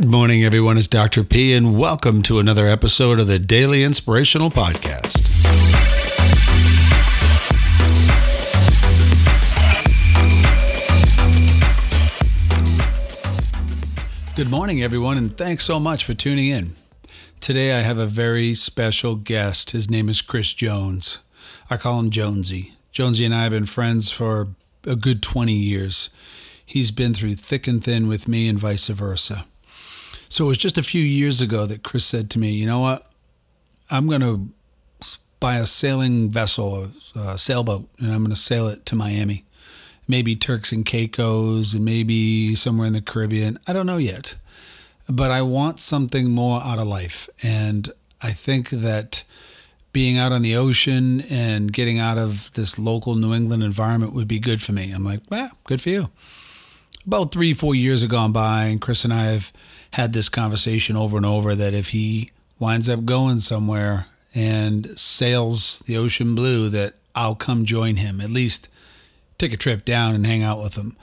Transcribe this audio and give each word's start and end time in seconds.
Good 0.00 0.08
morning, 0.10 0.42
everyone. 0.42 0.78
It's 0.78 0.88
Dr. 0.88 1.22
P, 1.22 1.52
and 1.52 1.76
welcome 1.78 2.22
to 2.22 2.38
another 2.38 2.66
episode 2.66 3.20
of 3.20 3.26
the 3.26 3.38
Daily 3.38 3.84
Inspirational 3.84 4.48
Podcast. 4.48 5.26
Good 14.34 14.48
morning, 14.48 14.82
everyone, 14.82 15.18
and 15.18 15.36
thanks 15.36 15.64
so 15.64 15.78
much 15.78 16.06
for 16.06 16.14
tuning 16.14 16.48
in. 16.48 16.76
Today, 17.40 17.74
I 17.74 17.80
have 17.80 17.98
a 17.98 18.06
very 18.06 18.54
special 18.54 19.16
guest. 19.16 19.72
His 19.72 19.90
name 19.90 20.08
is 20.08 20.22
Chris 20.22 20.54
Jones. 20.54 21.18
I 21.68 21.76
call 21.76 22.00
him 22.00 22.08
Jonesy. 22.08 22.72
Jonesy 22.90 23.26
and 23.26 23.34
I 23.34 23.42
have 23.42 23.52
been 23.52 23.66
friends 23.66 24.10
for 24.10 24.48
a 24.86 24.96
good 24.96 25.22
20 25.22 25.52
years. 25.52 26.08
He's 26.64 26.90
been 26.90 27.12
through 27.12 27.34
thick 27.34 27.66
and 27.66 27.84
thin 27.84 28.08
with 28.08 28.26
me, 28.26 28.48
and 28.48 28.58
vice 28.58 28.88
versa. 28.88 29.44
So 30.30 30.46
it 30.46 30.48
was 30.48 30.58
just 30.58 30.78
a 30.78 30.82
few 30.82 31.02
years 31.02 31.42
ago 31.42 31.66
that 31.66 31.82
Chris 31.82 32.06
said 32.06 32.30
to 32.30 32.38
me, 32.38 32.52
You 32.52 32.66
know 32.66 32.80
what? 32.80 33.10
I'm 33.90 34.08
going 34.08 34.22
to 34.22 34.48
buy 35.40 35.56
a 35.56 35.66
sailing 35.66 36.30
vessel, 36.30 36.90
a 37.14 37.36
sailboat, 37.36 37.88
and 37.98 38.12
I'm 38.12 38.20
going 38.20 38.30
to 38.30 38.36
sail 38.36 38.68
it 38.68 38.86
to 38.86 38.96
Miami 38.96 39.44
maybe 40.10 40.34
Turks 40.34 40.72
and 40.72 40.84
Caicos, 40.84 41.72
and 41.72 41.84
maybe 41.84 42.56
somewhere 42.56 42.86
in 42.86 42.92
the 42.92 43.00
Caribbean. 43.00 43.58
I 43.66 43.72
don't 43.72 43.86
know 43.86 43.96
yet. 43.96 44.36
But 45.08 45.30
I 45.30 45.42
want 45.42 45.78
something 45.78 46.30
more 46.30 46.60
out 46.62 46.78
of 46.78 46.86
life. 46.86 47.28
And 47.42 47.88
I 48.20 48.32
think 48.32 48.70
that 48.70 49.24
being 49.92 50.18
out 50.18 50.32
on 50.32 50.42
the 50.42 50.56
ocean 50.56 51.20
and 51.22 51.72
getting 51.72 51.98
out 51.98 52.18
of 52.18 52.50
this 52.52 52.78
local 52.78 53.14
New 53.14 53.32
England 53.32 53.62
environment 53.62 54.14
would 54.14 54.28
be 54.28 54.40
good 54.40 54.60
for 54.60 54.72
me. 54.72 54.92
I'm 54.92 55.04
like, 55.04 55.20
well, 55.30 55.50
good 55.64 55.80
for 55.80 55.90
you. 55.90 56.10
About 57.06 57.32
three, 57.32 57.54
four 57.54 57.74
years 57.74 58.02
have 58.02 58.10
gone 58.10 58.32
by, 58.32 58.64
and 58.64 58.80
Chris 58.80 59.04
and 59.04 59.12
I 59.12 59.26
have 59.26 59.52
had 59.92 60.12
this 60.12 60.28
conversation 60.28 60.96
over 60.96 61.16
and 61.16 61.26
over 61.26 61.54
that 61.54 61.74
if 61.74 61.88
he 61.88 62.30
winds 62.58 62.88
up 62.88 63.04
going 63.04 63.40
somewhere 63.40 64.06
and 64.34 64.86
sails 64.98 65.80
the 65.80 65.96
ocean 65.96 66.34
blue, 66.34 66.68
that 66.68 66.94
I'll 67.14 67.34
come 67.34 67.64
join 67.64 67.96
him. 67.96 68.20
At 68.20 68.30
least 68.30 68.68
take 69.38 69.52
a 69.52 69.56
trip 69.56 69.84
down 69.84 70.14
and 70.14 70.26
hang 70.26 70.42
out 70.42 70.62
with 70.62 70.76
him. 70.76 70.96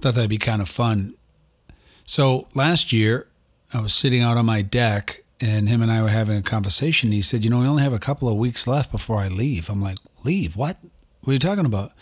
Thought 0.00 0.14
that'd 0.14 0.30
be 0.30 0.38
kind 0.38 0.62
of 0.62 0.68
fun. 0.68 1.14
So 2.04 2.48
last 2.54 2.92
year, 2.92 3.26
I 3.72 3.80
was 3.80 3.92
sitting 3.92 4.22
out 4.22 4.36
on 4.36 4.46
my 4.46 4.62
deck 4.62 5.22
and 5.40 5.68
him 5.68 5.82
and 5.82 5.90
I 5.90 6.02
were 6.02 6.08
having 6.08 6.36
a 6.38 6.42
conversation. 6.42 7.12
He 7.12 7.22
said, 7.22 7.44
You 7.44 7.50
know, 7.50 7.60
we 7.60 7.66
only 7.66 7.82
have 7.82 7.92
a 7.92 7.98
couple 7.98 8.28
of 8.28 8.36
weeks 8.36 8.66
left 8.66 8.90
before 8.90 9.20
I 9.20 9.28
leave. 9.28 9.68
I'm 9.68 9.82
like, 9.82 9.98
Leave? 10.24 10.56
What? 10.56 10.78
What 11.22 11.30
are 11.30 11.32
you 11.34 11.38
talking 11.38 11.66
about? 11.66 11.92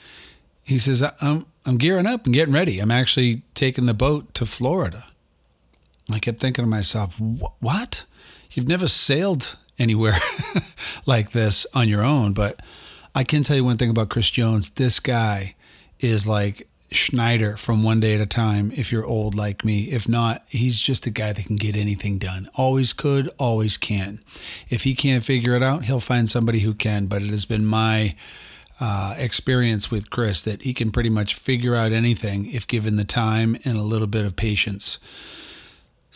He 0.65 0.79
says, 0.79 1.03
I'm, 1.21 1.47
I'm 1.67 1.79
gearing 1.79 2.07
up 2.07 2.25
and 2.25 2.35
getting 2.35 2.55
ready. 2.55 2.79
I'm 2.79 2.91
actually 2.91 3.43
taking 3.55 3.87
the 3.87 3.95
boat 3.95 4.33
to 4.35 4.47
Florida. 4.47 5.07
I 6.13 6.19
kept 6.19 6.41
thinking 6.41 6.65
to 6.65 6.69
myself, 6.71 7.19
What? 7.19 8.05
You've 8.53 8.69
never 8.69 8.89
sailed 8.89 9.57
anywhere 9.79 10.17
like 11.07 11.33
this 11.33 11.67
on 11.75 11.89
your 11.89 12.03
own. 12.03 12.33
But 12.33 12.61
I 13.15 13.25
can 13.25 13.43
tell 13.43 13.57
you 13.57 13.65
one 13.65 13.77
thing 13.77 13.91
about 13.91 14.09
Chris 14.09 14.31
Jones. 14.31 14.71
This 14.71 15.01
guy 15.01 15.55
is 16.01 16.27
like 16.27 16.69
Schneider 16.91 17.57
from 17.57 17.83
One 17.83 18.01
Day 18.01 18.15
at 18.15 18.21
a 18.21 18.27
Time, 18.27 18.73
if 18.75 18.91
you're 18.91 19.05
old 19.05 19.35
like 19.35 19.65
me. 19.65 19.85
If 19.85 20.09
not, 20.09 20.43
he's 20.49 20.81
just 20.81 21.07
a 21.07 21.11
guy 21.11 21.33
that 21.33 21.45
can 21.45 21.57
get 21.57 21.77
anything 21.77 22.19
done. 22.19 22.49
Always 22.55 22.93
could, 22.93 23.29
always 23.39 23.77
can. 23.77 24.21
If 24.71 24.85
he 24.85 24.95
can't 24.95 25.25
figure 25.25 25.55
it 25.55 25.63
out, 25.63 25.85
he'll 25.85 26.01
find 26.01 26.29
somebody 26.29 26.61
who 26.61 26.75
can. 26.75 27.07
But 27.07 27.23
it 27.23 27.31
has 27.31 27.45
been 27.45 27.67
my 27.67 28.15
uh, 28.81 29.15
experience 29.19 29.91
with 29.91 30.11
Chris 30.11 30.43
that 30.43 30.63
he 30.63 30.73
can 30.73 30.91
pretty 30.91 31.11
much 31.11 31.35
figure 31.35 31.75
out 31.75 31.93
anything 31.93 32.51
if 32.51 32.67
given 32.67 32.97
the 32.97 33.05
time 33.05 33.57
and 33.65 33.77
a 33.77 33.83
little 33.83 34.07
bit 34.07 34.25
of 34.25 34.37
patience. 34.37 34.99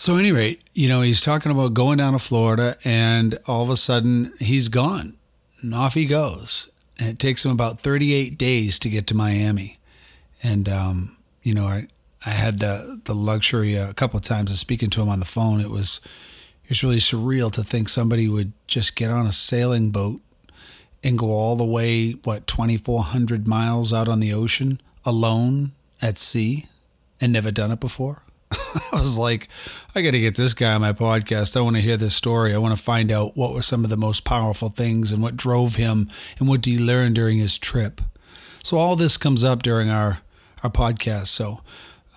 So, 0.03 0.17
any 0.17 0.33
rate, 0.33 0.65
you 0.75 0.89
know, 0.89 1.03
he's 1.03 1.21
talking 1.21 1.53
about 1.53 1.75
going 1.75 1.99
down 1.99 2.15
to 2.15 2.19
Florida, 2.19 2.77
and 2.85 3.39
all 3.47 3.63
of 3.63 3.71
a 3.71 3.77
sudden 3.77 4.33
he's 4.41 4.67
gone. 4.67 5.17
And 5.61 5.73
off 5.73 5.95
he 5.95 6.07
goes 6.07 6.73
and 6.99 7.11
it 7.11 7.21
takes 7.21 7.45
him 7.45 7.53
about 7.53 7.81
38 7.81 8.37
days 8.37 8.81
to 8.81 8.89
get 8.89 9.07
to 9.07 9.15
Miami. 9.15 9.79
And 10.43 10.69
um, 10.69 11.19
you 11.45 11.55
know, 11.55 11.67
I 11.67 11.87
I 12.27 12.31
had 12.31 12.59
the 12.59 13.01
the 13.05 13.15
luxury 13.15 13.77
a 13.77 13.95
couple 13.95 14.17
of 14.17 14.25
times 14.25 14.51
of 14.51 14.59
speaking 14.59 14.91
to 14.91 15.03
him 15.03 15.09
on 15.09 15.21
the 15.21 15.25
phone. 15.25 15.61
It 15.61 15.71
was 15.71 16.01
it 16.65 16.71
was 16.71 16.83
really 16.83 16.97
surreal 16.97 17.53
to 17.53 17.63
think 17.63 17.89
somebody 17.89 18.27
would 18.27 18.55
just 18.67 18.97
get 18.97 19.13
on 19.13 19.27
a 19.27 19.33
sailing 19.33 19.93
boat 19.93 20.21
and 21.05 21.17
go 21.17 21.31
all 21.31 21.55
the 21.55 21.65
way 21.65 22.11
what 22.25 22.49
2400 22.49 23.47
miles 23.47 23.93
out 23.93 24.09
on 24.09 24.19
the 24.19 24.33
ocean 24.33 24.81
alone 25.05 25.71
at 26.01 26.19
sea 26.19 26.67
and 27.21 27.33
never 27.33 27.53
done 27.53 27.71
it 27.71 27.79
before. 27.79 28.25
I 28.93 29.01
was 29.01 29.19
like, 29.19 29.49
I 29.95 30.03
got 30.03 30.13
to 30.13 30.21
get 30.21 30.37
this 30.37 30.55
guy 30.55 30.73
on 30.73 30.81
my 30.81 30.93
podcast. 30.93 31.57
I 31.57 31.61
want 31.61 31.77
to 31.77 31.83
hear 31.83 31.97
this 31.97 32.15
story. 32.15 32.55
I 32.55 32.59
want 32.59 32.77
to 32.77 32.83
find 32.83 33.11
out 33.11 33.37
what 33.37 33.53
were 33.53 33.63
some 33.63 33.85
of 33.85 33.91
the 33.91 33.97
most 33.97 34.25
powerful 34.25 34.69
things 34.69 35.13
and 35.13 35.23
what 35.23 35.37
drove 35.37 35.77
him 35.77 36.09
and 36.39 36.49
what 36.49 36.61
did 36.63 36.71
he 36.71 36.79
learn 36.79 37.13
during 37.13 37.39
his 37.39 37.59
trip. 37.59 38.01
So 38.63 38.79
all 38.79 38.97
this 38.97 39.17
comes 39.17 39.45
up 39.45 39.63
during 39.63 39.91
our 39.91 40.21
our 40.63 40.71
podcast. 40.71 41.27
So, 41.27 41.61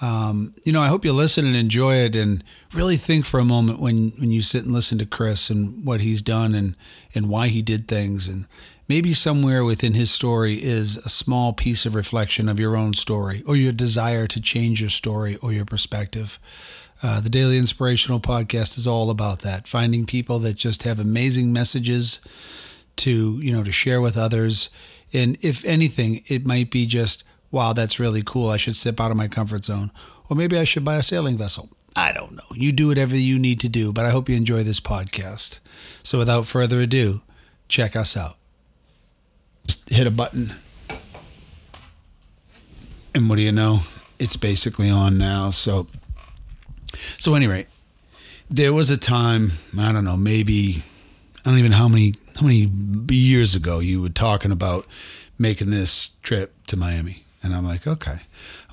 um, 0.01 0.53
you 0.63 0.71
know, 0.71 0.81
I 0.81 0.87
hope 0.87 1.03
you 1.03 1.13
listen 1.13 1.45
and 1.45 1.55
enjoy 1.55 1.95
it 1.95 2.15
and 2.15 2.43
really 2.73 2.95
think 2.95 3.25
for 3.25 3.39
a 3.39 3.45
moment 3.45 3.79
when 3.79 4.11
when 4.19 4.31
you 4.31 4.41
sit 4.41 4.63
and 4.63 4.71
listen 4.71 4.97
to 4.99 5.05
Chris 5.05 5.49
and 5.49 5.85
what 5.85 6.01
he's 6.01 6.21
done 6.21 6.53
and 6.53 6.75
and 7.13 7.29
why 7.29 7.47
he 7.47 7.61
did 7.61 7.87
things 7.87 8.27
and 8.27 8.45
Maybe 8.87 9.13
somewhere 9.13 9.65
within 9.65 9.95
his 9.95 10.11
story 10.11 10.63
is 10.63 10.97
a 10.97 11.09
small 11.09 11.53
piece 11.53 11.87
of 11.87 11.95
reflection 11.95 12.47
of 12.47 12.59
your 12.59 12.77
own 12.77 12.93
story 12.93 13.41
or 13.47 13.55
your 13.55 13.71
desire 13.71 14.27
to 14.27 14.39
change 14.39 14.79
your 14.79 14.91
story 14.91 15.37
or 15.37 15.51
your 15.51 15.65
perspective. 15.65 16.39
Uh, 17.01 17.19
the 17.19 17.29
Daily 17.29 17.57
Inspirational 17.57 18.19
Podcast 18.19 18.77
is 18.77 18.85
all 18.85 19.09
about 19.09 19.39
that, 19.39 19.67
finding 19.67 20.05
people 20.05 20.37
that 20.39 20.53
just 20.53 20.83
have 20.83 20.99
amazing 20.99 21.51
messages 21.51 22.21
to, 22.97 23.39
you 23.41 23.51
know, 23.51 23.63
to 23.63 23.71
share 23.71 24.01
with 24.01 24.15
others. 24.15 24.69
And 25.11 25.35
if 25.41 25.65
anything, 25.65 26.21
it 26.27 26.45
might 26.45 26.69
be 26.69 26.85
just, 26.85 27.23
wow, 27.49 27.73
that's 27.73 27.99
really 27.99 28.21
cool. 28.23 28.49
I 28.49 28.57
should 28.57 28.75
step 28.75 28.99
out 28.99 29.09
of 29.09 29.17
my 29.17 29.27
comfort 29.27 29.65
zone. 29.65 29.91
Or 30.29 30.37
maybe 30.37 30.59
I 30.59 30.63
should 30.63 30.85
buy 30.85 30.97
a 30.97 31.03
sailing 31.03 31.39
vessel. 31.39 31.69
I 31.95 32.13
don't 32.13 32.33
know. 32.33 32.43
You 32.51 32.71
do 32.71 32.89
whatever 32.89 33.17
you 33.17 33.39
need 33.39 33.59
to 33.61 33.69
do, 33.69 33.91
but 33.91 34.05
I 34.05 34.11
hope 34.11 34.29
you 34.29 34.35
enjoy 34.35 34.61
this 34.61 34.79
podcast. 34.79 35.59
So 36.03 36.19
without 36.19 36.45
further 36.45 36.81
ado, 36.81 37.23
check 37.67 37.95
us 37.95 38.15
out 38.15 38.37
just 39.65 39.89
hit 39.89 40.07
a 40.07 40.11
button. 40.11 40.53
And 43.13 43.29
what 43.29 43.37
do 43.37 43.41
you 43.41 43.51
know? 43.51 43.81
It's 44.19 44.37
basically 44.37 44.89
on 44.89 45.17
now. 45.17 45.49
So, 45.49 45.87
so 47.17 47.33
anyway, 47.35 47.67
there 48.49 48.73
was 48.73 48.89
a 48.89 48.97
time 48.97 49.53
I 49.77 49.91
don't 49.91 50.05
know, 50.05 50.17
maybe 50.17 50.83
I 51.45 51.49
don't 51.49 51.59
even 51.59 51.71
know 51.71 51.77
how 51.77 51.87
many 51.87 52.13
how 52.35 52.45
many 52.45 52.69
years 53.09 53.55
ago 53.55 53.79
you 53.79 54.01
were 54.01 54.09
talking 54.09 54.51
about 54.51 54.87
making 55.37 55.69
this 55.69 56.09
trip 56.21 56.53
to 56.67 56.77
Miami, 56.77 57.23
and 57.43 57.55
I'm 57.55 57.65
like, 57.65 57.85
okay, 57.87 58.19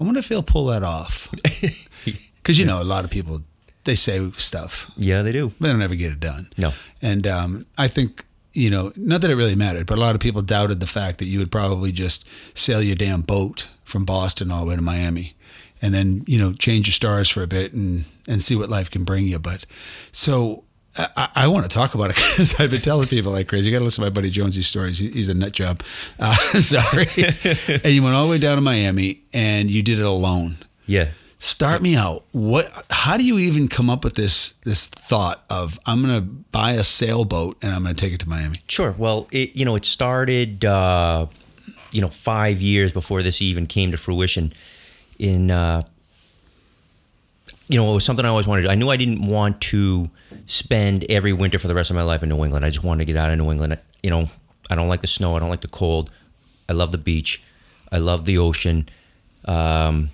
I 0.00 0.04
wonder 0.04 0.20
if 0.20 0.28
he'll 0.28 0.42
pull 0.42 0.66
that 0.66 0.82
off, 0.82 1.28
because 2.36 2.58
you 2.58 2.64
know 2.64 2.82
a 2.82 2.84
lot 2.84 3.04
of 3.04 3.10
people 3.10 3.42
they 3.84 3.94
say 3.94 4.30
stuff. 4.38 4.90
Yeah, 4.96 5.22
they 5.22 5.32
do. 5.32 5.52
They 5.60 5.70
don't 5.70 5.82
ever 5.82 5.94
get 5.94 6.12
it 6.12 6.20
done. 6.20 6.48
No, 6.56 6.72
and 7.00 7.26
um, 7.26 7.66
I 7.76 7.88
think 7.88 8.24
you 8.52 8.70
know, 8.70 8.92
not 8.96 9.20
that 9.22 9.30
it 9.30 9.34
really 9.34 9.54
mattered, 9.54 9.86
but 9.86 9.98
a 9.98 10.00
lot 10.00 10.14
of 10.14 10.20
people 10.20 10.42
doubted 10.42 10.80
the 10.80 10.86
fact 10.86 11.18
that 11.18 11.26
you 11.26 11.38
would 11.38 11.50
probably 11.50 11.92
just 11.92 12.26
sail 12.54 12.82
your 12.82 12.96
damn 12.96 13.22
boat 13.22 13.68
from 13.84 14.04
Boston 14.04 14.50
all 14.50 14.60
the 14.60 14.66
way 14.66 14.76
to 14.76 14.82
Miami 14.82 15.34
and 15.80 15.92
then, 15.92 16.22
you 16.26 16.38
know, 16.38 16.52
change 16.52 16.86
your 16.86 16.92
stars 16.92 17.28
for 17.28 17.42
a 17.42 17.46
bit 17.46 17.72
and, 17.72 18.04
and 18.28 18.42
see 18.42 18.54
what 18.54 18.68
life 18.68 18.90
can 18.90 19.04
bring 19.04 19.26
you. 19.26 19.38
But 19.38 19.66
so 20.12 20.64
I, 20.96 21.28
I 21.34 21.48
want 21.48 21.64
to 21.64 21.68
talk 21.68 21.94
about 21.94 22.10
it 22.10 22.16
because 22.16 22.60
I've 22.60 22.70
been 22.70 22.80
telling 22.80 23.08
people 23.08 23.32
like 23.32 23.48
crazy. 23.48 23.68
You 23.68 23.72
got 23.72 23.80
to 23.80 23.84
listen 23.84 24.04
to 24.04 24.10
my 24.10 24.14
buddy 24.14 24.30
Jonesy's 24.30 24.68
stories. 24.68 24.98
he's 24.98 25.28
a 25.28 25.34
nut 25.34 25.52
job. 25.52 25.82
Uh, 26.18 26.34
sorry. 26.60 27.06
and 27.84 27.92
you 27.92 28.02
went 28.02 28.14
all 28.14 28.26
the 28.26 28.30
way 28.30 28.38
down 28.38 28.56
to 28.56 28.62
Miami 28.62 29.22
and 29.32 29.70
you 29.70 29.82
did 29.82 29.98
it 29.98 30.06
alone. 30.06 30.56
Yeah. 30.86 31.08
Start 31.42 31.82
me 31.82 31.96
out. 31.96 32.24
What? 32.30 32.70
How 32.88 33.16
do 33.16 33.24
you 33.24 33.36
even 33.40 33.66
come 33.66 33.90
up 33.90 34.04
with 34.04 34.14
this 34.14 34.52
this 34.62 34.86
thought 34.86 35.42
of 35.50 35.76
I'm 35.86 36.00
going 36.00 36.14
to 36.14 36.20
buy 36.20 36.74
a 36.74 36.84
sailboat 36.84 37.56
and 37.60 37.74
I'm 37.74 37.82
going 37.82 37.96
to 37.96 38.00
take 38.00 38.12
it 38.12 38.20
to 38.20 38.28
Miami? 38.28 38.58
Sure. 38.68 38.94
Well, 38.96 39.26
it 39.32 39.56
you 39.56 39.64
know 39.64 39.74
it 39.74 39.84
started 39.84 40.64
uh, 40.64 41.26
you 41.90 42.00
know 42.00 42.06
five 42.06 42.60
years 42.60 42.92
before 42.92 43.24
this 43.24 43.42
even 43.42 43.66
came 43.66 43.90
to 43.90 43.98
fruition. 43.98 44.52
In 45.18 45.50
uh, 45.50 45.82
you 47.66 47.76
know 47.76 47.90
it 47.90 47.94
was 47.94 48.04
something 48.04 48.24
I 48.24 48.28
always 48.28 48.46
wanted. 48.46 48.66
I 48.66 48.76
knew 48.76 48.90
I 48.90 48.96
didn't 48.96 49.26
want 49.26 49.60
to 49.62 50.08
spend 50.46 51.04
every 51.10 51.32
winter 51.32 51.58
for 51.58 51.66
the 51.66 51.74
rest 51.74 51.90
of 51.90 51.96
my 51.96 52.04
life 52.04 52.22
in 52.22 52.28
New 52.28 52.44
England. 52.44 52.64
I 52.64 52.70
just 52.70 52.84
wanted 52.84 53.04
to 53.08 53.12
get 53.12 53.18
out 53.18 53.32
of 53.32 53.38
New 53.38 53.50
England. 53.50 53.80
You 54.00 54.10
know 54.10 54.30
I 54.70 54.76
don't 54.76 54.86
like 54.86 55.00
the 55.00 55.08
snow. 55.08 55.34
I 55.34 55.40
don't 55.40 55.50
like 55.50 55.62
the 55.62 55.66
cold. 55.66 56.08
I 56.68 56.72
love 56.72 56.92
the 56.92 56.98
beach. 56.98 57.42
I 57.90 57.98
love 57.98 58.26
the 58.26 58.38
ocean. 58.38 58.88
Um, 59.44 60.10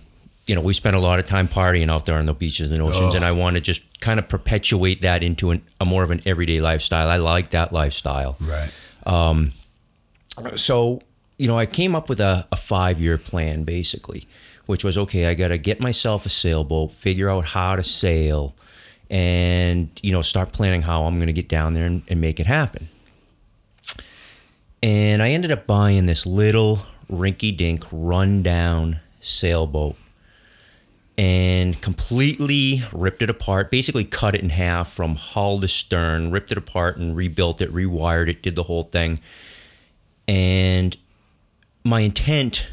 you 0.48 0.54
know, 0.54 0.62
we 0.62 0.72
spent 0.72 0.96
a 0.96 1.00
lot 1.00 1.18
of 1.18 1.26
time 1.26 1.46
partying 1.46 1.90
out 1.90 2.06
there 2.06 2.16
on 2.16 2.26
the 2.26 2.34
beaches 2.34 2.72
and 2.72 2.80
oceans, 2.80 3.12
oh. 3.12 3.16
and 3.16 3.24
I 3.24 3.32
want 3.32 3.56
to 3.56 3.60
just 3.60 4.00
kind 4.00 4.18
of 4.18 4.28
perpetuate 4.28 5.02
that 5.02 5.22
into 5.22 5.50
an, 5.50 5.62
a 5.80 5.84
more 5.84 6.02
of 6.02 6.10
an 6.10 6.22
everyday 6.24 6.60
lifestyle. 6.60 7.08
I 7.08 7.16
like 7.16 7.50
that 7.50 7.72
lifestyle. 7.72 8.36
Right. 8.40 8.70
Um, 9.04 9.52
so, 10.56 11.00
you 11.36 11.48
know, 11.48 11.58
I 11.58 11.66
came 11.66 11.94
up 11.94 12.08
with 12.08 12.20
a, 12.20 12.46
a 12.50 12.56
five 12.56 13.00
year 13.00 13.18
plan 13.18 13.64
basically, 13.64 14.26
which 14.66 14.84
was 14.84 14.96
okay, 14.96 15.26
I 15.26 15.34
got 15.34 15.48
to 15.48 15.58
get 15.58 15.80
myself 15.80 16.24
a 16.24 16.30
sailboat, 16.30 16.92
figure 16.92 17.28
out 17.28 17.44
how 17.46 17.76
to 17.76 17.82
sail, 17.82 18.54
and 19.10 19.88
you 20.02 20.12
know 20.12 20.22
start 20.22 20.52
planning 20.52 20.82
how 20.82 21.04
I'm 21.04 21.16
going 21.16 21.28
to 21.28 21.32
get 21.32 21.48
down 21.48 21.74
there 21.74 21.86
and, 21.86 22.02
and 22.08 22.20
make 22.20 22.40
it 22.40 22.46
happen. 22.46 22.88
And 24.82 25.22
I 25.22 25.30
ended 25.30 25.50
up 25.50 25.66
buying 25.66 26.06
this 26.06 26.24
little 26.24 26.80
rinky-dink, 27.10 27.84
run-down 27.90 29.00
sailboat 29.20 29.96
and 31.18 31.82
completely 31.82 32.82
ripped 32.92 33.22
it 33.22 33.28
apart. 33.28 33.72
Basically, 33.72 34.04
cut 34.04 34.36
it 34.36 34.40
in 34.40 34.50
half 34.50 34.88
from 34.88 35.16
hull 35.16 35.60
to 35.60 35.66
stern, 35.66 36.30
ripped 36.30 36.52
it 36.52 36.58
apart 36.58 36.96
and 36.96 37.16
rebuilt 37.16 37.60
it, 37.60 37.72
rewired 37.72 38.28
it, 38.28 38.40
did 38.40 38.54
the 38.54 38.62
whole 38.62 38.84
thing. 38.84 39.18
And 40.28 40.96
my 41.82 42.00
intent 42.00 42.68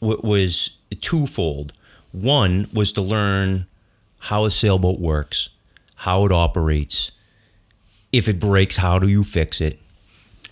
w- 0.00 0.20
was 0.22 0.78
twofold. 1.00 1.72
One 2.12 2.68
was 2.72 2.92
to 2.92 3.02
learn 3.02 3.66
how 4.20 4.44
a 4.44 4.50
sailboat 4.50 5.00
works, 5.00 5.48
how 5.96 6.24
it 6.24 6.30
operates. 6.30 7.10
If 8.12 8.28
it 8.28 8.38
breaks, 8.38 8.76
how 8.76 9.00
do 9.00 9.08
you 9.08 9.24
fix 9.24 9.60
it? 9.60 9.80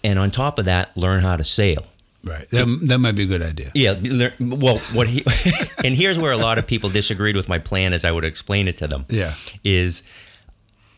And 0.02 0.18
on 0.18 0.32
top 0.32 0.58
of 0.58 0.64
that, 0.64 0.96
learn 0.96 1.20
how 1.20 1.36
to 1.36 1.44
sail. 1.44 1.86
Right. 2.22 2.48
That, 2.50 2.80
that 2.88 2.98
might 2.98 3.14
be 3.16 3.22
a 3.22 3.26
good 3.26 3.42
idea. 3.42 3.70
Yeah. 3.74 3.98
Well, 4.38 4.78
what 4.92 5.08
he 5.08 5.24
and 5.84 5.94
here's 5.94 6.18
where 6.18 6.32
a 6.32 6.36
lot 6.36 6.58
of 6.58 6.66
people 6.66 6.90
disagreed 6.90 7.34
with 7.34 7.48
my 7.48 7.58
plan 7.58 7.94
as 7.94 8.04
I 8.04 8.12
would 8.12 8.24
explain 8.24 8.68
it 8.68 8.76
to 8.76 8.88
them. 8.88 9.06
Yeah. 9.08 9.32
Is 9.64 10.02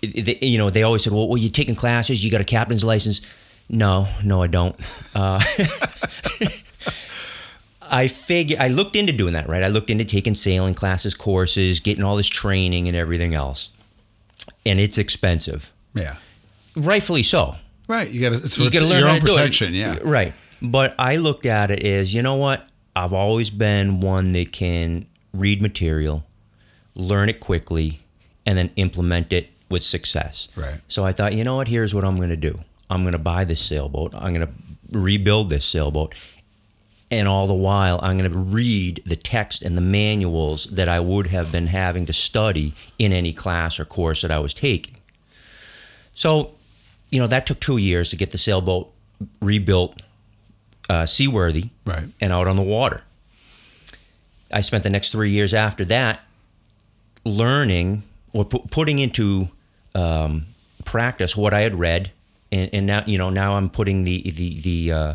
you 0.00 0.58
know 0.58 0.68
they 0.68 0.82
always 0.82 1.04
said, 1.04 1.12
well, 1.12 1.28
well, 1.28 1.38
you 1.38 1.48
taking 1.48 1.76
classes, 1.76 2.24
you 2.24 2.30
got 2.30 2.40
a 2.40 2.44
captain's 2.44 2.82
license. 2.82 3.20
No, 3.68 4.08
no, 4.24 4.42
I 4.42 4.48
don't. 4.48 4.74
Uh, 5.14 5.40
I 7.88 8.08
figure 8.08 8.56
I 8.58 8.68
looked 8.68 8.96
into 8.96 9.12
doing 9.12 9.34
that. 9.34 9.48
Right. 9.48 9.62
I 9.62 9.68
looked 9.68 9.90
into 9.90 10.04
taking 10.04 10.34
sailing 10.34 10.74
classes, 10.74 11.14
courses, 11.14 11.78
getting 11.78 12.02
all 12.02 12.16
this 12.16 12.26
training 12.26 12.88
and 12.88 12.96
everything 12.96 13.34
else, 13.34 13.70
and 14.66 14.80
it's 14.80 14.98
expensive. 14.98 15.72
Yeah. 15.94 16.16
Rightfully 16.74 17.22
so. 17.22 17.56
Right. 17.86 18.10
You 18.10 18.20
got 18.22 18.36
to. 18.36 18.44
It's, 18.44 18.58
you 18.58 18.70
got 18.70 18.80
to 18.80 18.86
learn 18.86 19.00
your 19.00 19.08
own 19.10 19.20
protection. 19.20 19.72
Yeah. 19.74 19.98
Right. 20.02 20.34
But 20.62 20.94
I 20.98 21.16
looked 21.16 21.44
at 21.44 21.70
it 21.70 21.82
as, 21.84 22.14
you 22.14 22.22
know 22.22 22.36
what? 22.36 22.68
I've 22.94 23.12
always 23.12 23.50
been 23.50 24.00
one 24.00 24.32
that 24.32 24.52
can 24.52 25.06
read 25.32 25.60
material, 25.60 26.24
learn 26.94 27.28
it 27.28 27.40
quickly, 27.40 28.00
and 28.46 28.56
then 28.56 28.70
implement 28.76 29.32
it 29.32 29.50
with 29.68 29.82
success. 29.82 30.48
Right. 30.54 30.80
So 30.86 31.04
I 31.04 31.12
thought, 31.12 31.34
you 31.34 31.42
know 31.42 31.56
what? 31.56 31.68
Here's 31.68 31.94
what 31.94 32.04
I'm 32.04 32.16
going 32.16 32.28
to 32.28 32.36
do. 32.36 32.60
I'm 32.88 33.02
going 33.02 33.12
to 33.12 33.18
buy 33.18 33.44
this 33.44 33.60
sailboat. 33.60 34.14
I'm 34.14 34.34
going 34.34 34.46
to 34.46 34.52
rebuild 34.92 35.48
this 35.48 35.64
sailboat. 35.64 36.14
And 37.10 37.26
all 37.26 37.46
the 37.46 37.54
while, 37.54 37.98
I'm 38.02 38.16
going 38.16 38.30
to 38.30 38.38
read 38.38 39.02
the 39.04 39.16
text 39.16 39.62
and 39.62 39.76
the 39.76 39.82
manuals 39.82 40.66
that 40.66 40.88
I 40.88 41.00
would 41.00 41.26
have 41.26 41.50
been 41.50 41.66
having 41.66 42.06
to 42.06 42.12
study 42.12 42.74
in 42.98 43.12
any 43.12 43.32
class 43.32 43.80
or 43.80 43.84
course 43.84 44.22
that 44.22 44.30
I 44.30 44.38
was 44.38 44.54
taking. 44.54 44.94
So, 46.14 46.52
you 47.10 47.20
know, 47.20 47.26
that 47.26 47.46
took 47.46 47.60
two 47.60 47.78
years 47.78 48.10
to 48.10 48.16
get 48.16 48.30
the 48.30 48.38
sailboat 48.38 48.92
rebuilt, 49.40 50.02
uh, 50.92 51.06
seaworthy, 51.06 51.66
Right. 51.84 52.04
and 52.20 52.32
out 52.32 52.46
on 52.48 52.56
the 52.56 52.62
water. 52.78 53.00
I 54.52 54.60
spent 54.60 54.82
the 54.84 54.90
next 54.90 55.10
three 55.12 55.30
years 55.30 55.54
after 55.54 55.84
that 55.86 56.20
learning 57.24 58.02
or 58.32 58.44
pu- 58.44 58.66
putting 58.70 58.98
into 58.98 59.48
um, 59.94 60.44
practice 60.84 61.36
what 61.36 61.54
I 61.54 61.60
had 61.60 61.74
read, 61.78 62.10
and, 62.50 62.68
and 62.72 62.86
now 62.86 63.04
you 63.06 63.18
know 63.18 63.30
now 63.30 63.56
I'm 63.56 63.68
putting 63.70 64.04
the 64.04 64.30
the 64.30 64.60
the 64.60 64.92
uh, 64.92 65.14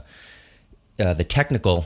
uh, 1.00 1.13
the 1.13 1.24
technical 1.24 1.85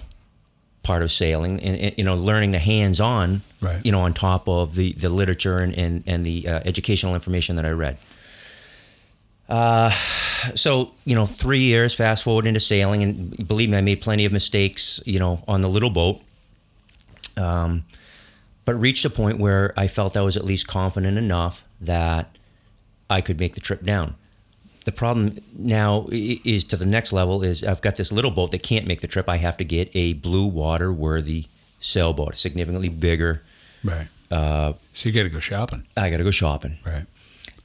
part 0.83 1.03
of 1.03 1.11
sailing 1.11 1.59
and, 1.63 1.77
and, 1.77 1.95
you 1.97 2.03
know 2.03 2.15
learning 2.15 2.51
the 2.51 2.59
hands-on 2.59 3.41
Right. 3.61 3.85
you 3.85 3.91
know 3.91 4.01
on 4.01 4.13
top 4.13 4.47
of 4.49 4.75
the 4.75 4.93
the 4.93 5.09
literature 5.09 5.59
and 5.59 5.73
and, 5.77 6.03
and 6.07 6.25
the 6.25 6.47
uh, 6.47 6.61
educational 6.65 7.13
information 7.15 7.55
that 7.57 7.65
I 7.65 7.71
read. 7.71 7.97
Uh, 9.51 9.89
so 10.55 10.91
you 11.05 11.13
know, 11.15 11.25
three 11.25 11.61
years 11.61 11.93
fast 11.93 12.23
forward 12.23 12.47
into 12.47 12.59
sailing, 12.59 13.03
and 13.03 13.47
believe 13.47 13.69
me, 13.69 13.77
I 13.77 13.81
made 13.81 14.01
plenty 14.01 14.25
of 14.25 14.31
mistakes. 14.31 14.99
You 15.05 15.19
know, 15.19 15.43
on 15.47 15.61
the 15.61 15.69
little 15.69 15.89
boat. 15.91 16.21
Um, 17.37 17.83
but 18.65 18.75
reached 18.75 19.05
a 19.05 19.09
point 19.09 19.39
where 19.39 19.73
I 19.75 19.87
felt 19.87 20.15
I 20.15 20.21
was 20.21 20.37
at 20.37 20.43
least 20.45 20.67
confident 20.67 21.17
enough 21.17 21.63
that 21.79 22.35
I 23.09 23.21
could 23.21 23.39
make 23.39 23.55
the 23.55 23.59
trip 23.59 23.83
down. 23.83 24.15
The 24.85 24.91
problem 24.91 25.39
now 25.57 26.07
is 26.11 26.63
to 26.65 26.77
the 26.77 26.85
next 26.85 27.13
level 27.13 27.43
is 27.43 27.63
I've 27.63 27.81
got 27.81 27.95
this 27.95 28.11
little 28.11 28.31
boat 28.31 28.51
that 28.51 28.63
can't 28.63 28.87
make 28.87 29.01
the 29.01 29.07
trip. 29.07 29.27
I 29.29 29.37
have 29.37 29.57
to 29.57 29.63
get 29.63 29.89
a 29.93 30.13
blue 30.13 30.45
water 30.45 30.91
worthy 30.93 31.45
sailboat, 31.79 32.37
significantly 32.37 32.89
bigger. 32.89 33.41
Right. 33.83 34.07
Uh, 34.29 34.73
So 34.93 35.09
you 35.09 35.13
got 35.13 35.23
to 35.23 35.29
go 35.29 35.39
shopping. 35.39 35.85
I 35.97 36.09
got 36.09 36.17
to 36.17 36.23
go 36.23 36.31
shopping. 36.31 36.77
Right. 36.85 37.05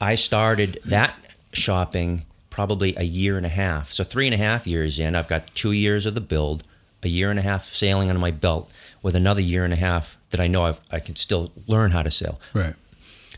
I 0.01 0.15
started 0.15 0.79
that 0.85 1.15
shopping 1.57 2.23
probably 2.49 2.95
a 2.95 3.03
year 3.03 3.37
and 3.37 3.45
a 3.45 3.49
half. 3.49 3.91
So 3.91 4.03
three 4.03 4.25
and 4.27 4.33
a 4.33 4.37
half 4.37 4.65
years 4.65 4.99
in, 4.99 5.15
I've 5.15 5.27
got 5.27 5.53
two 5.55 5.71
years 5.71 6.05
of 6.05 6.15
the 6.15 6.21
build, 6.21 6.63
a 7.03 7.07
year 7.07 7.29
and 7.29 7.37
a 7.39 7.43
half 7.43 7.65
sailing 7.65 8.09
under 8.09 8.19
my 8.21 8.31
belt, 8.31 8.71
with 9.03 9.15
another 9.15 9.41
year 9.41 9.63
and 9.63 9.73
a 9.73 9.77
half 9.77 10.17
that 10.31 10.39
I 10.39 10.47
know 10.47 10.63
I've, 10.63 10.79
I 10.91 10.99
can 10.99 11.15
still 11.15 11.51
learn 11.67 11.91
how 11.91 12.01
to 12.01 12.09
sail. 12.11 12.39
Right. 12.53 12.73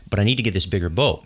But 0.08 0.18
I 0.18 0.24
need 0.24 0.36
to 0.36 0.42
get 0.42 0.54
this 0.54 0.66
bigger 0.66 0.88
boat. 0.88 1.24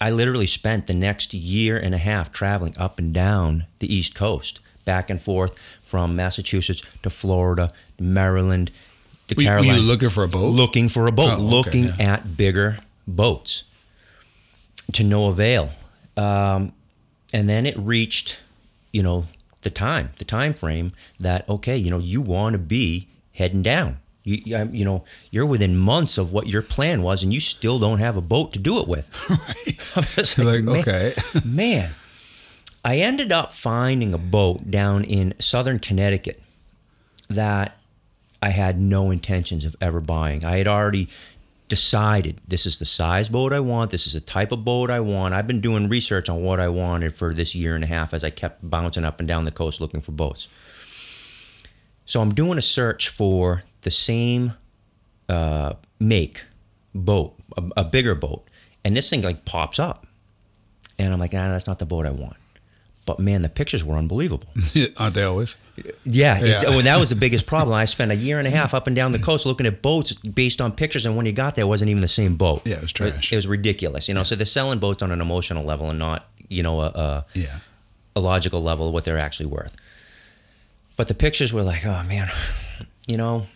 I 0.00 0.10
literally 0.10 0.46
spent 0.46 0.86
the 0.86 0.94
next 0.94 1.34
year 1.34 1.76
and 1.76 1.94
a 1.94 1.98
half 1.98 2.32
traveling 2.32 2.74
up 2.78 2.98
and 2.98 3.12
down 3.12 3.66
the 3.80 3.92
East 3.92 4.14
Coast, 4.14 4.60
back 4.84 5.10
and 5.10 5.20
forth 5.20 5.56
from 5.82 6.16
Massachusetts 6.16 6.82
to 7.02 7.10
Florida, 7.10 7.70
Maryland, 8.00 8.70
the 9.28 9.34
Were 9.36 9.42
you- 9.42 9.50
were 9.68 9.76
you 9.76 9.82
looking 9.82 10.08
for 10.08 10.24
a 10.24 10.28
boat? 10.28 10.48
Looking 10.48 10.88
for 10.88 11.06
a 11.06 11.12
boat, 11.12 11.30
Oh, 11.30 11.34
okay, 11.34 11.42
looking 11.42 11.84
yeah. 11.84 12.14
at 12.14 12.36
bigger 12.36 12.78
boats 13.06 13.64
to 14.92 15.04
no 15.04 15.26
avail. 15.26 15.70
Um, 16.16 16.72
and 17.32 17.48
then 17.48 17.66
it 17.66 17.76
reached, 17.78 18.40
you 18.92 19.02
know, 19.02 19.26
the 19.62 19.70
time, 19.70 20.10
the 20.18 20.24
time 20.24 20.52
frame 20.52 20.92
that 21.18 21.48
okay, 21.48 21.76
you 21.76 21.90
know, 21.90 21.98
you 21.98 22.20
want 22.20 22.54
to 22.54 22.58
be 22.58 23.08
heading 23.32 23.62
down. 23.62 23.98
You, 24.24 24.66
you 24.70 24.84
know, 24.84 25.04
you're 25.32 25.46
within 25.46 25.76
months 25.76 26.16
of 26.16 26.32
what 26.32 26.46
your 26.46 26.62
plan 26.62 27.02
was, 27.02 27.24
and 27.24 27.34
you 27.34 27.40
still 27.40 27.80
don't 27.80 27.98
have 27.98 28.16
a 28.16 28.20
boat 28.20 28.52
to 28.52 28.60
do 28.60 28.78
it 28.78 28.86
with. 28.86 29.08
You're 30.38 30.46
like, 30.46 30.64
man, 30.64 30.78
okay. 30.78 31.14
man. 31.44 31.90
I 32.84 32.98
ended 32.98 33.30
up 33.32 33.52
finding 33.52 34.14
a 34.14 34.18
boat 34.18 34.70
down 34.70 35.04
in 35.04 35.34
southern 35.40 35.78
Connecticut 35.78 36.42
that 37.28 37.78
I 38.40 38.50
had 38.50 38.78
no 38.78 39.10
intentions 39.10 39.64
of 39.64 39.76
ever 39.80 40.00
buying. 40.00 40.44
I 40.44 40.58
had 40.58 40.66
already 40.66 41.08
decided 41.72 42.38
this 42.46 42.66
is 42.66 42.78
the 42.78 42.84
size 42.84 43.30
boat 43.30 43.50
I 43.50 43.60
want, 43.60 43.90
this 43.90 44.06
is 44.06 44.12
the 44.12 44.20
type 44.20 44.52
of 44.52 44.62
boat 44.62 44.90
I 44.90 45.00
want. 45.00 45.32
I've 45.32 45.46
been 45.46 45.62
doing 45.62 45.88
research 45.88 46.28
on 46.28 46.42
what 46.42 46.60
I 46.60 46.68
wanted 46.68 47.14
for 47.14 47.32
this 47.32 47.54
year 47.54 47.74
and 47.74 47.82
a 47.82 47.86
half 47.86 48.12
as 48.12 48.22
I 48.22 48.28
kept 48.28 48.68
bouncing 48.68 49.06
up 49.06 49.20
and 49.20 49.26
down 49.26 49.46
the 49.46 49.50
coast 49.50 49.80
looking 49.80 50.02
for 50.02 50.12
boats. 50.12 50.48
So 52.04 52.20
I'm 52.20 52.34
doing 52.34 52.58
a 52.58 52.62
search 52.62 53.08
for 53.08 53.62
the 53.80 53.90
same 53.90 54.52
uh, 55.30 55.72
make 55.98 56.44
boat, 56.94 57.36
a, 57.56 57.62
a 57.78 57.84
bigger 57.84 58.14
boat, 58.14 58.46
and 58.84 58.94
this 58.94 59.08
thing 59.08 59.22
like 59.22 59.46
pops 59.46 59.78
up, 59.78 60.06
and 60.98 61.10
I'm 61.10 61.20
like, 61.20 61.32
nah, 61.32 61.48
that's 61.48 61.66
not 61.66 61.78
the 61.78 61.86
boat 61.86 62.04
I 62.04 62.10
want. 62.10 62.36
But 63.04 63.18
man, 63.18 63.42
the 63.42 63.48
pictures 63.48 63.84
were 63.84 63.96
unbelievable. 63.96 64.48
Aren't 64.96 65.14
they 65.14 65.24
always? 65.24 65.56
Yeah, 66.04 66.38
ex- 66.40 66.64
well, 66.64 66.78
oh, 66.78 66.82
that 66.82 67.00
was 67.00 67.10
the 67.10 67.16
biggest 67.26 67.46
problem. 67.46 67.74
I 67.74 67.84
spent 67.84 68.12
a 68.12 68.14
year 68.14 68.38
and 68.38 68.46
a 68.46 68.50
half 68.50 68.74
up 68.74 68.86
and 68.86 68.94
down 68.94 69.10
the 69.10 69.18
coast 69.18 69.44
looking 69.44 69.66
at 69.66 69.82
boats 69.82 70.12
based 70.14 70.60
on 70.60 70.70
pictures, 70.70 71.04
and 71.04 71.16
when 71.16 71.26
you 71.26 71.32
got 71.32 71.56
there, 71.56 71.64
it 71.64 71.68
wasn't 71.68 71.90
even 71.90 72.00
the 72.00 72.06
same 72.08 72.36
boat. 72.36 72.62
Yeah, 72.64 72.76
it 72.76 72.82
was 72.82 72.92
trash. 72.92 73.32
It, 73.32 73.36
was 73.36 73.48
ridiculous, 73.48 74.06
you 74.06 74.14
know. 74.14 74.22
So 74.22 74.36
they're 74.36 74.46
selling 74.46 74.78
boats 74.78 75.02
on 75.02 75.10
an 75.10 75.20
emotional 75.20 75.64
level 75.64 75.90
and 75.90 75.98
not, 75.98 76.28
you 76.48 76.62
know, 76.62 76.80
a, 76.80 76.86
a, 76.86 77.26
Yeah. 77.34 77.58
a 78.14 78.20
logical 78.20 78.62
level 78.62 78.86
of 78.86 78.92
what 78.94 79.04
they're 79.04 79.18
actually 79.18 79.46
worth. 79.46 79.74
But 80.96 81.08
the 81.08 81.14
pictures 81.14 81.52
were 81.52 81.62
like, 81.64 81.84
oh 81.84 82.04
man, 82.06 82.28
you 83.08 83.16
know, 83.16 83.46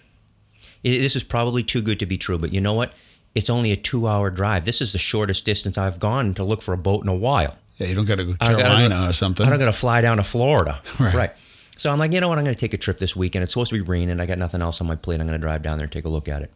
i 0.84 0.88
this 0.88 1.14
is 1.14 1.22
probably 1.22 1.62
too 1.62 1.82
good 1.82 2.00
to 2.00 2.06
be 2.06 2.18
true. 2.18 2.38
But 2.38 2.52
you 2.52 2.60
know 2.60 2.74
what? 2.74 2.92
It's 3.36 3.50
only 3.50 3.70
a 3.70 3.76
two-hour 3.76 4.30
drive. 4.30 4.64
This 4.64 4.80
is 4.80 4.92
the 4.92 4.98
shortest 4.98 5.44
distance 5.44 5.76
I've 5.78 6.00
gone 6.00 6.34
to 6.34 6.42
look 6.42 6.62
for 6.62 6.72
a 6.72 6.78
boat 6.78 7.02
in 7.04 7.08
a 7.08 7.14
while. 7.14 7.58
Yeah. 7.76 7.88
You 7.88 7.94
don't 7.94 8.04
got 8.06 8.16
to 8.18 8.24
go 8.24 8.32
gotta 8.34 8.56
Carolina 8.56 8.94
go- 8.94 9.08
or 9.08 9.12
something. 9.12 9.46
I 9.46 9.50
don't 9.50 9.58
got 9.58 9.66
to 9.66 9.72
fly 9.72 10.00
down 10.00 10.16
to 10.16 10.24
Florida. 10.24 10.80
Right. 10.98 11.30
So 11.78 11.92
I'm 11.92 11.98
like, 11.98 12.12
you 12.12 12.20
know 12.20 12.28
what? 12.28 12.38
I'm 12.38 12.44
going 12.44 12.54
to 12.54 12.60
take 12.60 12.72
a 12.72 12.78
trip 12.78 12.98
this 12.98 13.14
weekend. 13.14 13.42
It's 13.42 13.52
supposed 13.52 13.70
to 13.70 13.76
be 13.76 13.82
raining. 13.82 14.18
I 14.18 14.24
got 14.26 14.38
nothing 14.38 14.62
else 14.62 14.80
on 14.80 14.86
my 14.86 14.96
plate. 14.96 15.20
I'm 15.20 15.26
going 15.26 15.38
to 15.38 15.42
drive 15.44 15.62
down 15.62 15.76
there 15.76 15.84
and 15.84 15.92
take 15.92 16.06
a 16.06 16.08
look 16.08 16.26
at 16.28 16.42
it. 16.42 16.50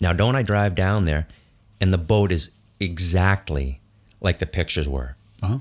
Now, 0.00 0.12
don't 0.14 0.34
I 0.34 0.42
drive 0.42 0.74
down 0.74 1.04
there, 1.04 1.28
and 1.80 1.92
the 1.92 1.98
boat 1.98 2.32
is 2.32 2.50
exactly 2.80 3.80
like 4.20 4.38
the 4.38 4.46
pictures 4.46 4.88
were. 4.88 5.16
Uh-huh. 5.42 5.58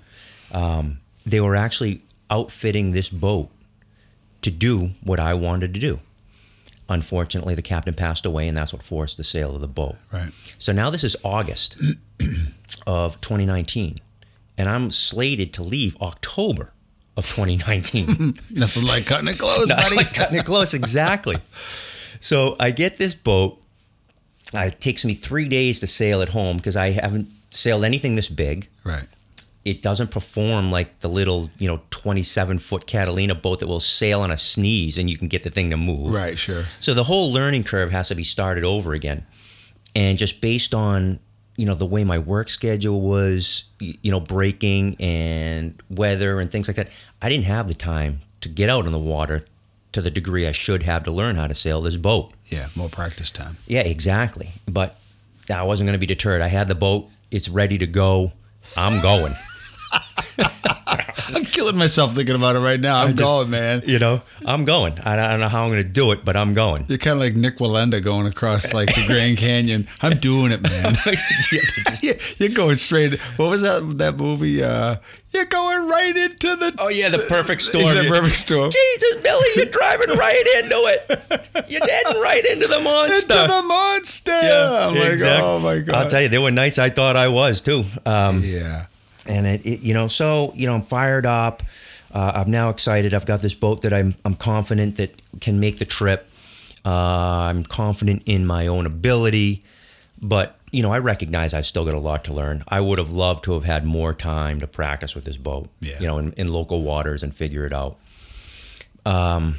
Um, 0.57 0.99
they 1.25 1.41
were 1.41 1.55
actually 1.55 2.01
outfitting 2.29 2.93
this 2.93 3.09
boat 3.09 3.49
to 4.41 4.51
do 4.51 4.91
what 5.03 5.19
I 5.19 5.33
wanted 5.33 5.73
to 5.73 5.79
do. 5.79 5.99
Unfortunately, 6.89 7.55
the 7.55 7.61
captain 7.61 7.93
passed 7.93 8.25
away, 8.25 8.47
and 8.47 8.55
that's 8.55 8.71
what 8.73 8.83
forced 8.83 9.17
the 9.17 9.23
sale 9.23 9.55
of 9.55 9.61
the 9.61 9.67
boat. 9.67 9.95
Right. 10.11 10.31
So 10.57 10.71
now 10.71 10.89
this 10.89 11.03
is 11.03 11.15
August 11.23 11.77
of 12.87 13.19
2019, 13.21 13.99
and 14.57 14.69
I'm 14.69 14.91
slated 14.91 15.53
to 15.53 15.63
leave 15.63 15.95
October 16.01 16.73
of 17.15 17.25
2019. 17.27 18.39
Nothing 18.51 18.83
like 18.83 19.05
cutting 19.05 19.27
it 19.27 19.37
close, 19.37 19.69
buddy. 19.69 19.95
like 19.95 20.13
cutting 20.13 20.39
it 20.39 20.45
close, 20.45 20.73
exactly. 20.73 21.37
So 22.19 22.55
I 22.59 22.71
get 22.71 22.97
this 22.97 23.13
boat, 23.13 23.61
it 24.53 24.79
takes 24.79 25.03
me 25.05 25.13
three 25.13 25.47
days 25.47 25.79
to 25.79 25.87
sail 25.87 26.21
at 26.21 26.29
home 26.29 26.57
because 26.57 26.75
I 26.75 26.91
haven't 26.91 27.27
sailed 27.49 27.83
anything 27.83 28.15
this 28.15 28.29
big. 28.29 28.67
Right. 28.83 29.07
It 29.65 29.81
doesn't 29.81 30.11
perform 30.11 30.71
like 30.71 30.99
the 30.99 31.07
little, 31.07 31.49
you 31.57 31.67
know, 31.67 31.81
27 31.89 32.59
foot 32.59 32.85
Catalina 32.85 33.33
boat 33.35 33.59
that 33.59 33.67
will 33.67 33.79
sail 33.79 34.19
on 34.21 34.29
a 34.29 34.37
sneeze 34.37 34.97
and 34.97 35.09
you 35.09 35.17
can 35.17 35.29
get 35.29 35.43
the 35.43 35.49
thing 35.49 35.69
to 35.69 35.77
move. 35.77 36.13
Right. 36.13 36.37
Sure. 36.37 36.65
So 36.79 36.93
the 36.93 37.05
whole 37.05 37.31
learning 37.31 37.63
curve 37.63 37.91
has 37.91 38.09
to 38.09 38.15
be 38.15 38.23
started 38.23 38.63
over 38.63 38.93
again. 38.93 39.25
And 39.95 40.17
just 40.17 40.41
based 40.41 40.73
on, 40.73 41.19
you 41.55 41.65
know, 41.65 41.75
the 41.75 41.85
way 41.85 42.03
my 42.03 42.17
work 42.17 42.49
schedule 42.49 43.01
was, 43.01 43.65
you 43.79 44.11
know, 44.11 44.19
breaking 44.19 44.95
and 44.99 45.81
weather 45.89 46.39
and 46.39 46.51
things 46.51 46.67
like 46.67 46.77
that, 46.77 46.89
I 47.21 47.29
didn't 47.29 47.45
have 47.45 47.67
the 47.67 47.73
time 47.73 48.21
to 48.41 48.49
get 48.49 48.69
out 48.69 48.85
on 48.85 48.91
the 48.91 48.99
water 48.99 49.45
to 49.91 50.01
the 50.01 50.09
degree 50.09 50.47
I 50.47 50.51
should 50.51 50.83
have 50.83 51.03
to 51.03 51.11
learn 51.11 51.35
how 51.35 51.47
to 51.47 51.55
sail 51.55 51.81
this 51.81 51.97
boat. 51.97 52.33
Yeah. 52.47 52.69
More 52.75 52.89
practice 52.89 53.29
time. 53.29 53.57
Yeah, 53.67 53.81
exactly. 53.81 54.49
But 54.67 54.99
I 55.53 55.63
wasn't 55.63 55.87
going 55.87 55.93
to 55.93 55.99
be 55.99 56.07
deterred. 56.07 56.41
I 56.41 56.47
had 56.47 56.67
the 56.67 56.75
boat, 56.75 57.09
it's 57.29 57.47
ready 57.49 57.77
to 57.77 57.87
go. 57.87 58.31
I'm 58.75 59.01
going. 59.01 59.33
I'm 61.35 61.45
killing 61.45 61.77
myself 61.77 62.13
thinking 62.15 62.35
about 62.35 62.55
it 62.55 62.59
right 62.59 62.79
now. 62.79 62.99
I'm 63.01 63.09
just- 63.15 63.21
going, 63.23 63.49
man. 63.49 63.81
You 63.85 63.97
know, 63.99 64.21
I'm 64.45 64.65
going. 64.65 64.99
I 64.99 65.15
don't 65.15 65.39
know 65.39 65.47
how 65.49 65.63
I'm 65.63 65.71
going 65.71 65.83
to 65.83 65.89
do 65.89 66.11
it, 66.11 66.25
but 66.25 66.35
I'm 66.35 66.53
going. 66.53 66.85
You're 66.89 66.97
kind 66.97 67.13
of 67.13 67.19
like 67.19 67.35
Nik 67.35 67.57
Wallenda 67.57 68.03
going 68.03 68.27
across 68.27 68.73
like 68.73 68.93
the 68.93 69.03
Grand 69.07 69.37
Canyon. 69.37 69.87
I'm 70.01 70.17
doing 70.17 70.51
it, 70.51 70.61
man. 70.61 70.93
Yeah, 72.01 72.13
you're 72.37 72.49
going 72.49 72.75
straight. 72.75 73.17
What 73.37 73.49
was 73.49 73.61
that 73.61 73.97
that 73.99 74.17
movie? 74.17 74.61
Uh, 74.61 74.97
you're 75.31 75.45
going 75.45 75.87
right 75.87 76.15
into 76.17 76.53
the. 76.57 76.75
Oh 76.77 76.89
yeah, 76.89 77.07
the 77.07 77.19
perfect 77.29 77.61
storm. 77.61 77.95
The 77.95 78.05
perfect 78.09 78.35
storm. 78.35 78.71
Jesus, 78.71 79.23
Billy, 79.23 79.47
you're 79.55 79.65
driving 79.67 80.17
right 80.17 80.43
into 80.61 80.75
it. 80.75 81.69
You're 81.69 81.79
heading 81.87 82.21
right 82.21 82.45
into 82.45 82.67
the 82.67 82.81
monster. 82.81 83.33
Into 83.33 83.47
the 83.53 83.61
monster. 83.63 84.31
I'm 84.33 84.95
like, 84.95 85.19
oh 85.43 85.59
my 85.59 85.79
god. 85.79 85.95
I'll 85.95 86.09
tell 86.09 86.21
you, 86.23 86.27
there 86.27 86.41
were 86.41 86.51
nights 86.51 86.77
I 86.77 86.89
thought 86.89 87.15
I 87.15 87.29
was 87.29 87.61
too. 87.61 87.85
Um, 88.05 88.41
Yeah. 88.43 88.87
And 89.27 89.45
it, 89.45 89.65
it, 89.65 89.81
you 89.81 89.93
know, 89.93 90.07
so 90.07 90.53
you 90.55 90.67
know, 90.67 90.75
I'm 90.75 90.81
fired 90.81 91.25
up. 91.25 91.63
Uh, 92.13 92.31
I'm 92.35 92.51
now 92.51 92.69
excited. 92.69 93.13
I've 93.13 93.25
got 93.25 93.41
this 93.41 93.53
boat 93.53 93.81
that 93.81 93.93
I'm 93.93 94.15
I'm 94.25 94.35
confident 94.35 94.97
that 94.97 95.21
can 95.41 95.59
make 95.59 95.79
the 95.79 95.85
trip. 95.85 96.29
Uh, 96.85 96.89
I'm 96.89 97.63
confident 97.63 98.23
in 98.25 98.45
my 98.45 98.67
own 98.67 98.85
ability, 98.85 99.63
but 100.21 100.59
you 100.71 100.81
know, 100.81 100.91
I 100.91 100.99
recognize 100.99 101.53
I've 101.53 101.67
still 101.67 101.85
got 101.85 101.93
a 101.93 101.99
lot 101.99 102.23
to 102.25 102.33
learn. 102.33 102.63
I 102.67 102.81
would 102.81 102.97
have 102.97 103.11
loved 103.11 103.43
to 103.45 103.53
have 103.53 103.63
had 103.63 103.85
more 103.85 104.13
time 104.13 104.59
to 104.59 104.67
practice 104.67 105.13
with 105.15 105.23
this 105.23 105.37
boat. 105.37 105.69
Yeah. 105.79 105.99
You 105.99 106.07
know, 106.07 106.17
in, 106.17 106.33
in 106.33 106.47
local 106.47 106.81
waters 106.81 107.21
and 107.23 107.33
figure 107.33 107.65
it 107.65 107.73
out. 107.73 107.97
Um, 109.05 109.57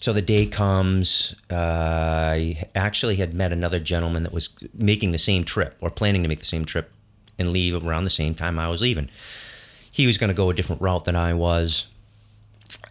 so 0.00 0.12
the 0.12 0.22
day 0.22 0.46
comes. 0.46 1.34
Uh, 1.50 1.54
I 1.54 2.68
actually 2.74 3.16
had 3.16 3.34
met 3.34 3.52
another 3.52 3.78
gentleman 3.78 4.22
that 4.24 4.32
was 4.32 4.50
making 4.74 5.12
the 5.12 5.18
same 5.18 5.44
trip 5.44 5.76
or 5.80 5.90
planning 5.90 6.22
to 6.22 6.28
make 6.28 6.40
the 6.40 6.44
same 6.44 6.64
trip 6.64 6.90
and 7.38 7.50
leave 7.50 7.74
around 7.86 8.04
the 8.04 8.10
same 8.10 8.34
time 8.34 8.58
I 8.58 8.68
was 8.68 8.80
leaving. 8.80 9.08
He 9.90 10.06
was 10.06 10.18
going 10.18 10.28
to 10.28 10.34
go 10.34 10.50
a 10.50 10.54
different 10.54 10.82
route 10.82 11.04
than 11.04 11.16
I 11.16 11.34
was. 11.34 11.88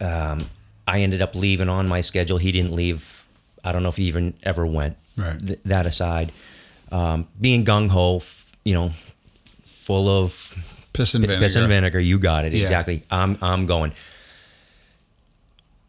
Um, 0.01 0.45
I 0.87 1.01
ended 1.01 1.21
up 1.21 1.35
leaving 1.35 1.69
on 1.69 1.87
my 1.87 2.01
schedule. 2.01 2.37
He 2.37 2.51
didn't 2.51 2.73
leave. 2.73 3.25
I 3.63 3.71
don't 3.71 3.83
know 3.83 3.89
if 3.89 3.97
he 3.97 4.03
even 4.05 4.33
ever 4.43 4.65
went. 4.65 4.97
Right. 5.17 5.39
Th- 5.39 5.59
that 5.65 5.85
aside, 5.85 6.31
um, 6.91 7.27
being 7.39 7.63
gung 7.65 7.89
ho, 7.89 8.17
f- 8.17 8.51
you 8.65 8.73
know, 8.73 8.91
full 9.83 10.09
of 10.09 10.53
Piss 10.93 11.13
and 11.15 11.21
vinegar. 11.25 11.41
piss 11.41 11.55
and 11.55 11.67
vinegar. 11.67 11.99
You 11.99 12.19
got 12.19 12.45
it 12.45 12.53
Yeah. 12.53 12.61
exactly. 12.61 13.03
I'm 13.11 13.37
I'm 13.41 13.65
going. 13.65 13.93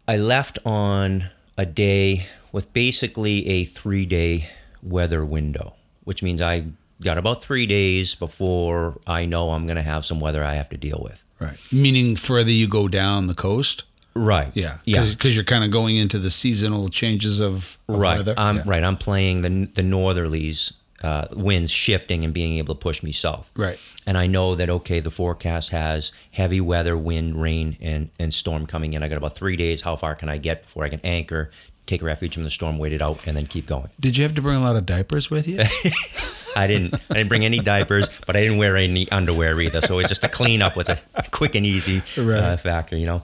I 0.06 0.16
left 0.16 0.58
on 0.64 1.30
a 1.56 1.64
day 1.66 2.26
with 2.52 2.73
basically 2.73 3.46
a 3.49 3.64
three 3.64 4.06
day 4.06 4.49
weather 4.82 5.25
window, 5.25 5.75
which 6.04 6.23
means 6.23 6.40
I 6.42 6.64
got 7.03 7.19
about 7.19 7.43
three 7.43 7.67
days 7.67 8.15
before 8.15 9.01
I 9.07 9.27
know 9.27 9.51
I'm 9.51 9.67
going 9.67 9.77
to 9.77 9.83
have 9.83 10.05
some 10.05 10.21
weather 10.21 10.45
I 10.45 10.55
have 10.55 10.69
to 10.71 10.77
deal 10.77 11.01
with. 11.03 11.25
Right. 11.41 11.59
Meaning 11.73 12.17
further 12.17 12.51
you 12.51 12.69
go 12.69 12.89
down 12.89 13.27
the 13.27 13.35
coast. 13.35 13.85
Right. 14.15 14.53
Yeah. 14.55 14.79
Yeah. 14.85 15.05
Because 15.09 15.35
you're 15.35 15.45
kind 15.45 15.65
of 15.65 15.71
going 15.71 15.97
into 15.97 16.19
the 16.19 16.31
seasonal 16.31 16.89
changes 16.89 17.41
of, 17.41 17.79
of 17.89 17.99
right. 17.99 18.17
weather. 18.19 18.35
I'm 18.37 18.57
yeah. 18.57 18.63
right. 18.67 18.85
I'm 18.85 18.97
playing 18.97 19.43
the 19.43 19.69
the 19.75 19.83
northerlies, 19.83 20.73
uh, 21.03 21.27
winds 21.33 21.73
shifting 21.73 22.23
and 22.23 22.33
being 22.33 22.59
able 22.59 22.75
to 22.75 22.79
push 22.81 23.03
me 23.03 23.11
south. 23.11 23.51
Right. 23.57 23.79
And 24.07 24.17
I 24.17 24.29
know 24.29 24.55
that 24.55 24.71
okay, 24.71 25.01
the 25.01 25.11
forecast 25.11 25.71
has 25.71 26.13
heavy 26.33 26.61
weather, 26.61 26.97
wind, 26.97 27.43
rain, 27.43 27.77
and 27.81 28.11
and 28.21 28.33
storm 28.33 28.67
coming 28.67 28.93
in. 28.93 29.03
I 29.03 29.09
got 29.09 29.19
about 29.19 29.35
three 29.35 29.57
days. 29.57 29.83
How 29.83 29.97
far 29.97 30.15
can 30.15 30.29
I 30.29 30.39
get 30.39 30.63
before 30.63 30.85
I 30.85 30.89
can 30.89 31.01
anchor, 31.03 31.51
take 31.87 32.03
a 32.03 32.05
refuge 32.05 32.35
from 32.35 32.45
the 32.45 32.50
storm, 32.50 32.79
wait 32.79 32.93
it 32.93 33.03
out, 33.03 33.21
and 33.26 33.37
then 33.37 33.47
keep 33.47 33.67
going? 33.67 33.88
Did 34.00 34.17
you 34.17 34.23
have 34.23 34.35
to 34.35 34.43
bring 34.43 34.57
a 34.57 34.61
lot 34.61 34.76
of 34.76 34.87
diapers 34.87 35.31
with 35.31 35.47
you? 35.47 35.59
I 36.57 36.67
didn't. 36.67 36.95
I 37.11 37.14
didn't 37.14 37.29
bring 37.29 37.45
any 37.45 37.59
diapers, 37.59 38.09
but 38.26 38.37
I 38.37 38.43
didn't 38.43 38.59
wear 38.59 38.76
any 38.76 39.11
underwear 39.11 39.61
either. 39.61 39.81
So 39.81 39.99
it's 39.99 40.09
just 40.09 40.25
a 40.25 40.29
cleanup 40.29 40.76
was 40.76 40.88
a 40.88 40.99
quick 41.31 41.55
and 41.55 41.67
easy 41.67 41.99
uh, 42.21 42.57
factor, 42.57 42.97
you 42.97 43.07
know. 43.07 43.23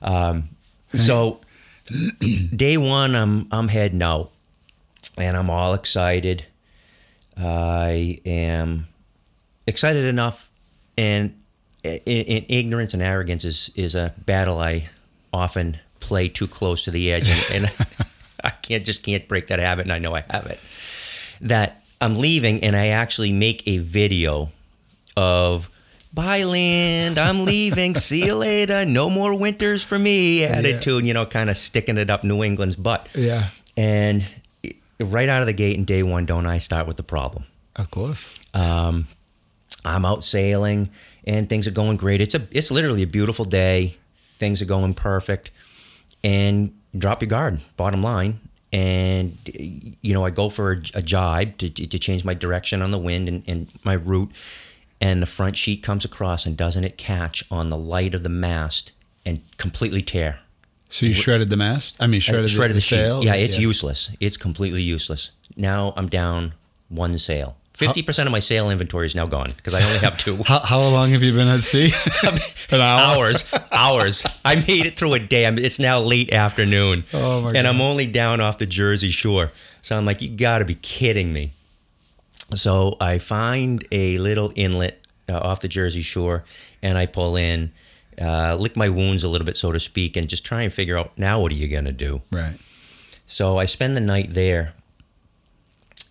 Um, 0.00 0.48
so 0.94 1.40
day 2.54 2.76
one, 2.76 3.14
I'm 3.14 3.46
I'm 3.52 3.68
heading 3.68 4.02
out, 4.02 4.32
and 5.16 5.36
I'm 5.36 5.48
all 5.48 5.74
excited. 5.74 6.46
I 7.36 8.20
am 8.26 8.86
excited 9.66 10.04
enough, 10.04 10.50
and 10.98 11.40
in, 11.82 12.00
in 12.04 12.46
ignorance 12.48 12.94
and 12.94 13.02
arrogance 13.02 13.44
is 13.44 13.70
is 13.74 13.94
a 13.94 14.14
battle 14.26 14.58
I 14.58 14.88
often 15.32 15.78
play 16.02 16.28
too 16.28 16.46
close 16.46 16.84
to 16.84 16.90
the 16.90 17.12
edge, 17.12 17.28
and, 17.28 17.64
and 17.64 17.86
I 18.44 18.50
can't 18.50 18.84
just 18.84 19.02
can't 19.02 19.26
break 19.28 19.46
that 19.46 19.58
habit, 19.58 19.86
and 19.86 19.92
I 19.92 19.98
know 19.98 20.14
I 20.14 20.24
have 20.30 20.46
it. 20.46 20.60
That 21.40 21.82
I'm 22.00 22.14
leaving, 22.16 22.62
and 22.62 22.76
I 22.76 22.88
actually 22.88 23.32
make 23.32 23.66
a 23.66 23.78
video 23.78 24.50
of. 25.16 25.68
Bye, 26.14 26.44
land. 26.44 27.16
I'm 27.16 27.46
leaving. 27.46 27.94
See 27.94 28.26
you 28.26 28.34
later. 28.34 28.84
No 28.84 29.08
more 29.08 29.34
winters 29.34 29.82
for 29.82 29.98
me. 29.98 30.44
Attitude, 30.44 31.06
you 31.06 31.14
know, 31.14 31.24
kind 31.24 31.48
of 31.48 31.56
sticking 31.56 31.96
it 31.96 32.10
up 32.10 32.22
New 32.22 32.44
England's 32.44 32.76
butt. 32.76 33.08
yeah. 33.14 33.44
And 33.78 34.22
right 35.00 35.30
out 35.30 35.40
of 35.40 35.46
the 35.46 35.54
gate 35.54 35.78
in 35.78 35.86
day 35.86 36.02
one, 36.02 36.26
don't 36.26 36.44
I 36.46 36.58
start 36.58 36.86
with 36.86 36.98
the 36.98 37.02
problem? 37.02 37.46
Of 37.76 37.90
course. 37.90 38.38
Um, 38.52 39.06
I'm 39.86 40.04
out 40.04 40.22
sailing 40.22 40.90
and 41.24 41.48
things 41.48 41.66
are 41.66 41.72
going 41.72 41.96
great. 41.96 42.20
It's 42.20 42.34
a 42.34 42.42
it's 42.50 42.70
literally 42.70 43.02
a 43.02 43.06
beautiful 43.06 43.44
day. 43.44 43.96
Things 44.16 44.60
are 44.60 44.66
going 44.66 44.94
perfect, 44.94 45.50
and 46.24 46.74
drop 46.96 47.22
your 47.22 47.28
guard. 47.28 47.60
Bottom 47.76 48.02
line, 48.02 48.40
and 48.72 49.36
you 49.54 50.14
know 50.14 50.24
I 50.24 50.30
go 50.30 50.48
for 50.48 50.72
a, 50.72 50.76
a 50.94 51.02
jibe 51.02 51.58
to, 51.58 51.70
to 51.70 51.98
change 51.98 52.24
my 52.24 52.34
direction 52.34 52.82
on 52.82 52.90
the 52.90 52.98
wind 52.98 53.28
and, 53.28 53.42
and 53.46 53.72
my 53.84 53.94
route, 53.94 54.30
and 55.00 55.22
the 55.22 55.26
front 55.26 55.56
sheet 55.56 55.82
comes 55.82 56.04
across 56.04 56.46
and 56.46 56.56
doesn't 56.56 56.84
it 56.84 56.96
catch 56.96 57.44
on 57.50 57.68
the 57.68 57.76
light 57.76 58.14
of 58.14 58.22
the 58.22 58.28
mast 58.28 58.92
and 59.24 59.40
completely 59.58 60.02
tear. 60.02 60.40
So 60.88 61.06
you 61.06 61.14
shredded 61.14 61.48
the 61.48 61.56
mast? 61.56 61.96
I 62.00 62.06
mean, 62.06 62.20
shredded, 62.20 62.50
shredded 62.50 62.72
the, 62.72 62.74
the, 62.74 62.80
sheet. 62.82 62.96
sail? 62.96 63.24
Yeah, 63.24 63.34
it's 63.34 63.58
useless. 63.58 64.14
It's 64.20 64.36
completely 64.36 64.82
useless. 64.82 65.30
Now 65.56 65.94
I'm 65.96 66.08
down 66.08 66.52
one 66.90 67.16
sail. 67.16 67.56
Fifty 67.74 68.02
percent 68.02 68.26
of 68.26 68.32
my 68.32 68.38
sail 68.38 68.70
inventory 68.70 69.06
is 69.06 69.14
now 69.14 69.26
gone 69.26 69.50
because 69.56 69.74
I 69.74 69.82
only 69.84 69.98
have 70.00 70.18
two. 70.18 70.42
How, 70.46 70.60
how 70.60 70.80
long 70.82 71.10
have 71.10 71.22
you 71.22 71.32
been 71.32 71.48
at 71.48 71.62
sea? 71.62 71.90
An 72.70 72.80
hour? 72.80 73.00
hours, 73.00 73.54
hours. 73.72 74.26
I 74.44 74.56
made 74.56 74.86
it 74.86 74.94
through 74.94 75.14
a 75.14 75.18
day. 75.18 75.46
I'm, 75.46 75.58
it's 75.58 75.78
now 75.78 75.98
late 76.00 76.32
afternoon, 76.32 77.04
Oh, 77.14 77.42
my 77.42 77.52
and 77.52 77.66
I'm 77.66 77.80
only 77.80 78.06
down 78.06 78.40
off 78.42 78.58
the 78.58 78.66
Jersey 78.66 79.08
Shore. 79.08 79.50
So 79.80 79.96
I'm 79.96 80.04
like, 80.04 80.20
you 80.22 80.28
got 80.36 80.58
to 80.58 80.64
be 80.64 80.74
kidding 80.76 81.32
me. 81.32 81.52
So 82.54 82.96
I 83.00 83.16
find 83.18 83.84
a 83.90 84.18
little 84.18 84.52
inlet 84.54 85.00
uh, 85.28 85.38
off 85.38 85.60
the 85.60 85.68
Jersey 85.68 86.02
Shore, 86.02 86.44
and 86.82 86.98
I 86.98 87.06
pull 87.06 87.36
in, 87.36 87.72
uh, 88.20 88.56
lick 88.60 88.76
my 88.76 88.90
wounds 88.90 89.24
a 89.24 89.28
little 89.28 89.46
bit, 89.46 89.56
so 89.56 89.72
to 89.72 89.80
speak, 89.80 90.16
and 90.16 90.28
just 90.28 90.44
try 90.44 90.60
and 90.62 90.70
figure 90.72 90.98
out 90.98 91.12
now 91.16 91.40
what 91.40 91.50
are 91.52 91.54
you 91.56 91.68
gonna 91.68 91.90
do. 91.92 92.20
Right. 92.30 92.56
So 93.26 93.58
I 93.58 93.64
spend 93.64 93.96
the 93.96 94.00
night 94.00 94.34
there, 94.34 94.74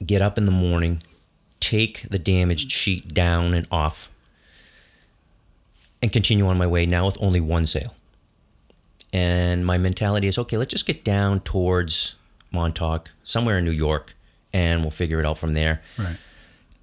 get 0.04 0.22
up 0.24 0.38
in 0.40 0.48
the 0.48 0.52
morning, 0.52 1.04
take 1.62 2.10
the 2.10 2.20
damaged 2.20 2.70
mm. 2.70 2.74
sheet 2.74 3.14
down 3.14 3.54
and 3.54 3.66
off, 3.72 4.10
and 6.02 6.12
continue 6.12 6.46
on 6.48 6.58
my 6.58 6.68
way 6.68 6.86
now 6.86 7.06
with 7.06 7.18
only 7.22 7.40
one 7.40 7.66
sail. 7.66 7.96
And 9.14 9.66
my 9.66 9.78
mentality 9.78 10.28
is 10.28 10.38
okay, 10.38 10.58
let's 10.58 10.72
just 10.72 10.86
get 10.86 11.06
down 11.06 11.40
towards 11.42 12.16
Montauk, 12.52 13.12
somewhere 13.24 13.58
in 13.58 13.66
New 13.66 13.72
York, 13.72 14.16
and 14.52 14.82
we'll 14.82 14.92
figure 14.92 15.20
it 15.20 15.26
out 15.26 15.38
from 15.38 15.54
there. 15.54 15.82
Right. 15.98 16.18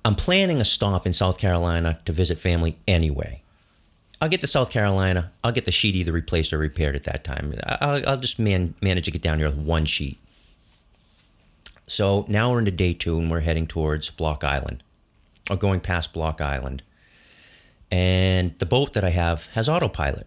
I'm 0.05 0.15
planning 0.15 0.61
a 0.61 0.65
stop 0.65 1.07
in 1.07 1.13
South 1.13 1.39
Carolina 1.39 1.99
to 2.07 2.13
visit 2.13 2.39
family 2.39 2.79
anyway. 2.87 3.43
I'll 4.21 4.29
get 4.29 4.41
to 4.41 4.47
South 4.47 4.71
Carolina. 4.71 5.31
I'll 5.45 5.53
get 5.53 5.65
the 5.65 5.71
sheet 5.71 5.95
either 5.95 6.13
replaced 6.13 6.53
or 6.53 6.59
repaired 6.59 6.97
at 6.97 7.05
that 7.05 7.25
time. 7.25 7.55
I'll, 7.65 8.09
I'll 8.09 8.17
just 8.17 8.39
man, 8.39 8.75
manage 8.81 9.05
to 9.05 9.11
get 9.11 9.23
down 9.23 9.39
here 9.39 9.49
with 9.49 9.59
one 9.59 9.85
sheet. 9.85 10.19
So 11.89 12.27
now 12.29 12.53
we're 12.53 12.61
into 12.61 12.71
day 12.71 12.93
two 12.93 13.19
and 13.19 13.31
we're 13.31 13.41
heading 13.41 13.67
towards 13.67 14.11
Block 14.11 14.45
Island, 14.45 14.83
or 15.51 15.57
going 15.57 15.81
past 15.81 16.13
Block 16.13 16.41
Island. 16.41 16.83
And 17.91 18.57
the 18.59 18.67
boat 18.67 18.93
that 18.93 19.05
I 19.05 19.11
have 19.11 19.47
has 19.55 19.69
autopilot. 19.69 20.27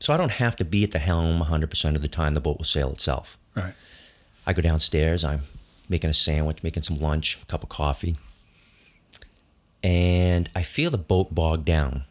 So 0.00 0.12
I 0.12 0.18
don't 0.18 0.32
have 0.32 0.54
to 0.56 0.64
be 0.64 0.84
at 0.84 0.92
the 0.92 0.98
helm 0.98 1.42
100% 1.42 1.96
of 1.96 2.02
the 2.02 2.08
time. 2.08 2.34
The 2.34 2.40
boat 2.40 2.58
will 2.58 2.64
sail 2.64 2.90
itself. 2.90 3.38
Right. 3.56 3.72
I 4.46 4.52
go 4.52 4.60
downstairs. 4.60 5.24
I'm 5.24 5.40
making 5.88 6.10
a 6.10 6.14
sandwich, 6.14 6.62
making 6.62 6.82
some 6.82 7.00
lunch, 7.00 7.40
a 7.42 7.46
cup 7.46 7.62
of 7.62 7.70
coffee. 7.70 8.16
And 9.82 10.50
I 10.54 10.62
feel 10.62 10.90
the 10.90 10.98
boat 10.98 11.34
bog 11.34 11.64
down. 11.64 12.04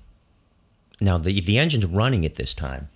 Now, 0.99 1.19
the, 1.19 1.39
the 1.39 1.59
engine's 1.59 1.85
running 1.85 2.25
at 2.25 2.35
this 2.35 2.55
time. 2.55 2.89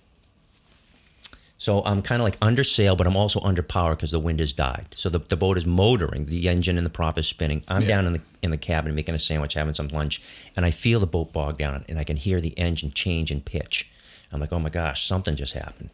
So 1.62 1.80
I'm 1.84 2.02
kind 2.02 2.20
of 2.20 2.24
like 2.24 2.36
under 2.42 2.64
sail, 2.64 2.96
but 2.96 3.06
I'm 3.06 3.16
also 3.16 3.40
under 3.42 3.62
power 3.62 3.94
because 3.94 4.10
the 4.10 4.18
wind 4.18 4.40
has 4.40 4.52
died. 4.52 4.86
So 4.90 5.08
the, 5.08 5.20
the 5.20 5.36
boat 5.36 5.56
is 5.56 5.64
motoring, 5.64 6.26
the 6.26 6.48
engine 6.48 6.76
and 6.76 6.84
the 6.84 6.90
prop 6.90 7.16
is 7.16 7.28
spinning. 7.28 7.62
I'm 7.68 7.82
Yeah. 7.82 7.88
down 7.88 8.06
in 8.06 8.12
the 8.14 8.20
in 8.42 8.50
the 8.50 8.56
cabin 8.56 8.96
making 8.96 9.14
a 9.14 9.18
sandwich, 9.20 9.54
having 9.54 9.72
some 9.72 9.86
lunch, 9.86 10.20
and 10.56 10.66
I 10.66 10.72
feel 10.72 10.98
the 10.98 11.06
boat 11.06 11.32
bog 11.32 11.58
down, 11.58 11.84
and 11.88 12.00
I 12.00 12.02
can 12.02 12.16
hear 12.16 12.40
the 12.40 12.58
engine 12.58 12.90
change 12.90 13.30
in 13.30 13.42
pitch. 13.42 13.88
I'm 14.32 14.40
like, 14.40 14.52
oh 14.52 14.58
my 14.58 14.70
gosh, 14.70 15.06
something 15.06 15.36
just 15.36 15.52
happened. 15.54 15.90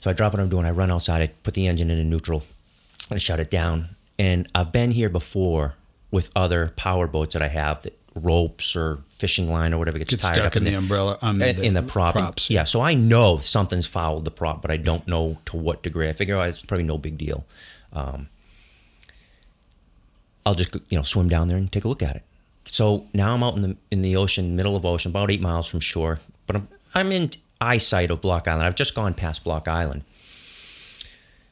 So 0.00 0.08
I 0.08 0.14
drop 0.14 0.32
what 0.32 0.40
I'm 0.40 0.48
doing. 0.48 0.64
I 0.64 0.70
run 0.70 0.90
outside. 0.90 1.20
I 1.20 1.26
put 1.42 1.52
the 1.52 1.66
engine 1.66 1.90
into 1.90 2.04
neutral. 2.04 2.44
I 3.10 3.18
shut 3.18 3.40
it 3.40 3.50
down. 3.50 3.90
And 4.18 4.48
I've 4.54 4.72
been 4.72 4.92
here 4.92 5.10
before 5.10 5.74
with 6.10 6.30
other 6.34 6.72
power 6.76 7.06
boats 7.06 7.34
that 7.34 7.42
I 7.42 7.48
have 7.48 7.82
that 7.82 7.97
ropes 8.18 8.76
or 8.76 8.98
fishing 9.10 9.50
line 9.50 9.72
or 9.72 9.78
whatever 9.78 9.98
gets 9.98 10.10
Get 10.10 10.20
tied 10.20 10.34
stuck 10.34 10.46
up 10.46 10.56
in 10.56 10.64
the 10.64 10.74
umbrella. 10.74 11.18
Um, 11.22 11.40
in, 11.42 11.64
in 11.64 11.74
the 11.74 11.82
prop. 11.82 12.12
props. 12.12 12.50
Yeah, 12.50 12.64
so 12.64 12.80
I 12.80 12.94
know 12.94 13.38
something's 13.38 13.86
fouled 13.86 14.24
the 14.24 14.30
prop, 14.30 14.62
but 14.62 14.70
I 14.70 14.76
don't 14.76 15.06
know 15.08 15.38
to 15.46 15.56
what 15.56 15.82
degree. 15.82 16.08
I 16.08 16.12
figure 16.12 16.36
oh, 16.36 16.42
it's 16.42 16.64
probably 16.64 16.84
no 16.84 16.98
big 16.98 17.18
deal. 17.18 17.44
Um, 17.92 18.28
I'll 20.44 20.54
just 20.54 20.74
you 20.88 20.96
know 20.96 21.02
swim 21.02 21.28
down 21.28 21.48
there 21.48 21.58
and 21.58 21.70
take 21.70 21.84
a 21.84 21.88
look 21.88 22.02
at 22.02 22.16
it. 22.16 22.22
So 22.70 23.06
now 23.14 23.34
I'm 23.34 23.42
out 23.42 23.56
in 23.56 23.62
the 23.62 23.76
in 23.90 24.02
the 24.02 24.16
ocean, 24.16 24.56
middle 24.56 24.76
of 24.76 24.84
ocean, 24.84 25.10
about 25.10 25.30
eight 25.30 25.40
miles 25.40 25.66
from 25.66 25.80
shore, 25.80 26.20
but 26.46 26.56
I'm 26.56 26.68
I'm 26.94 27.12
in 27.12 27.30
eyesight 27.60 28.10
of 28.10 28.20
Block 28.20 28.48
Island. 28.48 28.64
I've 28.66 28.74
just 28.74 28.94
gone 28.94 29.14
past 29.14 29.44
Block 29.44 29.68
Island. 29.68 30.04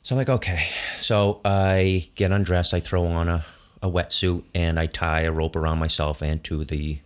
So 0.02 0.14
I'm 0.14 0.18
like, 0.18 0.28
okay. 0.28 0.68
So 1.00 1.40
I 1.44 2.08
get 2.14 2.30
undressed, 2.30 2.72
I 2.72 2.80
throw 2.80 3.06
on 3.06 3.28
a, 3.28 3.44
a 3.82 3.90
wetsuit, 3.90 4.42
and 4.54 4.78
I 4.80 4.86
tie 4.86 5.22
a 5.22 5.32
rope 5.32 5.56
around 5.56 5.78
myself 5.78 6.22
and 6.22 6.42
to 6.44 6.64
the 6.64 6.98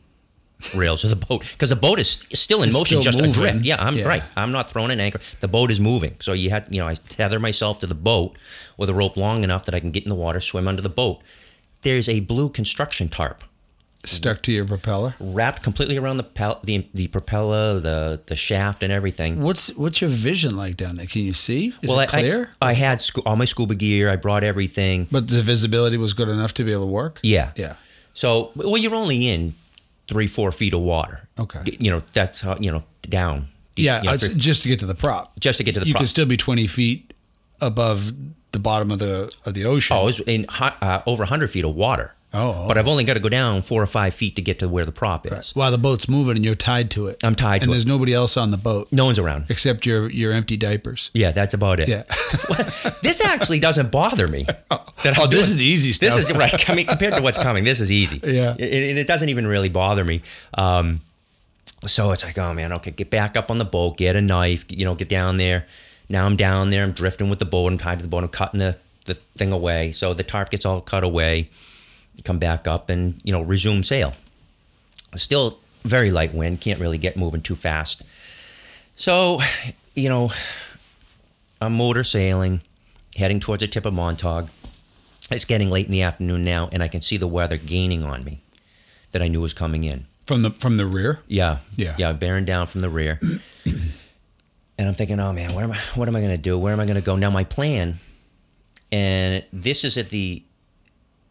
rails 0.74 1.04
of 1.04 1.10
the 1.10 1.16
boat 1.16 1.40
because 1.52 1.70
the 1.70 1.76
boat 1.76 1.98
is 1.98 2.10
st- 2.10 2.36
still 2.38 2.62
in 2.62 2.68
It's 2.68 2.76
motion, 2.78 3.00
still 3.00 3.02
just 3.12 3.18
moving. 3.18 3.30
adrift. 3.30 3.64
Yeah, 3.64 3.76
I'm 3.82 3.96
Yeah. 3.96 4.04
right. 4.04 4.22
I'm 4.36 4.52
not 4.52 4.70
throwing 4.70 4.90
an 4.90 5.00
anchor. 5.00 5.20
The 5.40 5.48
boat 5.48 5.70
is 5.70 5.80
moving, 5.80 6.16
so 6.20 6.32
you 6.34 6.50
had, 6.50 6.66
you 6.70 6.80
know, 6.80 6.86
I 6.86 6.94
tether 6.94 7.38
myself 7.40 7.78
to 7.80 7.86
the 7.86 7.94
boat 7.94 8.36
with 8.76 8.88
a 8.90 8.94
rope 8.94 9.16
long 9.16 9.42
enough 9.42 9.64
that 9.64 9.74
I 9.74 9.80
can 9.80 9.90
get 9.90 10.02
in 10.04 10.10
the 10.10 10.14
water, 10.14 10.38
swim 10.40 10.68
under 10.68 10.82
the 10.82 10.90
boat. 10.90 11.22
There's 11.82 12.08
a 12.10 12.20
blue 12.20 12.50
construction 12.50 13.08
tarp 13.08 13.42
Stuck 14.04 14.40
to 14.42 14.52
your 14.52 14.64
propeller. 14.64 15.14
wrapped 15.21 15.62
completely 15.62 15.97
around 15.99 16.16
the 16.16 16.23
pel- 16.23 16.61
the, 16.64 16.87
the 16.95 17.07
propeller, 17.09 17.78
the 17.80 18.21
the 18.26 18.35
shaft, 18.37 18.83
and 18.83 18.90
everything. 18.92 19.40
What's 19.42 19.69
what's 19.76 20.00
your 20.00 20.09
vision 20.11 20.57
like 20.57 20.76
down 20.78 20.97
there? 20.97 21.07
Can 21.07 21.23
you 21.23 21.35
see? 21.35 21.75
Is 21.83 21.90
well, 21.90 22.00
it 22.00 22.14
I- 22.14 22.21
clear? 22.21 22.50
I, 22.62 22.71
I 22.71 22.73
had 22.73 22.99
scu- 23.00 23.23
all 23.26 23.37
my 23.37 23.45
scuba 23.45 23.75
gear. 23.75 24.09
I 24.09 24.16
brought 24.16 24.42
everything. 24.42 25.07
but 25.12 25.28
the 25.28 25.42
visibility 25.42 25.99
was 25.99 26.14
good 26.14 26.28
enough 26.30 26.54
to 26.54 26.64
be 26.64 26.73
able 26.73 26.85
to 26.87 26.92
work. 26.92 27.21
Yeah. 27.23 27.52
Yeah. 27.57 27.76
So, 28.14 28.52
well, 28.57 28.76
you're 28.78 28.95
only 28.95 29.28
in 29.28 29.52
three, 30.09 30.26
four 30.26 30.50
feet 30.50 30.73
of 30.75 30.80
water. 30.80 31.28
Okay. 31.38 31.76
You 31.78 31.90
know, 31.90 32.00
that's 32.12 32.40
how, 32.40 32.57
you 32.59 32.73
know, 32.73 32.83
down. 33.09 33.47
deep, 33.76 33.85
Yeah, 33.87 33.99
you 34.00 34.09
know, 34.09 34.14
it's 34.14 34.26
three- 34.26 34.35
just 34.37 34.62
to 34.64 34.69
get 34.69 34.78
to 34.80 34.87
the 34.87 34.95
prop. 34.97 35.38
just 35.38 35.59
to 35.59 35.64
get 35.64 35.75
to 35.75 35.80
the 35.80 35.87
you 35.87 35.92
prop. 35.92 36.00
You 36.00 36.04
could 36.07 36.11
still 36.11 36.26
be 36.26 36.37
twenty 36.38 36.66
feet 36.66 37.12
above 37.61 38.12
the 38.52 38.59
bottom 38.59 38.90
of 38.90 38.99
the 38.99 39.30
of 39.45 39.54
the 39.54 39.64
ocean. 39.66 39.97
oh, 39.97 40.02
it 40.02 40.07
was 40.07 40.21
in 40.21 40.45
hu- 40.50 40.64
uh, 40.64 41.02
over 41.07 41.23
100 41.23 41.50
feet 41.50 41.64
of 41.64 41.75
water. 41.75 42.14
Oh. 42.32 42.68
But 42.68 42.78
I've 42.78 42.87
only 42.87 43.02
got 43.04 43.14
to 43.14 43.20
go 43.20 43.28
down 43.28 43.62
four 43.62 43.82
or 43.82 43.87
five 43.87 44.14
feet 44.14 44.37
to 44.37 44.42
get 44.42 44.60
to 44.60 44.68
where 44.68 44.84
the 44.84 44.92
prop 44.92 45.26
is. 45.26 45.50
while 45.54 45.70
the 45.72 45.78
boat's 45.78 46.08
moving 46.08 46.37
and 46.37 46.44
you're 46.44 46.54
tied 46.54 46.90
to 46.92 47.08
it. 47.08 47.18
I'm 47.25 47.34
tied 47.34 47.54
and 47.54 47.62
to 47.62 47.64
it. 47.64 47.64
And 47.64 47.72
there's 47.75 47.87
nobody 47.87 48.14
else 48.14 48.37
on 48.37 48.52
the 48.52 48.56
boat 48.56 48.87
No 48.92 49.06
one's 49.06 49.18
around. 49.18 49.46
except 49.49 49.84
your 49.84 50.08
your 50.10 50.32
empty 50.32 50.56
diapers. 50.56 51.10
Yeah, 51.12 51.32
that's 51.32 51.54
about 51.54 51.80
it. 51.80 51.88
Yeah. 51.88 52.02
this 53.02 53.25
actually 53.25 53.58
doesn't 53.58 53.90
bother 53.90 54.28
me. 54.28 54.44
that 54.70 55.18
Oh, 55.18 55.26
this 55.26 55.49
is 55.49 55.56
the 55.56 55.64
easy 55.64 55.92
stuff. 55.92 56.14
This 56.14 56.30
is 56.30 56.37
right. 56.37 56.70
I 56.70 56.75
mean, 56.75 56.87
compared 56.87 57.14
to 57.14 57.22
what's 57.22 57.38
coming, 57.42 57.64
this 57.64 57.80
is 57.80 57.90
easy. 57.90 58.20
Yeah. 58.22 58.52
and 58.52 58.60
and 58.62 58.99
it 58.99 59.06
doesn't 59.08 59.28
even 59.28 59.46
really 59.46 59.68
bother 59.68 60.04
me. 60.04 60.22
Um, 60.54 61.00
so 61.87 62.12
it's 62.12 62.22
like, 62.25 62.37
oh 62.38 62.52
man, 62.54 62.72
okay, 62.75 62.90
get 62.90 63.10
back 63.10 63.37
up 63.37 63.50
on 63.50 63.58
the 63.58 63.64
boat, 63.64 63.96
get 63.96 64.14
a 64.14 64.20
knife, 64.20 64.66
you 64.68 64.85
know, 64.85 64.94
get 64.94 65.09
down 65.09 65.37
there. 65.38 65.66
Now 66.09 66.26
I'm 66.26 66.37
down 66.37 66.70
there, 66.70 66.85
I'm 66.85 66.92
drifting 66.92 67.31
with 67.31 67.38
the 67.38 67.44
boat, 67.44 67.72
I'm 67.72 67.78
tied 67.78 67.98
to 67.98 68.02
the 68.02 68.09
boat, 68.09 68.22
I'm 68.22 68.28
cutting 68.28 68.59
the, 68.61 68.76
the 69.07 69.14
thing 69.14 69.50
away. 69.52 69.92
So 69.92 70.12
the 70.12 70.22
tarp 70.24 70.50
gets 70.50 70.66
all 70.66 70.81
cut 70.81 71.05
away, 71.05 71.48
come 72.22 72.38
back 72.38 72.66
up 72.66 72.90
and, 72.90 73.20
you 73.24 73.33
know, 73.33 73.40
resume 73.42 73.83
sail. 73.83 74.14
Still 75.16 75.59
very 75.85 76.11
light 76.11 76.33
wind, 76.35 76.61
can't 76.61 76.78
really 76.80 76.98
get 76.98 77.16
moving 77.16 77.40
too 77.42 77.54
fast. 77.56 78.02
So, 78.96 79.40
you 79.94 80.09
know, 80.09 80.30
I'm 81.61 81.74
motor 81.76 82.04
sailing, 82.04 82.61
heading 83.16 83.40
towards 83.40 83.61
the 83.62 83.66
tip 83.66 83.87
of 83.87 83.94
Montauk. 83.94 84.48
It's 85.30 85.44
getting 85.44 85.70
late 85.70 85.87
in 85.87 85.92
the 85.92 86.02
afternoon 86.02 86.44
now, 86.44 86.68
and 86.72 86.83
I 86.83 86.88
can 86.88 87.00
see 87.02 87.16
the 87.16 87.26
weather 87.28 87.56
gaining 87.56 88.02
on 88.04 88.24
me 88.24 88.40
that 89.12 89.22
I 89.22 89.28
knew 89.28 89.40
was 89.40 89.54
coming 89.54 89.85
in. 89.85 90.06
from 90.26 90.42
the 90.42 90.50
from 90.50 90.76
the 90.76 90.87
rear. 90.87 91.20
Yeah, 91.28 91.59
Yeah. 91.76 91.94
yeah, 91.98 92.12
bearing 92.12 92.44
down 92.44 92.66
from 92.66 92.80
the 92.83 92.88
rear. 92.90 93.18
and 93.66 94.88
I'm 94.88 94.94
thinking, 94.94 95.18
oh 95.20 95.33
man, 95.33 95.54
what 95.54 95.64
am 95.64 95.72
I? 95.72 95.76
What 95.94 96.09
am 96.09 96.16
I 96.16 96.20
going 96.20 96.35
to 96.37 96.40
do? 96.40 96.59
Where 96.59 96.72
am 96.72 96.80
I 96.80 96.85
going 96.85 96.96
to 96.96 97.00
go? 97.02 97.16
Now 97.16 97.30
my 97.30 97.44
plan, 97.44 97.96
and 98.92 99.44
this 99.52 99.85
is 99.85 99.96
at 99.96 100.11
the 100.11 100.42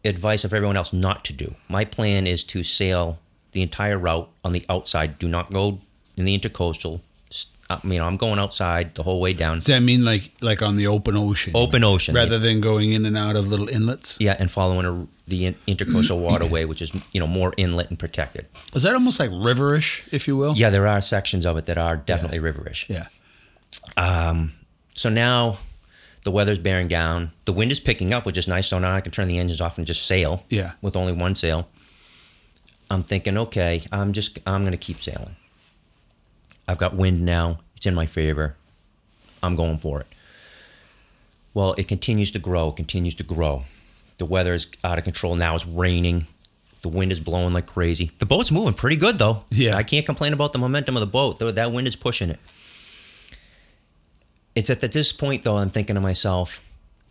advice 0.04 0.44
of 0.44 0.52
everyone 0.54 0.76
else 0.76 0.92
not 0.92 1.24
to 1.26 1.32
do. 1.32 1.54
My 1.68 1.84
plan 1.84 2.26
is 2.26 2.44
to 2.44 2.62
sail 2.62 3.18
the 3.52 3.62
entire 3.62 3.98
route 3.98 4.28
on 4.44 4.52
the 4.52 4.64
outside. 4.68 5.18
Do 5.18 5.28
not 5.28 5.52
go 5.52 5.78
in 6.16 6.24
the 6.24 6.38
intercoastal. 6.38 7.00
S- 7.30 7.46
uh, 7.68 7.78
You 7.84 7.98
know, 7.98 8.06
I'm 8.06 8.16
going 8.16 8.38
outside 8.38 8.94
the 8.94 9.02
whole 9.02 9.20
way 9.20 9.32
down. 9.32 9.56
Does 9.58 9.66
that 9.66 9.82
mean 9.82 10.04
like 10.04 10.32
like 10.40 10.62
on 10.62 10.76
the 10.76 10.86
open 10.86 11.16
ocean? 11.16 11.52
Open 11.54 11.84
ocean. 11.84 12.14
rather 12.14 12.38
than 12.38 12.60
going 12.60 12.92
in 12.92 13.04
and 13.06 13.16
out 13.16 13.36
of 13.36 13.48
little 13.48 13.68
inlets. 13.68 14.16
Yeah, 14.20 14.36
and 14.38 14.50
following 14.50 14.86
a, 14.86 15.06
the 15.28 15.54
intercoastal 15.66 16.18
waterway, 16.20 16.64
which 16.64 16.80
is 16.82 16.92
you 17.12 17.20
know 17.20 17.26
more 17.26 17.52
inlet 17.56 17.90
and 17.90 17.98
protected. 17.98 18.46
Is 18.74 18.82
that 18.84 18.94
almost 18.94 19.20
like 19.20 19.30
riverish, 19.30 20.02
if 20.12 20.26
you 20.28 20.36
will? 20.36 20.54
Yeah, 20.56 20.70
there 20.70 20.86
are 20.86 21.00
sections 21.00 21.44
of 21.46 21.56
it 21.56 21.66
that 21.66 21.78
are 21.78 21.96
definitely 21.96 22.38
riverish. 22.40 22.88
Yeah. 22.88 23.06
Um. 23.96 24.52
So 24.94 25.08
now 25.08 25.58
the 26.24 26.30
weather's 26.30 26.58
bearing 26.58 26.88
down. 26.88 27.32
The 27.44 27.52
wind 27.52 27.72
is 27.72 27.80
picking 27.80 28.12
up, 28.12 28.26
which 28.26 28.36
is 28.36 28.46
nice. 28.48 28.68
So 28.68 28.78
now 28.78 28.94
I 28.94 29.00
can 29.00 29.12
turn 29.12 29.28
the 29.28 29.38
engines 29.38 29.60
off 29.60 29.78
and 29.78 29.86
just 29.86 30.06
sail. 30.06 30.44
Yeah. 30.48 30.72
With 30.82 30.96
only 30.96 31.12
one 31.12 31.34
sail. 31.34 31.68
I'm 32.90 33.02
thinking, 33.02 33.38
okay, 33.38 33.82
I'm 33.92 34.12
just 34.12 34.38
I'm 34.46 34.64
gonna 34.64 34.76
keep 34.76 35.00
sailing. 35.00 35.36
I've 36.66 36.78
got 36.78 36.94
wind 36.94 37.22
now. 37.22 37.60
It's 37.76 37.86
in 37.86 37.94
my 37.94 38.06
favor. 38.06 38.56
I'm 39.42 39.56
going 39.56 39.78
for 39.78 40.00
it. 40.00 40.06
Well, 41.54 41.74
it 41.78 41.88
continues 41.88 42.30
to 42.32 42.38
grow, 42.38 42.70
continues 42.70 43.14
to 43.16 43.24
grow. 43.24 43.64
The 44.18 44.26
weather 44.26 44.54
is 44.54 44.68
out 44.84 44.98
of 44.98 45.04
control 45.04 45.34
now. 45.34 45.54
It's 45.54 45.66
raining. 45.66 46.26
The 46.82 46.88
wind 46.88 47.12
is 47.12 47.20
blowing 47.20 47.54
like 47.54 47.66
crazy. 47.66 48.10
The 48.18 48.26
boat's 48.26 48.52
moving 48.52 48.74
pretty 48.74 48.96
good 48.96 49.18
though. 49.18 49.44
Yeah. 49.50 49.76
I 49.76 49.82
can't 49.82 50.06
complain 50.06 50.32
about 50.32 50.52
the 50.52 50.58
momentum 50.58 50.96
of 50.96 51.00
the 51.00 51.06
boat. 51.06 51.38
Though 51.38 51.50
that 51.50 51.72
wind 51.72 51.86
is 51.86 51.96
pushing 51.96 52.30
it. 52.30 52.38
It's 54.54 54.70
at 54.70 54.80
this 54.80 55.12
point 55.12 55.42
though 55.42 55.58
I'm 55.58 55.70
thinking 55.70 55.94
to 55.94 56.00
myself, 56.00 56.66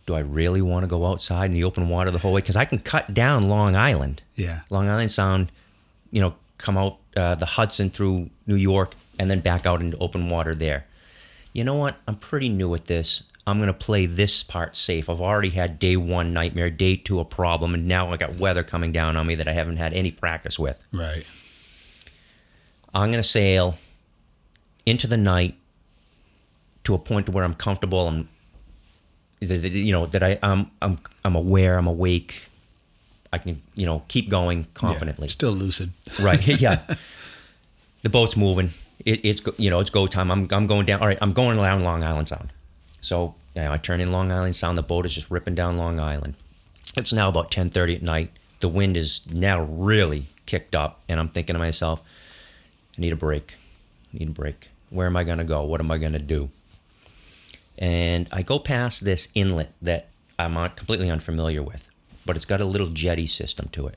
do 0.06 0.14
I 0.14 0.20
really 0.20 0.62
want 0.62 0.82
to 0.82 0.88
go 0.88 1.06
outside 1.06 1.46
in 1.46 1.52
the 1.52 1.64
open 1.64 1.88
water 1.88 2.10
the 2.10 2.18
whole 2.18 2.32
way? 2.32 2.40
Because 2.40 2.56
I 2.56 2.64
can 2.64 2.78
cut 2.78 3.14
down 3.14 3.48
Long 3.48 3.76
Island. 3.76 4.22
Yeah. 4.34 4.60
Long 4.70 4.88
Island 4.88 5.10
Sound, 5.10 5.52
you 6.10 6.20
know, 6.20 6.34
come 6.58 6.76
out 6.76 6.98
uh, 7.16 7.34
the 7.36 7.46
Hudson 7.46 7.90
through 7.90 8.30
New 8.46 8.56
York 8.56 8.94
and 9.18 9.30
then 9.30 9.40
back 9.40 9.66
out 9.66 9.80
into 9.80 9.96
open 9.98 10.28
water 10.28 10.54
there. 10.54 10.86
You 11.52 11.64
know 11.64 11.74
what? 11.74 11.96
I'm 12.06 12.16
pretty 12.16 12.48
new 12.48 12.74
at 12.74 12.86
this. 12.86 13.24
I'm 13.46 13.58
going 13.58 13.68
to 13.68 13.72
play 13.72 14.06
this 14.06 14.42
part 14.42 14.76
safe. 14.76 15.08
I've 15.08 15.20
already 15.20 15.50
had 15.50 15.78
day 15.78 15.96
one 15.96 16.32
nightmare, 16.32 16.70
day 16.70 16.96
two 16.96 17.20
a 17.20 17.24
problem, 17.24 17.74
and 17.74 17.88
now 17.88 18.08
I 18.08 18.16
got 18.16 18.34
weather 18.34 18.62
coming 18.62 18.92
down 18.92 19.16
on 19.16 19.26
me 19.26 19.34
that 19.34 19.48
I 19.48 19.52
haven't 19.52 19.78
had 19.78 19.92
any 19.92 20.10
practice 20.10 20.58
with. 20.58 20.86
Right. 20.92 21.24
I'm 22.94 23.10
going 23.10 23.22
to 23.22 23.28
sail 23.28 23.76
into 24.86 25.06
the 25.06 25.16
night 25.16 25.56
to 26.84 26.94
a 26.94 26.98
point 26.98 27.28
where 27.28 27.44
I'm 27.44 27.54
comfortable. 27.54 28.24
That, 29.40 29.70
you 29.72 29.92
know, 29.92 30.06
that 30.06 30.22
I, 30.22 30.38
I'm, 30.42 30.70
I'm, 30.82 30.98
I'm 31.24 31.34
aware. 31.34 31.78
I'm 31.78 31.86
awake. 31.86 32.48
I 33.32 33.38
can, 33.38 33.62
you 33.74 33.86
know, 33.86 34.02
keep 34.08 34.28
going 34.28 34.66
confidently. 34.74 35.28
Yeah. 35.28 35.32
Still 35.32 35.52
lucid. 35.52 35.90
Right. 36.20 36.46
Yeah. 36.60 36.82
the 38.02 38.08
boat's 38.08 38.36
moving. 38.36 38.70
It, 39.06 39.24
it's 39.24 39.42
you 39.58 39.70
know 39.70 39.80
it's 39.80 39.88
go 39.90 40.06
time. 40.06 40.30
I'm 40.30 40.46
I'm 40.50 40.66
going 40.66 40.84
down. 40.84 41.00
All 41.00 41.06
right. 41.06 41.18
I'm 41.22 41.32
going 41.32 41.56
down 41.56 41.82
Long 41.84 42.04
Island 42.04 42.28
Sound. 42.28 42.50
So 43.00 43.34
you 43.54 43.62
know, 43.62 43.72
I 43.72 43.76
turn 43.78 44.00
in 44.00 44.12
Long 44.12 44.30
Island 44.30 44.56
Sound. 44.56 44.76
The 44.76 44.82
boat 44.82 45.06
is 45.06 45.14
just 45.14 45.30
ripping 45.30 45.54
down 45.54 45.78
Long 45.78 45.98
Island. 46.00 46.34
It's 46.96 47.12
now 47.12 47.28
about 47.28 47.50
10:30 47.50 47.96
at 47.96 48.02
night. 48.02 48.30
The 48.60 48.68
wind 48.68 48.96
is 48.96 49.22
now 49.32 49.62
really 49.62 50.26
kicked 50.44 50.74
up, 50.74 51.00
and 51.08 51.18
I'm 51.18 51.28
thinking 51.28 51.54
to 51.54 51.58
myself, 51.58 52.02
I 52.98 53.00
need 53.00 53.12
a 53.12 53.16
break. 53.16 53.54
I 54.12 54.18
need 54.18 54.28
a 54.28 54.32
break. 54.32 54.68
Where 54.90 55.06
am 55.06 55.16
I 55.16 55.24
going 55.24 55.38
to 55.38 55.44
go? 55.44 55.64
What 55.64 55.80
am 55.80 55.90
I 55.90 55.96
going 55.98 56.12
to 56.12 56.18
do? 56.18 56.50
And 57.80 58.28
I 58.30 58.42
go 58.42 58.58
past 58.58 59.04
this 59.04 59.28
inlet 59.34 59.72
that 59.80 60.08
I'm 60.38 60.54
completely 60.70 61.10
unfamiliar 61.10 61.62
with, 61.62 61.88
but 62.26 62.36
it's 62.36 62.44
got 62.44 62.60
a 62.60 62.64
little 62.66 62.88
jetty 62.88 63.26
system 63.26 63.68
to 63.72 63.86
it. 63.86 63.96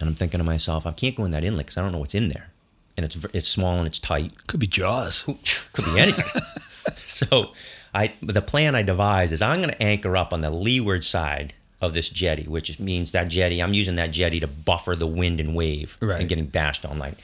And 0.00 0.08
I'm 0.08 0.14
thinking 0.14 0.38
to 0.38 0.44
myself, 0.44 0.86
I 0.86 0.92
can't 0.92 1.14
go 1.14 1.24
in 1.24 1.30
that 1.32 1.44
inlet 1.44 1.66
because 1.66 1.76
I 1.76 1.82
don't 1.82 1.92
know 1.92 1.98
what's 1.98 2.14
in 2.14 2.30
there. 2.30 2.50
And 2.96 3.04
it's 3.04 3.16
it's 3.34 3.48
small 3.48 3.78
and 3.78 3.86
it's 3.86 3.98
tight. 3.98 4.46
Could 4.46 4.60
be 4.60 4.66
Jaws. 4.66 5.22
Could 5.72 5.84
be 5.84 6.00
anything. 6.00 6.24
so, 6.96 7.52
I 7.94 8.12
the 8.22 8.42
plan 8.42 8.74
I 8.74 8.82
devised 8.82 9.32
is 9.32 9.42
I'm 9.42 9.60
going 9.60 9.70
to 9.70 9.82
anchor 9.82 10.16
up 10.16 10.32
on 10.32 10.40
the 10.40 10.50
leeward 10.50 11.04
side 11.04 11.54
of 11.80 11.94
this 11.94 12.08
jetty, 12.08 12.44
which 12.44 12.78
means 12.78 13.12
that 13.12 13.28
jetty, 13.28 13.62
I'm 13.62 13.72
using 13.72 13.94
that 13.94 14.12
jetty 14.12 14.40
to 14.40 14.46
buffer 14.46 14.94
the 14.96 15.06
wind 15.06 15.40
and 15.40 15.54
wave 15.54 15.96
Right. 16.00 16.20
and 16.20 16.28
getting 16.28 16.46
bashed 16.46 16.84
all 16.84 16.94
night. 16.94 17.14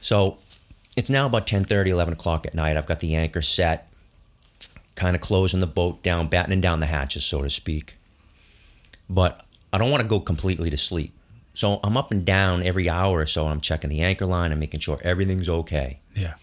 So 0.00 0.38
it's 0.96 1.10
now 1.10 1.26
about 1.26 1.46
10 1.46 1.66
11 1.70 2.14
o'clock 2.14 2.46
at 2.46 2.54
night. 2.54 2.76
I've 2.76 2.86
got 2.86 3.00
the 3.00 3.14
anchor 3.14 3.42
set, 3.42 3.88
kind 4.98 5.14
of 5.14 5.22
closing 5.22 5.60
the 5.60 5.66
boat 5.66 6.02
down, 6.02 6.26
battening 6.26 6.60
down 6.60 6.80
the 6.80 6.86
hatches, 6.86 7.24
so 7.24 7.40
to 7.40 7.48
speak. 7.48 7.96
But 9.08 9.46
I 9.72 9.78
don't 9.78 9.90
want 9.90 10.02
to 10.02 10.08
go 10.08 10.18
completely 10.18 10.70
to 10.70 10.76
sleep. 10.76 11.14
So 11.54 11.78
I'm 11.82 11.96
up 11.96 12.10
and 12.10 12.24
down 12.24 12.62
every 12.62 12.88
hour 12.88 13.20
or 13.20 13.26
so. 13.26 13.46
I'm 13.46 13.60
checking 13.60 13.90
the 13.90 14.00
anchor 14.00 14.26
line 14.26 14.50
and 14.50 14.60
making 14.60 14.80
sure 14.80 14.98
everything's 15.02 15.48
okay. 15.48 16.00
Yeah. 16.14 16.34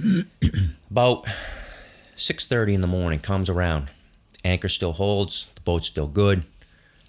About 0.90 1.24
6:30 2.16 2.74
in 2.74 2.80
the 2.80 2.88
morning 2.88 3.20
comes 3.20 3.48
around. 3.48 3.90
Anchor 4.44 4.68
still 4.68 4.92
holds, 4.94 5.48
the 5.54 5.60
boat's 5.60 5.86
still 5.86 6.06
good. 6.06 6.44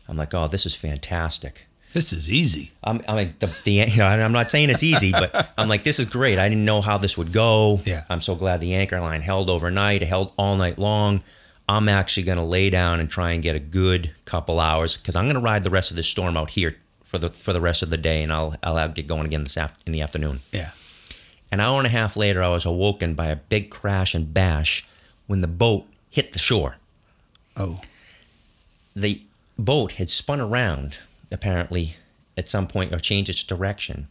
I'm 0.08 0.18
like, 0.18 0.34
"Oh, 0.34 0.48
this 0.48 0.66
is 0.66 0.76
fantastic." 0.76 1.68
This 1.94 2.14
is 2.14 2.30
easy. 2.30 2.72
I'm, 2.84 3.02
I'm 3.08 3.16
like 3.16 3.40
the, 3.40 3.48
the 3.66 3.72
you 3.72 3.98
know, 3.98 4.06
I'm 4.06 4.32
not 4.32 4.52
saying 4.52 4.70
it's 4.70 4.84
easy, 4.84 5.12
but 5.12 5.54
I'm 5.58 5.68
like 5.68 5.84
this 5.84 6.00
is 6.00 6.06
great. 6.06 6.38
I 6.38 6.48
didn't 6.48 6.66
know 6.66 6.82
how 6.82 6.98
this 6.98 7.18
would 7.18 7.34
go. 7.34 7.82
Yeah. 7.86 8.04
I'm 8.10 8.22
so 8.22 8.36
glad 8.36 8.62
the 8.62 8.76
anchor 8.76 9.00
line 9.00 9.22
held 9.22 9.50
overnight. 9.50 10.04
It 10.04 10.08
held 10.08 10.32
all 10.38 10.56
night 10.56 10.78
long. 10.78 11.24
I'm 11.68 11.88
actually 11.88 12.24
going 12.24 12.40
to 12.40 12.44
lay 12.44 12.72
down 12.72 13.00
and 13.00 13.10
try 13.10 13.32
and 13.32 13.44
get 13.44 13.56
a 13.56 13.60
good 13.60 14.12
couple 14.26 14.60
hours 14.60 14.98
because 14.98 15.16
I'm 15.16 15.26
going 15.26 15.36
to 15.36 15.42
ride 15.42 15.64
the 15.64 15.70
rest 15.70 15.92
of 15.92 15.98
this 15.98 16.08
storm 16.08 16.36
out 16.36 16.52
here 16.52 16.78
for 17.04 17.18
the 17.18 17.30
for 17.30 17.54
the 17.54 17.62
rest 17.62 17.82
of 17.84 17.90
the 17.90 17.98
day, 17.98 18.24
and 18.24 18.32
I'll 18.32 18.56
I'll 18.64 18.90
get 18.90 19.08
going 19.08 19.26
again 19.26 19.44
this 19.44 19.58
af- 19.58 19.78
in 19.86 19.92
the 19.92 20.02
afternoon. 20.02 20.40
Yeah. 20.52 20.72
An 21.52 21.60
hour 21.60 21.80
and 21.80 21.88
a 21.88 21.92
half 21.92 22.16
later, 22.16 22.44
I 22.44 22.50
was 22.50 22.66
awoken 22.66 23.16
by 23.16 23.28
a 23.28 23.36
big 23.36 23.72
crash 23.72 24.14
and 24.14 24.32
bash 24.34 24.88
when 25.26 25.42
the 25.42 25.48
boat 25.48 25.86
hit 26.10 26.34
the 26.34 26.40
shore. 26.40 26.78
Oh. 27.58 27.78
The 28.96 29.22
boat 29.58 29.94
had 29.94 30.10
spun 30.10 30.40
around, 30.40 30.98
apparently, 31.32 31.96
at 32.38 32.50
some 32.50 32.68
point, 32.68 32.94
or 32.94 33.00
changed 33.00 33.30
its 33.30 33.44
direction. 33.44 34.08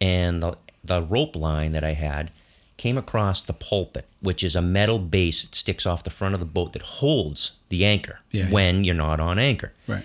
And 0.00 0.42
the, 0.42 0.56
the 0.84 1.02
rope 1.02 1.36
line 1.36 1.72
that 1.72 1.84
I 1.84 1.92
had 1.92 2.30
came 2.76 2.98
across 2.98 3.42
the 3.42 3.52
pulpit, 3.52 4.06
which 4.20 4.42
is 4.42 4.56
a 4.56 4.62
metal 4.62 4.98
base 4.98 5.42
that 5.44 5.54
sticks 5.54 5.86
off 5.86 6.02
the 6.02 6.10
front 6.10 6.34
of 6.34 6.40
the 6.40 6.46
boat 6.46 6.72
that 6.72 6.82
holds 6.82 7.52
the 7.68 7.84
anchor 7.84 8.18
Yeah, 8.32 8.50
when 8.50 8.82
you're 8.84 8.94
not 8.94 9.20
on 9.20 9.38
anchor. 9.38 9.72
Right. 9.86 10.02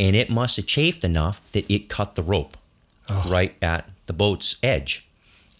And 0.00 0.16
it 0.16 0.28
must 0.28 0.56
have 0.56 0.66
chafed 0.66 1.04
enough 1.04 1.40
that 1.52 1.70
it 1.70 1.88
cut 1.88 2.14
the 2.16 2.22
rope 2.22 2.56
Oh. 3.08 3.24
right 3.30 3.54
at 3.62 3.88
the 4.06 4.12
boat's 4.12 4.56
edge. 4.64 5.06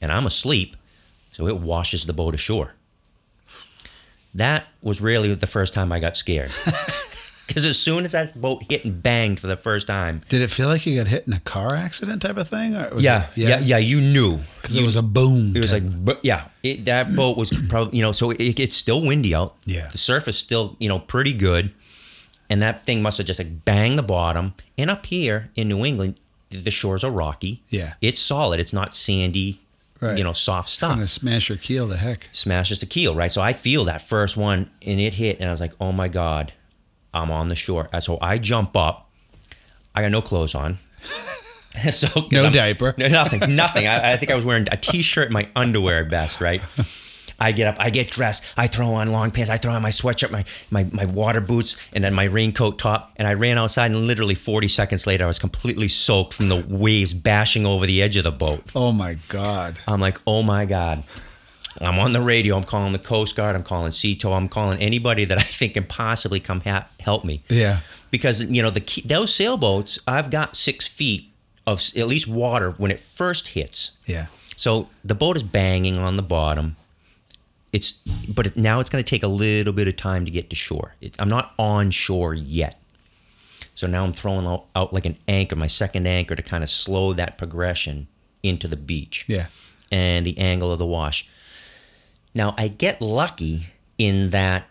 And 0.02 0.10
I'm 0.10 0.26
asleep, 0.26 0.76
so 1.32 1.46
it 1.46 1.58
washes 1.58 2.06
the 2.06 2.12
boat 2.12 2.34
ashore. 2.34 2.72
That 4.34 4.66
was 4.82 5.00
really 5.00 5.32
the 5.32 5.46
first 5.46 5.72
time 5.72 5.92
I 5.92 6.00
got 6.00 6.16
scared. 6.16 6.50
Because 7.46 7.64
as 7.64 7.78
soon 7.78 8.04
as 8.04 8.12
that 8.12 8.40
boat 8.40 8.64
hit 8.68 8.84
and 8.84 9.00
banged 9.02 9.38
for 9.38 9.46
the 9.46 9.56
first 9.56 9.86
time, 9.86 10.22
Did 10.28 10.42
it 10.42 10.50
feel 10.50 10.66
like 10.68 10.84
you 10.84 10.96
got 10.96 11.06
hit 11.06 11.26
in 11.28 11.32
a 11.32 11.38
car 11.40 11.76
accident 11.76 12.22
type 12.22 12.36
of 12.36 12.48
thing? 12.48 12.74
Or 12.74 12.94
was 12.94 13.04
yeah, 13.04 13.26
it, 13.28 13.36
yeah, 13.36 13.58
yeah, 13.60 13.78
you 13.78 14.00
knew. 14.00 14.40
Because 14.60 14.74
it 14.74 14.84
was 14.84 14.96
a 14.96 15.02
boom. 15.02 15.54
It 15.56 15.60
was 15.62 15.72
like, 15.72 15.84
bu- 16.04 16.18
yeah, 16.22 16.48
it, 16.64 16.84
that 16.86 17.14
boat 17.14 17.36
was 17.36 17.50
probably, 17.68 17.98
you 17.98 18.02
know, 18.02 18.10
so 18.12 18.30
it, 18.32 18.58
it's 18.58 18.74
still 18.76 19.00
windy 19.00 19.32
out. 19.34 19.54
Yeah. 19.64 19.86
The 19.86 19.98
surf 19.98 20.26
is 20.26 20.36
still, 20.36 20.76
you 20.80 20.88
know, 20.88 20.98
pretty 20.98 21.32
good. 21.34 21.72
And 22.50 22.60
that 22.62 22.84
thing 22.84 23.00
must 23.02 23.18
have 23.18 23.26
just 23.28 23.38
like 23.40 23.64
banged 23.64 23.98
the 23.98 24.02
bottom. 24.02 24.54
And 24.76 24.90
up 24.90 25.06
here 25.06 25.50
in 25.54 25.68
New 25.68 25.84
England, 25.84 26.16
the 26.50 26.70
shores 26.70 27.04
are 27.04 27.10
rocky. 27.10 27.62
Yeah. 27.70 27.94
It's 28.00 28.20
solid. 28.20 28.58
It's 28.60 28.72
not 28.72 28.94
sandy, 28.94 29.60
Right. 30.00 30.18
you 30.18 30.24
know, 30.24 30.32
soft 30.32 30.68
stuff. 30.68 30.90
Kind 30.90 31.02
of 31.02 31.10
smash 31.10 31.48
your 31.48 31.58
keel 31.58 31.86
the 31.86 31.96
heck. 31.96 32.28
Smashes 32.32 32.80
the 32.80 32.86
keel, 32.86 33.14
right? 33.14 33.30
So 33.32 33.40
I 33.40 33.52
feel 33.52 33.84
that 33.84 34.02
first 34.02 34.36
one 34.36 34.68
and 34.82 35.00
it 35.00 35.14
hit. 35.14 35.38
And 35.40 35.48
I 35.48 35.52
was 35.52 35.60
like, 35.60 35.72
oh 35.80 35.90
my 35.92 36.08
God, 36.08 36.52
I'm 37.16 37.30
on 37.32 37.48
the 37.48 37.56
shore. 37.56 37.88
And 37.92 38.02
So 38.02 38.18
I 38.20 38.38
jump 38.38 38.76
up. 38.76 39.08
I 39.94 40.02
got 40.02 40.10
no 40.10 40.22
clothes 40.22 40.54
on. 40.54 40.78
so 41.90 42.08
No 42.32 42.44
I'm- 42.44 42.52
diaper. 42.52 42.94
no, 42.98 43.08
nothing, 43.08 43.54
nothing. 43.56 43.86
I, 43.86 44.12
I 44.12 44.16
think 44.16 44.30
I 44.30 44.34
was 44.34 44.44
wearing 44.44 44.66
a 44.70 44.76
t-shirt, 44.76 45.26
and 45.26 45.34
my 45.34 45.48
underwear 45.56 46.02
at 46.02 46.10
best, 46.10 46.40
right? 46.40 46.60
I 47.38 47.52
get 47.52 47.66
up, 47.66 47.76
I 47.78 47.90
get 47.90 48.08
dressed, 48.10 48.42
I 48.56 48.66
throw 48.66 48.94
on 48.94 49.12
long 49.12 49.30
pants, 49.30 49.50
I 49.50 49.58
throw 49.58 49.72
on 49.74 49.82
my 49.82 49.90
sweatshirt, 49.90 50.30
my, 50.30 50.44
my, 50.70 50.84
my 50.90 51.04
water 51.04 51.42
boots, 51.42 51.76
and 51.92 52.02
then 52.02 52.14
my 52.14 52.24
raincoat 52.24 52.78
top, 52.78 53.12
and 53.16 53.28
I 53.28 53.34
ran 53.34 53.58
outside, 53.58 53.90
and 53.90 54.06
literally 54.06 54.34
40 54.34 54.68
seconds 54.68 55.06
later, 55.06 55.24
I 55.24 55.26
was 55.26 55.38
completely 55.38 55.88
soaked 55.88 56.32
from 56.32 56.48
the 56.48 56.64
waves 56.66 57.12
bashing 57.12 57.66
over 57.66 57.84
the 57.86 58.02
edge 58.02 58.16
of 58.16 58.24
the 58.24 58.32
boat. 58.32 58.64
Oh 58.74 58.90
my 58.90 59.18
God. 59.28 59.78
I'm 59.86 60.00
like, 60.00 60.16
oh 60.26 60.42
my 60.42 60.64
God. 60.64 61.02
I'm 61.80 61.98
on 61.98 62.12
the 62.12 62.20
radio. 62.20 62.56
I'm 62.56 62.64
calling 62.64 62.92
the 62.92 62.98
Coast 62.98 63.36
Guard. 63.36 63.54
I'm 63.56 63.62
calling 63.62 63.90
Sea 63.92 64.16
Tow. 64.16 64.32
I'm 64.32 64.48
calling 64.48 64.78
anybody 64.80 65.24
that 65.26 65.38
I 65.38 65.42
think 65.42 65.74
can 65.74 65.84
possibly 65.84 66.40
come 66.40 66.60
ha- 66.62 66.88
help 67.00 67.24
me 67.24 67.42
Yeah. 67.48 67.80
because 68.10 68.42
you 68.44 68.62
know 68.62 68.70
the 68.70 68.80
key, 68.80 69.02
those 69.02 69.34
sailboats 69.34 69.98
I've 70.06 70.30
got 70.30 70.56
six 70.56 70.86
feet 70.86 71.30
of 71.66 71.82
at 71.96 72.06
least 72.06 72.28
water 72.28 72.70
when 72.72 72.90
it 72.90 73.00
first 73.00 73.48
hits. 73.48 73.92
Yeah. 74.06 74.26
So 74.56 74.88
the 75.04 75.14
boat 75.14 75.36
is 75.36 75.42
banging 75.42 75.98
on 75.98 76.16
the 76.16 76.22
bottom. 76.22 76.76
It's 77.72 77.92
but 78.28 78.46
it, 78.46 78.56
now 78.56 78.80
it's 78.80 78.88
going 78.88 79.02
to 79.04 79.08
take 79.08 79.22
a 79.22 79.28
little 79.28 79.72
bit 79.72 79.86
of 79.88 79.96
time 79.96 80.24
to 80.24 80.30
get 80.30 80.48
to 80.50 80.56
shore. 80.56 80.94
It, 81.00 81.16
I'm 81.18 81.28
not 81.28 81.52
on 81.58 81.90
shore 81.90 82.32
yet. 82.34 82.80
So 83.74 83.86
now 83.86 84.04
I'm 84.04 84.14
throwing 84.14 84.46
out, 84.46 84.64
out 84.74 84.94
like 84.94 85.04
an 85.04 85.18
anchor, 85.28 85.56
my 85.56 85.66
second 85.66 86.06
anchor 86.06 86.34
to 86.34 86.42
kind 86.42 86.64
of 86.64 86.70
slow 86.70 87.12
that 87.12 87.36
progression 87.36 88.06
into 88.42 88.66
the 88.68 88.76
beach 88.76 89.26
Yeah. 89.28 89.48
and 89.92 90.24
the 90.24 90.38
angle 90.38 90.72
of 90.72 90.78
the 90.78 90.86
wash. 90.86 91.28
Now 92.36 92.54
I 92.58 92.68
get 92.68 93.00
lucky 93.00 93.68
in 93.98 94.30
that 94.30 94.68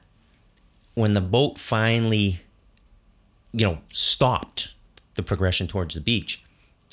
when 0.93 1.13
the 1.13 1.19
boat 1.21 1.57
finally, 1.57 2.41
you 3.51 3.65
know, 3.65 3.79
stopped 3.89 4.73
the 5.15 5.23
progression 5.23 5.67
towards 5.67 5.95
the 5.95 6.01
beach, 6.01 6.43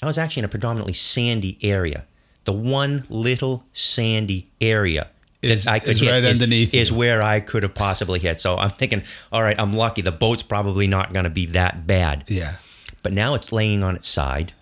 I 0.03 0.07
was 0.07 0.17
actually 0.17 0.41
in 0.41 0.45
a 0.47 0.49
predominantly 0.49 0.95
sandy 0.95 1.59
area. 1.63 2.07
The 2.45 2.53
one 2.55 3.05
little 3.11 3.65
sandy 3.75 4.51
area 4.63 5.09
Is- 5.43 5.65
that 5.67 5.73
I 5.73 5.79
could 5.79 5.91
is 5.91 6.01
hit 6.01 6.11
right 6.11 6.25
is, 6.25 6.41
underneath 6.41 6.73
is 6.75 6.91
you. 6.91 6.97
where 6.97 7.23
I 7.23 7.39
could 7.41 7.63
have 7.65 7.75
possibly 7.75 8.19
hit. 8.19 8.41
So 8.41 8.57
I'm 8.57 8.71
thinking, 8.71 9.03
all 9.31 9.43
right, 9.43 9.59
I'm 9.61 9.75
lucky. 9.75 10.01
The 10.03 10.11
boat's 10.11 10.43
probably 10.43 10.87
not 10.87 11.13
going 11.13 11.25
to 11.25 11.31
be 11.31 11.45
that 11.47 11.87
bad 11.87 12.25
Yeah. 12.29 12.57
but 13.03 13.13
now 13.13 13.35
it's 13.35 13.53
laying 13.53 13.85
on 13.85 13.95
its 13.95 14.09
side. 14.09 14.55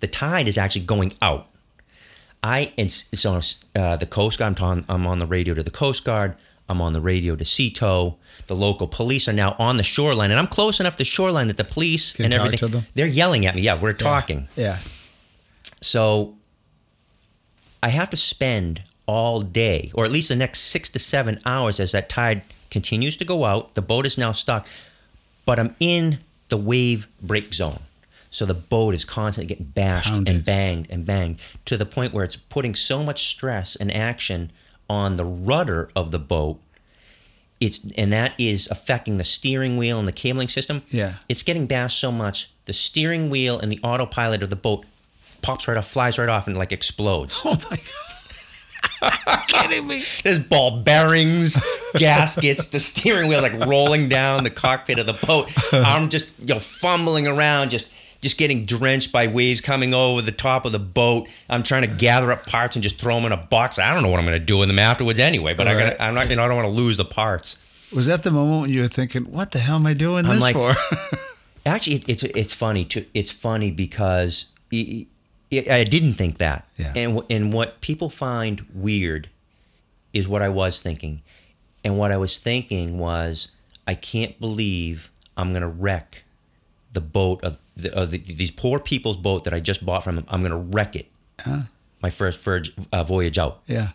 The 0.00 0.06
tide 0.06 0.46
is 0.46 0.56
actually 0.56 0.82
going 0.86 1.14
out. 1.20 1.47
I 2.42 2.72
and 2.78 2.86
s- 2.86 3.08
so 3.14 3.40
uh, 3.74 3.96
the 3.96 4.06
Coast 4.06 4.38
Guard. 4.38 4.58
I'm, 4.60 4.64
on, 4.64 4.84
I'm 4.88 5.06
on 5.06 5.18
the 5.18 5.26
radio 5.26 5.54
to 5.54 5.62
the 5.62 5.70
Coast 5.70 6.04
Guard. 6.04 6.36
I'm 6.68 6.80
on 6.80 6.92
the 6.92 7.00
radio 7.00 7.34
to 7.34 7.44
Sea 7.44 7.70
Tow. 7.70 8.16
The 8.46 8.54
local 8.54 8.86
police 8.86 9.28
are 9.28 9.32
now 9.32 9.56
on 9.58 9.76
the 9.78 9.82
shoreline, 9.82 10.30
and 10.30 10.38
I'm 10.38 10.46
close 10.46 10.80
enough 10.80 10.96
to 10.96 11.04
shoreline 11.04 11.46
that 11.48 11.56
the 11.56 11.64
police 11.64 12.12
Can 12.12 12.26
and 12.26 12.34
everything 12.34 12.84
they're 12.94 13.06
yelling 13.06 13.46
at 13.46 13.54
me. 13.54 13.62
Yeah, 13.62 13.80
we're 13.80 13.92
talking. 13.92 14.48
Yeah. 14.56 14.78
So 15.80 16.36
I 17.82 17.88
have 17.88 18.10
to 18.10 18.16
spend 18.16 18.82
all 19.06 19.40
day, 19.40 19.90
or 19.94 20.04
at 20.04 20.12
least 20.12 20.28
the 20.28 20.36
next 20.36 20.60
six 20.60 20.88
to 20.90 20.98
seven 20.98 21.40
hours, 21.46 21.80
as 21.80 21.92
that 21.92 22.08
tide 22.08 22.42
continues 22.70 23.16
to 23.18 23.24
go 23.24 23.44
out. 23.44 23.74
The 23.74 23.82
boat 23.82 24.04
is 24.06 24.18
now 24.18 24.32
stuck, 24.32 24.66
but 25.46 25.58
I'm 25.58 25.74
in 25.80 26.18
the 26.50 26.56
wave 26.58 27.08
break 27.22 27.52
zone. 27.54 27.80
So 28.30 28.44
the 28.44 28.54
boat 28.54 28.94
is 28.94 29.04
constantly 29.04 29.46
getting 29.48 29.70
bashed 29.72 30.10
Pounded. 30.10 30.34
and 30.34 30.44
banged 30.44 30.86
and 30.90 31.06
banged 31.06 31.38
to 31.64 31.76
the 31.76 31.86
point 31.86 32.12
where 32.12 32.24
it's 32.24 32.36
putting 32.36 32.74
so 32.74 33.02
much 33.02 33.26
stress 33.28 33.74
and 33.76 33.94
action 33.94 34.52
on 34.88 35.16
the 35.16 35.24
rudder 35.24 35.90
of 35.96 36.10
the 36.10 36.18
boat. 36.18 36.60
It's 37.60 37.90
and 37.96 38.12
that 38.12 38.34
is 38.38 38.68
affecting 38.70 39.16
the 39.16 39.24
steering 39.24 39.76
wheel 39.78 39.98
and 39.98 40.06
the 40.06 40.12
cabling 40.12 40.48
system. 40.48 40.82
Yeah. 40.90 41.14
It's 41.28 41.42
getting 41.42 41.66
bashed 41.66 41.98
so 41.98 42.12
much 42.12 42.50
the 42.66 42.72
steering 42.72 43.30
wheel 43.30 43.58
and 43.58 43.72
the 43.72 43.80
autopilot 43.82 44.42
of 44.42 44.50
the 44.50 44.56
boat 44.56 44.84
pops 45.42 45.66
right 45.66 45.76
off, 45.76 45.86
flies 45.88 46.18
right 46.18 46.28
off, 46.28 46.46
and 46.46 46.56
like 46.56 46.72
explodes. 46.72 47.40
Oh 47.44 47.56
my 47.70 47.76
God. 47.76 48.04
Are 49.00 49.44
you 49.48 49.60
kidding 49.68 49.86
me? 49.88 50.02
There's 50.22 50.38
ball 50.38 50.80
bearings, 50.82 51.58
gaskets, 51.94 52.68
the 52.68 52.80
steering 52.80 53.28
wheel 53.28 53.42
like 53.42 53.66
rolling 53.66 54.08
down 54.08 54.44
the 54.44 54.50
cockpit 54.50 54.98
of 54.98 55.06
the 55.06 55.26
boat. 55.26 55.50
I'm 55.72 56.08
just 56.10 56.30
you 56.40 56.46
know 56.54 56.60
fumbling 56.60 57.26
around, 57.26 57.70
just 57.70 57.90
just 58.20 58.38
getting 58.38 58.64
drenched 58.64 59.12
by 59.12 59.26
waves 59.26 59.60
coming 59.60 59.94
over 59.94 60.20
the 60.22 60.32
top 60.32 60.64
of 60.64 60.72
the 60.72 60.78
boat. 60.78 61.28
I'm 61.48 61.62
trying 61.62 61.82
to 61.82 61.88
gather 61.88 62.32
up 62.32 62.46
parts 62.46 62.74
and 62.76 62.82
just 62.82 63.00
throw 63.00 63.14
them 63.16 63.26
in 63.26 63.32
a 63.32 63.36
box. 63.36 63.78
I 63.78 63.92
don't 63.94 64.02
know 64.02 64.08
what 64.08 64.18
I'm 64.18 64.26
going 64.26 64.38
to 64.38 64.44
do 64.44 64.58
with 64.58 64.68
them 64.68 64.78
afterwards 64.78 65.18
anyway. 65.20 65.54
But 65.54 65.68
I 65.68 65.74
gotta, 65.74 66.02
I'm 66.02 66.14
not. 66.14 66.28
You 66.28 66.36
know, 66.36 66.44
I 66.44 66.48
don't 66.48 66.56
want 66.56 66.68
to 66.68 66.74
lose 66.74 66.96
the 66.96 67.04
parts. 67.04 67.62
Was 67.94 68.06
that 68.06 68.22
the 68.22 68.30
moment 68.30 68.62
when 68.62 68.70
you 68.70 68.80
were 68.82 68.88
thinking, 68.88 69.22
what 69.32 69.52
the 69.52 69.58
hell 69.60 69.76
am 69.76 69.86
I 69.86 69.94
doing 69.94 70.26
I'm 70.26 70.32
this 70.32 70.40
like- 70.42 70.54
for? 70.54 70.74
Actually, 71.66 71.96
it, 71.96 72.08
it's 72.08 72.22
it's 72.24 72.52
funny. 72.54 72.84
too. 72.84 73.04
it's 73.12 73.30
funny 73.30 73.70
because 73.70 74.46
i 74.72 75.06
i 75.52 75.64
I 75.70 75.84
didn't 75.84 76.14
think 76.14 76.38
that. 76.38 76.66
Yeah. 76.76 76.92
And 76.96 77.22
and 77.30 77.52
what 77.52 77.80
people 77.80 78.08
find 78.10 78.66
weird 78.74 79.28
is 80.12 80.26
what 80.26 80.40
I 80.42 80.48
was 80.48 80.80
thinking, 80.80 81.22
and 81.84 81.98
what 81.98 82.10
I 82.10 82.16
was 82.16 82.38
thinking 82.38 82.98
was 82.98 83.48
I 83.86 83.94
can't 83.94 84.38
believe 84.40 85.10
I'm 85.36 85.52
gonna 85.52 85.68
wreck 85.68 86.24
the 86.92 87.00
boat 87.02 87.42
of, 87.44 87.58
the, 87.78 87.94
of 87.94 88.10
the, 88.10 88.18
these 88.18 88.50
poor 88.50 88.78
people's 88.78 89.16
boat 89.16 89.44
that 89.44 89.54
I 89.54 89.60
just 89.60 89.84
bought 89.84 90.04
from 90.04 90.16
them. 90.16 90.24
I'm 90.28 90.42
gonna 90.42 90.58
wreck 90.58 90.96
it. 90.96 91.06
Huh? 91.40 91.62
My 92.02 92.10
first 92.10 92.42
verge, 92.44 92.72
uh, 92.92 93.04
voyage 93.04 93.38
out. 93.38 93.62
yeah. 93.66 93.90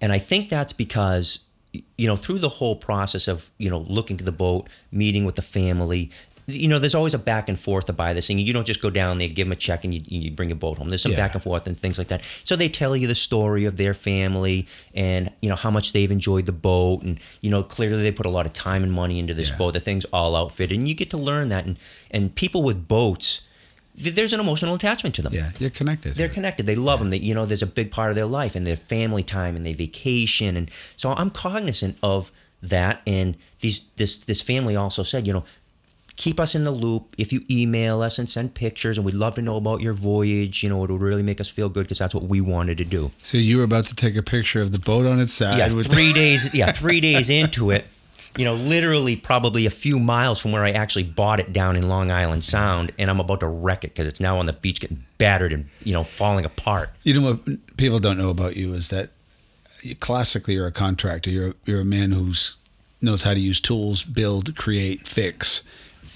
And 0.00 0.12
I 0.12 0.18
think 0.18 0.48
that's 0.48 0.72
because, 0.72 1.40
you 1.72 2.06
know, 2.06 2.16
through 2.16 2.38
the 2.38 2.48
whole 2.48 2.76
process 2.76 3.26
of, 3.26 3.50
you 3.58 3.68
know, 3.68 3.80
looking 3.88 4.16
to 4.18 4.24
the 4.24 4.32
boat, 4.32 4.68
meeting 4.92 5.24
with 5.24 5.34
the 5.34 5.42
family, 5.42 6.10
you 6.50 6.66
know, 6.66 6.78
there's 6.78 6.94
always 6.94 7.12
a 7.12 7.18
back 7.18 7.48
and 7.50 7.58
forth 7.58 7.84
to 7.86 7.92
buy 7.92 8.14
this 8.14 8.26
thing. 8.26 8.38
You 8.38 8.54
don't 8.54 8.66
just 8.66 8.80
go 8.80 8.88
down 8.88 9.18
there, 9.18 9.28
give 9.28 9.46
them 9.46 9.52
a 9.52 9.56
check, 9.56 9.84
and 9.84 9.92
you, 9.94 10.00
you 10.08 10.30
bring 10.30 10.50
a 10.50 10.54
boat 10.54 10.78
home. 10.78 10.88
There's 10.88 11.02
some 11.02 11.12
Yeah. 11.12 11.18
back 11.18 11.34
and 11.34 11.42
forth 11.42 11.66
and 11.66 11.76
things 11.76 11.98
like 11.98 12.08
that. 12.08 12.22
So 12.42 12.56
they 12.56 12.70
tell 12.70 12.96
you 12.96 13.06
the 13.06 13.14
story 13.14 13.66
of 13.66 13.76
their 13.76 13.92
family 13.92 14.66
and 14.94 15.30
you 15.42 15.50
know 15.50 15.56
how 15.56 15.70
much 15.70 15.92
they've 15.92 16.10
enjoyed 16.10 16.46
the 16.46 16.52
boat, 16.52 17.02
and 17.02 17.20
you 17.42 17.50
know 17.50 17.62
clearly 17.62 18.02
they 18.02 18.12
put 18.12 18.24
a 18.26 18.30
lot 18.30 18.46
of 18.46 18.54
time 18.54 18.82
and 18.82 18.92
money 18.92 19.18
into 19.18 19.34
this 19.34 19.50
Yeah. 19.50 19.56
boat. 19.58 19.74
The 19.74 19.80
thing's 19.80 20.06
all 20.06 20.34
outfitted, 20.34 20.76
and 20.78 20.88
you 20.88 20.94
get 20.94 21.10
to 21.10 21.18
learn 21.18 21.50
that. 21.50 21.66
And 21.66 21.78
and 22.10 22.34
people 22.34 22.62
with 22.62 22.88
boats, 22.88 23.42
there's 23.94 24.32
an 24.32 24.40
emotional 24.40 24.74
attachment 24.74 25.14
to 25.16 25.22
them. 25.22 25.34
Yeah, 25.34 25.50
you're 25.58 25.70
connected. 25.70 26.14
They're 26.14 26.28
connected. 26.28 26.64
They 26.66 26.76
love 26.76 27.00
them. 27.00 27.10
They, 27.10 27.18
you 27.18 27.34
know, 27.34 27.44
there's 27.44 27.62
a 27.62 27.66
big 27.66 27.90
part 27.90 28.08
of 28.10 28.16
their 28.16 28.26
life 28.26 28.54
and 28.56 28.66
their 28.66 28.76
family 28.76 29.22
time 29.22 29.54
and 29.56 29.66
their 29.66 29.74
vacation. 29.74 30.56
And 30.56 30.70
so 30.96 31.12
I'm 31.12 31.30
cognizant 31.30 31.98
of 32.02 32.30
that. 32.62 33.02
And 33.06 33.36
these 33.60 33.82
this 33.96 34.24
this 34.24 34.40
family 34.40 34.76
also 34.76 35.02
said, 35.02 35.26
you 35.26 35.32
know, 35.32 35.44
keep 36.18 36.38
us 36.38 36.54
in 36.54 36.64
the 36.64 36.70
loop. 36.70 37.14
If 37.16 37.32
you 37.32 37.40
email 37.48 38.02
us 38.02 38.18
and 38.18 38.28
send 38.28 38.52
pictures, 38.52 38.98
and 38.98 39.06
we'd 39.06 39.14
love 39.14 39.36
to 39.36 39.42
know 39.42 39.56
about 39.56 39.80
your 39.80 39.94
voyage. 39.94 40.62
You 40.62 40.68
know, 40.68 40.84
it 40.84 40.90
would 40.90 41.00
really 41.00 41.22
make 41.22 41.40
us 41.40 41.48
feel 41.48 41.70
good 41.70 41.84
because 41.84 41.98
that's 41.98 42.14
what 42.14 42.24
we 42.24 42.42
wanted 42.42 42.76
to 42.78 42.84
do. 42.84 43.10
so 43.22 43.38
you 43.38 43.56
were 43.56 43.64
about 43.64 43.84
to 43.84 43.94
take 43.94 44.16
a 44.16 44.22
picture 44.22 44.60
of 44.60 44.72
the 44.72 44.80
boat 44.80 45.06
on 45.06 45.18
its 45.18 45.32
side. 45.32 45.58
Yeah, 45.58 45.72
with 45.72 45.90
three 45.90 46.12
days. 46.12 46.52
Yeah, 46.58 46.72
three 46.72 47.00
days 47.00 47.30
into 47.30 47.70
it. 47.70 47.86
You 48.36 48.44
know, 48.44 48.54
literally 48.54 49.16
probably 49.16 49.66
a 49.66 49.70
few 49.70 49.98
miles 49.98 50.40
from 50.40 50.50
where 50.52 50.64
I 50.64 50.70
actually 50.70 51.04
bought 51.04 51.40
it 51.40 51.52
down 51.52 51.76
in 51.76 51.88
Long 51.88 52.10
Island 52.10 52.44
Sound, 52.44 52.90
and 52.98 53.10
I'm 53.10 53.20
about 53.20 53.40
to 53.40 53.46
wreck 53.46 53.84
it 53.84 53.88
because 53.88 54.06
it's 54.06 54.18
now 54.18 54.38
on 54.38 54.46
the 54.46 54.52
beach 54.52 54.80
getting 54.80 55.04
battered 55.18 55.52
and 55.52 55.68
you 55.84 55.92
know 55.92 56.04
falling 56.04 56.44
apart. 56.44 56.90
You 57.02 57.20
know 57.20 57.30
what 57.30 57.76
people 57.76 57.98
don't 58.00 58.18
know 58.18 58.30
about 58.30 58.56
you 58.56 58.74
is 58.74 58.88
that 58.88 59.10
you, 59.82 59.94
classically 59.94 60.54
you're 60.54 60.66
a 60.66 60.72
contractor. 60.72 61.30
You're 61.30 61.54
you're 61.64 61.80
a 61.80 61.84
man 61.84 62.10
who's 62.12 62.56
knows 63.00 63.22
how 63.22 63.34
to 63.34 63.40
use 63.40 63.60
tools, 63.60 64.02
build, 64.02 64.56
create, 64.56 65.06
fix. 65.06 65.62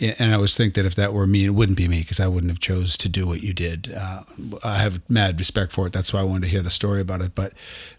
And 0.03 0.33
I 0.33 0.35
always 0.35 0.57
think 0.57 0.75
that 0.75 0.85
if 0.85 0.97
that 0.97 1.13
were 1.13 1.29
me, 1.29 1.45
it 1.45 1.51
wouldn't 1.51 1.79
be 1.79 1.87
me 1.87 2.01
because 2.01 2.19
I 2.19 2.27
wouldn't 2.27 2.51
have 2.51 2.59
chose 2.59 2.97
to 2.99 3.09
do 3.09 3.25
what 3.25 3.41
you 3.41 3.55
did. 3.55 3.93
Uh, 3.97 4.25
I 4.65 4.79
have 4.79 5.09
mad 5.09 5.39
respect 5.39 5.71
for 5.71 5.87
it. 5.87 5.93
That's 5.93 6.13
why 6.13 6.21
I 6.21 6.25
wanted 6.25 6.43
to 6.43 6.49
hear 6.49 6.61
the 6.61 6.71
story 6.71 7.01
about 7.01 7.21
it. 7.21 7.37
But 7.37 7.53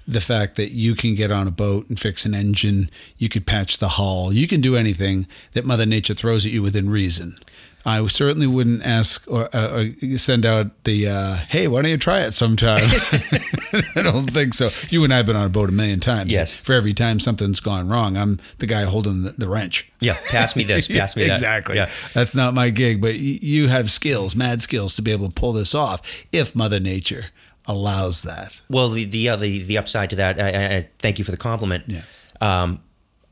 the 0.06 0.20
fact 0.20 0.58
that 0.58 0.72
you 0.72 0.96
can 0.96 1.16
get 1.16 1.32
on 1.32 1.48
a 1.48 1.52
boat 1.52 1.88
and 1.88 1.98
fix 1.98 2.26
an 2.26 2.36
engine, 2.36 2.90
you 3.18 3.30
could 3.30 3.48
patch 3.48 3.78
the 3.78 3.88
hull, 3.90 4.34
you 4.34 4.48
can 4.48 4.60
do 4.60 4.76
anything 4.76 5.28
that 5.54 5.66
Mother 5.66 5.86
Nature 5.86 6.14
throws 6.14 6.46
at 6.46 6.52
you 6.52 6.62
within 6.62 6.90
reason. 6.90 7.38
I 7.86 8.06
certainly 8.08 8.48
wouldn't 8.48 8.82
ask 8.84 9.30
or, 9.30 9.50
uh, 9.54 9.84
or 9.84 10.18
send 10.18 10.46
out 10.46 10.84
the, 10.86 11.08
uh, 11.08 11.36
hey, 11.50 11.68
why 11.68 11.82
don't 11.82 11.92
you 11.92 11.98
try 11.98 12.22
it 12.22 12.32
sometime? 12.32 12.80
I 13.96 14.02
don't 14.02 14.32
think 14.32 14.54
so. 14.54 14.70
You 14.90 15.04
and 15.04 15.14
I 15.14 15.18
have 15.18 15.26
been 15.26 15.36
on 15.36 15.48
a 15.48 15.50
boat 15.50 15.70
a 15.70 15.74
million 15.74 16.00
times. 16.00 16.32
Yes. 16.32 16.56
For 16.56 16.74
every 16.74 16.94
time 16.94 17.20
something's 17.20 17.60
gone 17.60 17.90
wrong, 17.90 18.16
I'm 18.16 18.40
the 18.60 18.68
guy 18.68 18.84
holding 18.84 19.24
the, 19.24 19.32
the 19.32 19.50
wrench. 19.50 19.92
Yeah, 20.00 20.18
pass 20.30 20.56
me 20.56 20.64
this, 20.64 20.88
pass 21.00 21.16
me 21.16 21.24
that. 21.28 21.34
exactly. 21.34 21.76
Yeah. 21.76 21.90
That's 22.14 22.34
not 22.34 22.54
my 22.54 22.70
gig, 22.70 23.02
but 23.02 23.16
you 23.16 23.68
have 23.68 23.92
skills, 23.92 24.36
mad 24.36 24.62
skills 24.62 24.96
to 24.96 25.02
be 25.02 25.12
able 25.12 25.28
to 25.28 25.34
pull 25.34 25.52
this 25.52 25.76
off 25.76 26.26
if 26.32 26.56
Mother 26.56 26.80
Nature 26.80 27.26
allows 27.66 28.24
that. 28.24 28.62
Well, 28.70 28.90
the 28.90 29.06
the 29.06 29.30
uh, 29.30 29.36
the, 29.36 29.64
the 29.64 29.78
upside 29.78 30.10
to 30.12 30.16
that, 30.18 30.40
I, 30.40 30.50
I, 30.50 30.78
I 30.78 30.90
thank 31.00 31.20
you 31.20 31.26
for 31.26 31.32
the 31.32 31.38
compliment. 31.38 31.86
Yeah. 31.88 32.02
Um, 32.42 32.82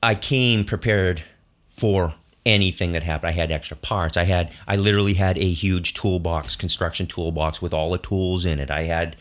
I 0.04 0.16
came 0.16 0.64
prepared 0.64 1.24
for 1.68 2.16
anything 2.45 2.91
that 2.93 3.04
happened. 3.04 3.30
I 3.30 3.34
had 3.34 3.51
extra 3.51 3.77
parts. 3.77 4.17
I 4.17 4.23
had 4.23 4.51
I 4.67 4.75
literally 4.75 5.13
had 5.15 5.38
a 5.38 5.51
huge 5.51 5.93
toolbox, 5.93 6.56
construction 6.56 7.08
toolbox 7.08 7.62
with 7.62 7.73
all 7.73 7.91
the 7.91 7.97
tools 7.97 8.45
in 8.45 8.60
it. 8.60 8.71
I 8.71 8.84
had 8.84 9.15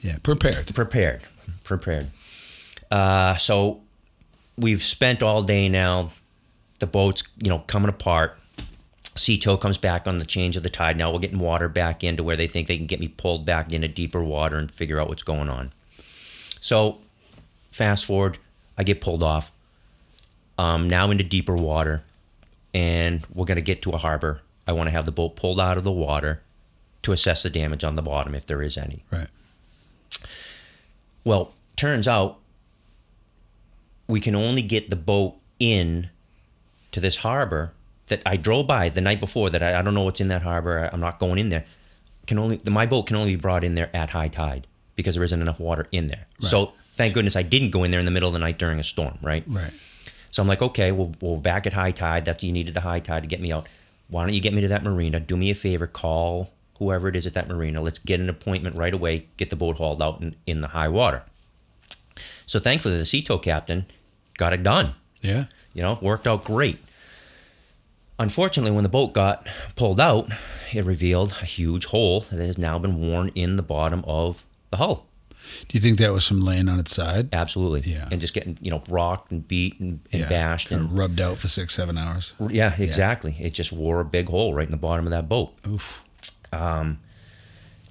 Yeah, 0.00 0.16
prepared. 0.22 0.74
prepared, 0.74 1.22
prepared. 1.64 2.08
Uh, 2.90 3.36
so 3.36 3.80
we've 4.56 4.82
spent 4.82 5.22
all 5.22 5.42
day 5.42 5.68
now. 5.68 6.12
The 6.80 6.86
boat's 6.86 7.22
you 7.42 7.48
know 7.48 7.60
coming 7.60 7.88
apart. 7.88 8.38
Sea 9.14 9.36
tow 9.36 9.58
comes 9.58 9.76
back 9.76 10.06
on 10.08 10.18
the 10.18 10.24
change 10.24 10.56
of 10.56 10.62
the 10.62 10.70
tide. 10.70 10.96
Now 10.96 11.12
we're 11.12 11.18
getting 11.18 11.38
water 11.38 11.68
back 11.68 12.02
into 12.02 12.22
where 12.22 12.36
they 12.36 12.46
think 12.46 12.66
they 12.66 12.78
can 12.78 12.86
get 12.86 12.98
me 13.00 13.08
pulled 13.08 13.44
back 13.44 13.70
into 13.72 13.86
deeper 13.86 14.22
water 14.24 14.56
and 14.56 14.70
figure 14.70 14.98
out 14.98 15.08
what's 15.08 15.22
going 15.22 15.50
on. 15.50 15.70
So, 16.60 16.98
fast 17.70 18.06
forward, 18.06 18.38
I 18.78 18.84
get 18.84 19.02
pulled 19.02 19.22
off. 19.22 19.52
Um, 20.56 20.88
now 20.88 21.10
into 21.10 21.24
deeper 21.24 21.54
water, 21.56 22.04
and 22.74 23.26
we're 23.32 23.46
gonna 23.46 23.60
get 23.60 23.82
to 23.82 23.90
a 23.90 23.98
harbor. 23.98 24.42
I 24.66 24.72
want 24.72 24.86
to 24.88 24.92
have 24.92 25.06
the 25.06 25.12
boat 25.12 25.36
pulled 25.36 25.60
out 25.60 25.76
of 25.76 25.84
the 25.84 25.92
water 25.92 26.42
to 27.02 27.12
assess 27.12 27.42
the 27.42 27.50
damage 27.50 27.84
on 27.84 27.96
the 27.96 28.02
bottom 28.02 28.34
if 28.34 28.46
there 28.46 28.62
is 28.62 28.78
any. 28.78 29.04
Right. 29.10 29.28
Well, 31.24 31.52
turns 31.76 32.06
out 32.06 32.38
we 34.06 34.20
can 34.20 34.34
only 34.34 34.62
get 34.62 34.90
the 34.90 34.96
boat 34.96 35.36
in 35.58 36.10
to 36.92 37.00
this 37.00 37.18
harbor 37.18 37.72
that 38.06 38.22
I 38.26 38.36
drove 38.36 38.66
by 38.66 38.88
the 38.88 39.00
night 39.00 39.20
before. 39.20 39.50
That 39.50 39.62
I, 39.62 39.78
I 39.78 39.82
don't 39.82 39.94
know 39.94 40.02
what's 40.02 40.20
in 40.20 40.28
that 40.28 40.42
harbor. 40.42 40.88
I'm 40.92 41.00
not 41.00 41.18
going 41.18 41.38
in 41.38 41.48
there. 41.48 41.64
Can 42.26 42.38
only 42.38 42.60
my 42.68 42.86
boat 42.86 43.06
can 43.06 43.16
only 43.16 43.36
be 43.36 43.40
brought 43.40 43.64
in 43.64 43.74
there 43.74 43.90
at 43.94 44.10
high 44.10 44.28
tide 44.28 44.66
because 44.94 45.14
there 45.14 45.24
isn't 45.24 45.40
enough 45.40 45.58
water 45.58 45.88
in 45.90 46.06
there. 46.08 46.26
So 46.40 46.72
thank 46.76 47.14
goodness 47.14 47.34
I 47.34 47.42
didn't 47.42 47.70
go 47.70 47.82
in 47.82 47.90
there 47.90 48.00
in 48.00 48.06
the 48.06 48.12
middle 48.12 48.28
of 48.28 48.32
the 48.32 48.38
night 48.38 48.58
during 48.58 48.78
a 48.78 48.84
storm. 48.84 49.18
Right. 49.22 49.44
Right. 49.46 49.72
So 50.32 50.42
I'm 50.42 50.48
like, 50.48 50.62
okay, 50.62 50.90
well, 50.90 51.12
we're 51.20 51.38
back 51.38 51.66
at 51.66 51.74
high 51.74 51.92
tide. 51.92 52.24
That's 52.24 52.42
you 52.42 52.52
needed 52.52 52.74
the 52.74 52.80
high 52.80 53.00
tide 53.00 53.22
to 53.22 53.28
get 53.28 53.40
me 53.40 53.52
out. 53.52 53.68
Why 54.08 54.24
don't 54.24 54.34
you 54.34 54.40
get 54.40 54.54
me 54.54 54.62
to 54.62 54.68
that 54.68 54.82
marina? 54.82 55.20
Do 55.20 55.36
me 55.36 55.50
a 55.50 55.54
favor, 55.54 55.86
call 55.86 56.52
whoever 56.78 57.08
it 57.08 57.14
is 57.14 57.26
at 57.26 57.34
that 57.34 57.48
marina. 57.48 57.80
Let's 57.80 57.98
get 57.98 58.18
an 58.18 58.28
appointment 58.28 58.76
right 58.76 58.92
away. 58.92 59.28
Get 59.36 59.50
the 59.50 59.56
boat 59.56 59.76
hauled 59.76 60.02
out 60.02 60.20
in, 60.20 60.34
in 60.46 60.62
the 60.62 60.68
high 60.68 60.88
water. 60.88 61.22
So 62.46 62.58
thankfully, 62.58 62.98
the 62.98 63.04
sea 63.04 63.22
tow 63.22 63.38
captain 63.38 63.86
got 64.36 64.52
it 64.52 64.62
done. 64.62 64.94
Yeah. 65.20 65.44
You 65.74 65.82
know, 65.82 65.98
worked 66.02 66.26
out 66.26 66.44
great. 66.44 66.78
Unfortunately, 68.18 68.72
when 68.72 68.82
the 68.82 68.88
boat 68.88 69.12
got 69.12 69.46
pulled 69.76 70.00
out, 70.00 70.30
it 70.72 70.84
revealed 70.84 71.38
a 71.40 71.44
huge 71.44 71.86
hole 71.86 72.20
that 72.20 72.44
has 72.44 72.58
now 72.58 72.78
been 72.78 73.00
worn 73.00 73.30
in 73.34 73.56
the 73.56 73.62
bottom 73.62 74.04
of 74.06 74.44
the 74.70 74.78
hull. 74.78 75.06
Do 75.68 75.76
you 75.76 75.80
think 75.80 75.98
that 75.98 76.12
was 76.12 76.26
from 76.26 76.40
laying 76.40 76.68
on 76.68 76.78
its 76.78 76.94
side? 76.94 77.28
Absolutely. 77.32 77.90
Yeah. 77.92 78.08
And 78.10 78.20
just 78.20 78.34
getting, 78.34 78.58
you 78.60 78.70
know, 78.70 78.82
rocked 78.88 79.30
and 79.32 79.46
beat 79.46 79.78
and, 79.80 80.00
and 80.12 80.22
yeah. 80.22 80.28
bashed. 80.28 80.68
Kind 80.70 80.82
And 80.82 80.96
rubbed 80.98 81.20
out 81.20 81.36
for 81.38 81.48
six, 81.48 81.74
seven 81.74 81.96
hours. 81.98 82.32
Yeah, 82.48 82.74
exactly. 82.78 83.36
It 83.40 83.52
just 83.54 83.72
wore 83.72 84.00
a 84.00 84.04
big 84.04 84.28
hole 84.28 84.54
right 84.54 84.66
in 84.66 84.70
the 84.70 84.76
bottom 84.76 85.06
of 85.06 85.10
that 85.10 85.28
boat. 85.28 85.54
Oof. 85.66 86.02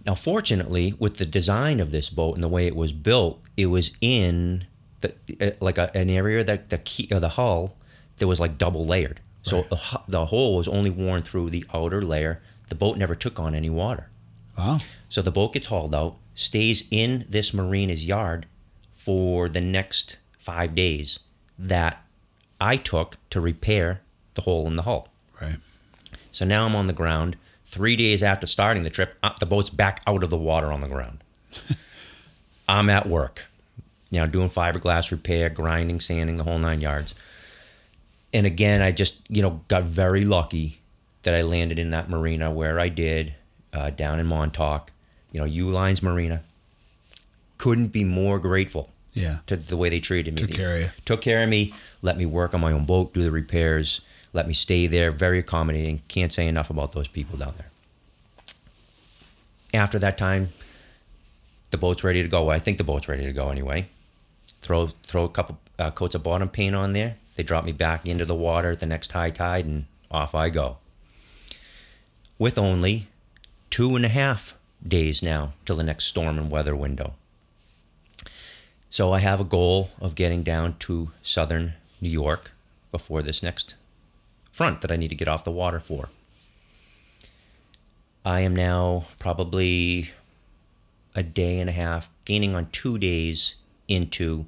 Now, 0.06 0.16
fortunately, 0.16 0.96
with 0.98 1.18
the 1.18 1.26
design 1.26 1.80
of 1.80 1.92
this 1.92 2.10
boat 2.10 2.34
and 2.36 2.44
the 2.44 2.48
way 2.48 2.66
it 2.66 2.76
was 2.76 2.92
built, 2.92 3.40
it 3.56 3.68
was 3.68 3.92
in 4.02 4.66
the 5.02 5.14
uh, 5.40 5.52
like 5.60 5.78
a, 5.78 5.96
an 5.96 6.10
area 6.10 6.44
that 6.44 6.70
the 6.70 6.80
key 6.80 7.08
of 7.12 7.22
the 7.22 7.30
hull 7.30 7.76
that 8.18 8.28
was 8.28 8.40
like 8.40 8.58
double 8.58 8.86
layered. 8.86 9.20
So 9.44 9.58
Right. 9.58 9.70
the, 9.70 10.02
the 10.08 10.26
hole 10.28 10.58
was 10.58 10.68
only 10.68 10.90
worn 10.90 11.22
through 11.24 11.50
the 11.52 11.66
outer 11.74 12.02
layer. 12.02 12.42
The 12.70 12.76
boat 12.76 12.98
never 12.98 13.16
took 13.16 13.40
on 13.40 13.54
any 13.56 13.70
water. 13.70 14.10
Wow. 14.58 14.78
So 15.10 15.22
the 15.22 15.32
boat 15.32 15.54
gets 15.54 15.68
hauled 15.68 15.94
out, 15.96 16.18
stays 16.36 16.88
in 16.92 17.26
this 17.30 17.54
marina's 17.54 18.06
yard 18.06 18.46
for 18.96 19.50
the 19.50 19.62
next 19.62 20.18
five 20.38 20.76
days 20.76 21.20
that 21.58 22.04
I 22.60 22.78
took 22.78 23.18
to 23.32 23.42
repair 23.42 24.02
the 24.36 24.42
hole 24.42 24.68
in 24.68 24.76
the 24.76 24.84
hull. 24.84 25.10
Right. 25.42 25.58
So 26.32 26.46
now 26.46 26.66
I'm 26.66 26.76
on 26.76 26.88
the 26.88 26.94
ground. 26.94 27.36
Three 27.66 27.96
days 27.96 28.22
after 28.22 28.48
starting 28.48 28.84
the 28.84 28.90
trip, 28.90 29.18
uh, 29.24 29.34
the 29.40 29.46
boat's 29.46 29.70
back 29.70 30.02
out 30.06 30.24
of 30.24 30.30
the 30.30 30.38
water 30.38 30.72
on 30.72 30.82
the 30.82 30.88
ground. 30.88 31.24
I'm 32.68 32.90
at 32.90 33.08
work, 33.08 33.48
you 34.10 34.20
know, 34.20 34.28
doing 34.28 34.50
fiberglass 34.50 35.12
repair, 35.12 35.50
grinding, 35.50 36.00
sanding, 36.00 36.38
the 36.38 36.44
whole 36.44 36.60
nine 36.60 36.82
yards. 36.82 37.16
And 38.34 38.46
again, 38.46 38.82
I 38.82 38.92
just, 38.92 39.30
you 39.30 39.42
know, 39.42 39.62
got 39.68 39.84
very 39.84 40.24
lucky 40.24 40.82
that 41.24 41.36
I 41.36 41.42
landed 41.42 41.80
in 41.80 41.90
that 41.90 42.10
marina 42.10 42.52
where 42.52 42.80
I 42.80 42.90
did, 42.90 43.36
uh, 43.74 43.90
down 43.90 44.20
in 44.20 44.28
Montauk, 44.28 44.92
you 45.32 45.40
know, 45.40 45.46
U-Lines 45.46 46.02
Marina. 46.04 46.42
Couldn't 47.58 47.90
be 47.90 48.04
more 48.04 48.40
grateful 48.40 48.90
Yeah. 49.14 49.40
to 49.48 49.56
the 49.56 49.78
way 49.78 49.90
they 49.90 50.00
treated 50.00 50.34
me. 50.36 50.42
Took 50.42 50.52
care 50.56 50.76
of 50.76 50.82
you. 50.82 50.90
Took 51.06 51.22
care 51.22 51.44
of 51.44 51.50
me, 51.50 51.74
let 52.02 52.18
me 52.18 52.26
work 52.26 52.54
on 52.54 52.62
my 52.62 52.72
own 52.72 52.86
boat, 52.86 53.14
do 53.14 53.22
the 53.24 53.32
repairs, 53.32 54.02
let 54.34 54.48
me 54.48 54.54
stay 54.54 54.88
there. 54.88 55.12
Very 55.12 55.40
accommodating. 55.40 56.02
Can't 56.08 56.34
say 56.34 56.48
enough 56.48 56.70
about 56.70 56.94
those 56.94 57.08
people 57.10 57.38
down 57.38 57.54
there. 57.58 57.68
After 59.74 60.00
that 60.00 60.18
time, 60.18 60.50
the 61.72 61.78
boat's 61.78 62.04
ready 62.04 62.22
to 62.22 62.28
go. 62.28 62.50
I 62.50 62.60
think 62.60 62.78
the 62.78 62.84
boat's 62.84 63.08
ready 63.08 63.24
to 63.26 63.32
go 63.34 63.50
anyway. 63.50 63.88
Throw 64.62 64.88
throw 64.88 65.24
a 65.26 65.30
couple 65.30 65.60
uh, 65.80 65.92
coats 65.92 66.16
of 66.16 66.24
bottom 66.24 66.50
paint 66.50 66.76
on 66.76 66.94
there. 66.94 67.16
They 67.36 67.44
drop 67.44 67.64
me 67.66 67.72
back 67.72 68.06
into 68.06 68.26
the 68.26 68.36
water 68.36 68.72
at 68.72 68.80
the 68.80 68.86
next 68.86 69.12
high 69.14 69.30
tide, 69.32 69.66
and 69.66 69.86
off 70.10 70.36
I 70.36 70.50
go. 70.50 70.78
With 72.38 72.58
only 72.58 73.08
two 73.70 73.96
and 73.96 74.04
a 74.06 74.10
half 74.10 74.56
days 74.88 75.22
now 75.22 75.54
till 75.66 75.76
the 75.76 75.84
next 75.84 76.06
storm 76.06 76.38
and 76.38 76.52
weather 76.52 76.76
window. 76.76 77.14
So 78.90 79.14
I 79.14 79.20
have 79.20 79.40
a 79.40 79.46
goal 79.46 79.92
of 80.02 80.16
getting 80.16 80.44
down 80.44 80.76
to 80.80 81.12
southern 81.22 81.74
New 82.02 82.10
York 82.10 82.52
before 82.92 83.22
this 83.22 83.42
next 83.42 83.76
front 84.52 84.82
that 84.82 84.92
I 84.92 84.98
need 84.98 85.10
to 85.10 85.16
get 85.16 85.28
off 85.28 85.44
the 85.44 85.52
water 85.52 85.80
for. 85.80 86.10
I 88.26 88.42
am 88.42 88.56
now 88.56 89.06
probably 89.18 90.12
a 91.16 91.24
day 91.24 91.60
and 91.60 91.70
a 91.70 91.74
half, 91.74 92.10
gaining 92.26 92.56
on 92.56 92.70
two 92.72 92.98
days 92.98 93.56
into 93.88 94.46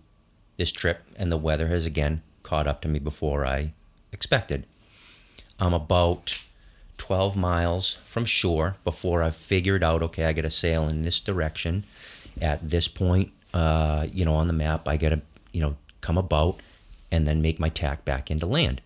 this 0.58 0.72
trip, 0.72 1.04
and 1.16 1.32
the 1.32 1.38
weather 1.38 1.68
has 1.68 1.86
again 1.86 2.22
caught 2.44 2.68
up 2.68 2.82
to 2.82 2.88
me 2.88 3.00
before 3.00 3.46
I 3.46 3.74
expected. 4.12 4.66
I'm 5.60 5.74
about 5.74 6.44
12 7.04 7.36
miles 7.36 7.96
from 8.06 8.24
shore 8.24 8.78
before 8.86 9.24
I've 9.24 9.36
figured 9.36 9.84
out, 9.84 10.02
okay, 10.02 10.24
I 10.24 10.32
got 10.32 10.44
to 10.44 10.50
sail 10.50 10.88
in 10.88 11.02
this 11.02 11.20
direction. 11.20 11.84
At 12.42 12.70
this 12.70 12.88
point, 12.88 13.34
uh, 13.54 14.08
you 14.10 14.24
know, 14.24 14.36
on 14.36 14.48
the 14.48 14.54
map, 14.54 14.88
I 14.88 14.96
got 14.96 15.10
to, 15.10 15.22
you 15.52 15.60
know, 15.60 15.76
come 16.00 16.18
about 16.18 16.62
and 17.12 17.28
then 17.28 17.42
make 17.42 17.60
my 17.60 17.68
tack 17.68 18.06
back 18.06 18.32
into 18.32 18.46
land. 18.46 18.80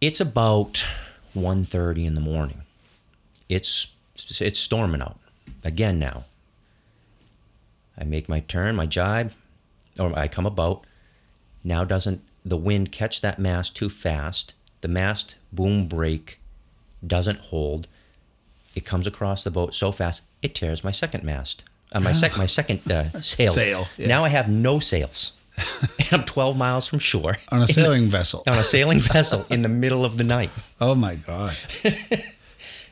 It's 0.00 0.20
about 0.20 0.84
1.30 1.36 2.04
in 2.04 2.14
the 2.14 2.20
morning. 2.20 2.62
It's 3.48 3.94
it's 4.16 4.58
storming 4.58 5.02
out 5.02 5.18
again 5.62 6.00
now. 6.00 6.24
I 7.96 8.02
make 8.02 8.28
my 8.28 8.40
turn, 8.40 8.74
my 8.74 8.86
jibe, 8.86 9.30
or 10.00 10.18
I 10.18 10.26
come 10.26 10.46
about. 10.46 10.84
Now 11.62 11.84
doesn't 11.84 12.22
the 12.44 12.56
wind 12.56 12.90
catch 12.90 13.20
that 13.20 13.38
mast 13.38 13.76
too 13.76 13.88
fast? 13.88 14.54
The 14.84 14.88
mast 14.88 15.36
boom 15.50 15.88
brake 15.88 16.38
doesn't 17.06 17.38
hold. 17.40 17.88
It 18.74 18.84
comes 18.84 19.06
across 19.06 19.42
the 19.42 19.50
boat 19.50 19.72
so 19.72 19.90
fast 19.92 20.24
it 20.42 20.54
tears 20.54 20.84
my 20.84 20.90
second 20.90 21.24
mast. 21.24 21.64
Uh, 21.94 22.00
my 22.00 22.12
sec 22.12 22.36
my 22.36 22.44
second 22.44 22.92
uh, 22.92 23.08
sail. 23.22 23.50
Sail, 23.50 23.88
yeah. 23.96 24.08
Now 24.08 24.26
I 24.26 24.28
have 24.28 24.46
no 24.50 24.80
sails. 24.80 25.38
I'm 26.12 26.24
12 26.24 26.58
miles 26.58 26.86
from 26.86 26.98
shore 26.98 27.38
On 27.48 27.62
a 27.62 27.66
sailing 27.66 28.10
vessel. 28.10 28.42
on 28.46 28.58
a 28.58 28.62
sailing 28.62 29.00
vessel 29.00 29.46
in 29.48 29.62
the 29.62 29.70
middle 29.70 30.04
of 30.04 30.18
the 30.18 30.24
night. 30.24 30.50
Oh 30.82 30.94
my 30.94 31.14
God. 31.14 31.56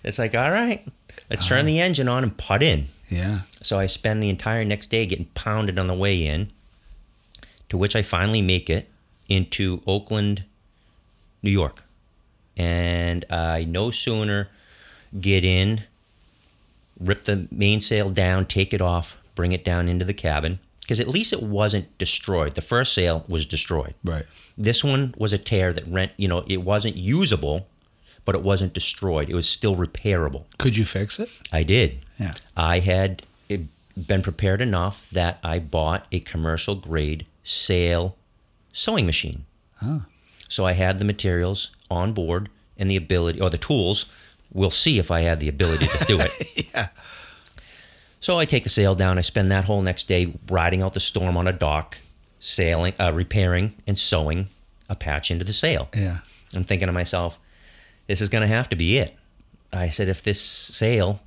It's 0.03 0.19
like, 0.19 0.35
all 0.35 0.51
right, 0.51 0.83
let's 1.29 1.47
turn 1.47 1.67
the 1.67 1.79
engine 1.79 2.09
on 2.09 2.23
and 2.23 2.37
put 2.37 2.63
in. 2.63 2.87
Yeah. 3.11 3.41
So 3.61 3.79
I 3.79 3.85
spend 3.85 4.23
the 4.23 4.31
entire 4.31 4.65
next 4.65 4.87
day 4.89 5.05
getting 5.05 5.27
pounded 5.27 5.79
on 5.79 5.87
the 5.89 5.95
way 5.95 6.27
in, 6.27 6.51
to 7.69 7.77
which 7.77 7.95
I 7.95 8.03
finally 8.03 8.43
make 8.43 8.69
it 8.71 8.89
into 9.29 9.83
Oakland, 9.87 10.43
New 11.43 11.53
York. 11.53 11.82
And 12.57 13.25
I 13.31 13.65
no 13.65 13.91
sooner 13.91 14.49
get 15.21 15.45
in, 15.45 15.83
rip 17.01 17.25
the 17.25 17.49
mainsail 17.51 18.09
down, 18.11 18.47
take 18.47 18.73
it 18.73 18.81
off, 18.81 19.19
bring 19.35 19.53
it 19.53 19.65
down 19.65 19.89
into 19.89 20.05
the 20.05 20.15
cabin, 20.15 20.59
because 20.81 21.01
at 21.01 21.09
least 21.09 21.33
it 21.33 21.43
wasn't 21.43 21.97
destroyed. 21.99 22.55
The 22.55 22.61
first 22.61 22.93
sail 22.93 23.25
was 23.29 23.47
destroyed. 23.47 23.95
Right. 24.05 24.27
This 24.57 24.85
one 24.85 25.15
was 25.17 25.33
a 25.33 25.39
tear 25.39 25.73
that 25.73 25.87
rent, 25.87 26.13
you 26.17 26.29
know, 26.29 26.45
it 26.47 26.63
wasn't 26.63 26.97
usable, 26.97 27.67
but 28.25 28.35
it 28.35 28.43
wasn't 28.43 28.73
destroyed. 28.73 29.31
It 29.31 29.35
was 29.35 29.49
still 29.49 29.77
repairable. 29.77 30.45
Could 30.59 30.77
you 30.77 30.85
fix 30.85 31.19
it? 31.19 31.31
I 31.53 31.63
did. 31.63 31.99
Yeah. 32.19 32.35
I 32.57 32.81
had 32.81 33.23
eh, 33.51 33.59
been 34.07 34.23
prepared 34.23 34.61
enough 34.61 35.09
that 35.11 35.41
I 35.43 35.59
bought 35.59 36.07
a 36.13 36.21
commercial 36.21 36.77
grade 36.77 37.27
sail 37.43 38.17
sewing 38.73 39.07
machine. 39.07 39.45
Oh. 39.83 40.05
So 40.49 40.67
I 40.67 40.73
had 40.73 40.99
the 40.99 41.05
materials 41.05 41.75
on 41.93 42.13
board 42.13 42.49
and 42.77 42.91
the 42.91 42.97
ability, 42.97 43.41
or 43.41 43.51
the 43.51 43.59
tools. 43.59 44.11
We'll 44.53 44.71
see 44.71 44.99
if 44.99 45.11
I 45.11 45.21
had 45.21 45.41
the 45.41 45.49
ability 45.49 45.87
to 45.87 46.05
do 46.05 46.19
it. 46.21 46.31
Yeah. 46.75 46.89
So 48.21 48.39
I 48.39 48.45
take 48.45 48.63
the 48.63 48.71
sail 48.71 48.95
down. 48.95 49.19
I 49.19 49.21
spend 49.21 49.51
that 49.51 49.65
whole 49.65 49.83
next 49.83 50.05
day 50.05 50.33
riding 50.49 50.81
out 50.81 50.95
the 50.95 51.01
storm 51.01 51.37
on 51.37 51.49
a 51.49 51.53
dock, 51.53 51.99
sailing, 52.39 52.95
uh, 52.99 53.13
repairing, 53.13 53.75
and 53.87 53.99
sewing 53.99 54.49
a 54.89 54.95
patch 54.95 55.31
into 55.31 55.45
the 55.45 55.53
sail. 55.53 55.89
Yeah. 55.95 56.19
I'm 56.55 56.65
thinking 56.65 56.87
to 56.87 56.93
myself, 56.93 57.39
this 58.07 58.21
is 58.21 58.29
going 58.29 58.43
to 58.43 58.49
have 58.49 58.69
to 58.69 58.77
be 58.77 58.97
it. 58.99 59.17
I 59.73 59.89
said, 59.89 60.09
if 60.09 60.23
this 60.23 60.41
sail 60.41 61.21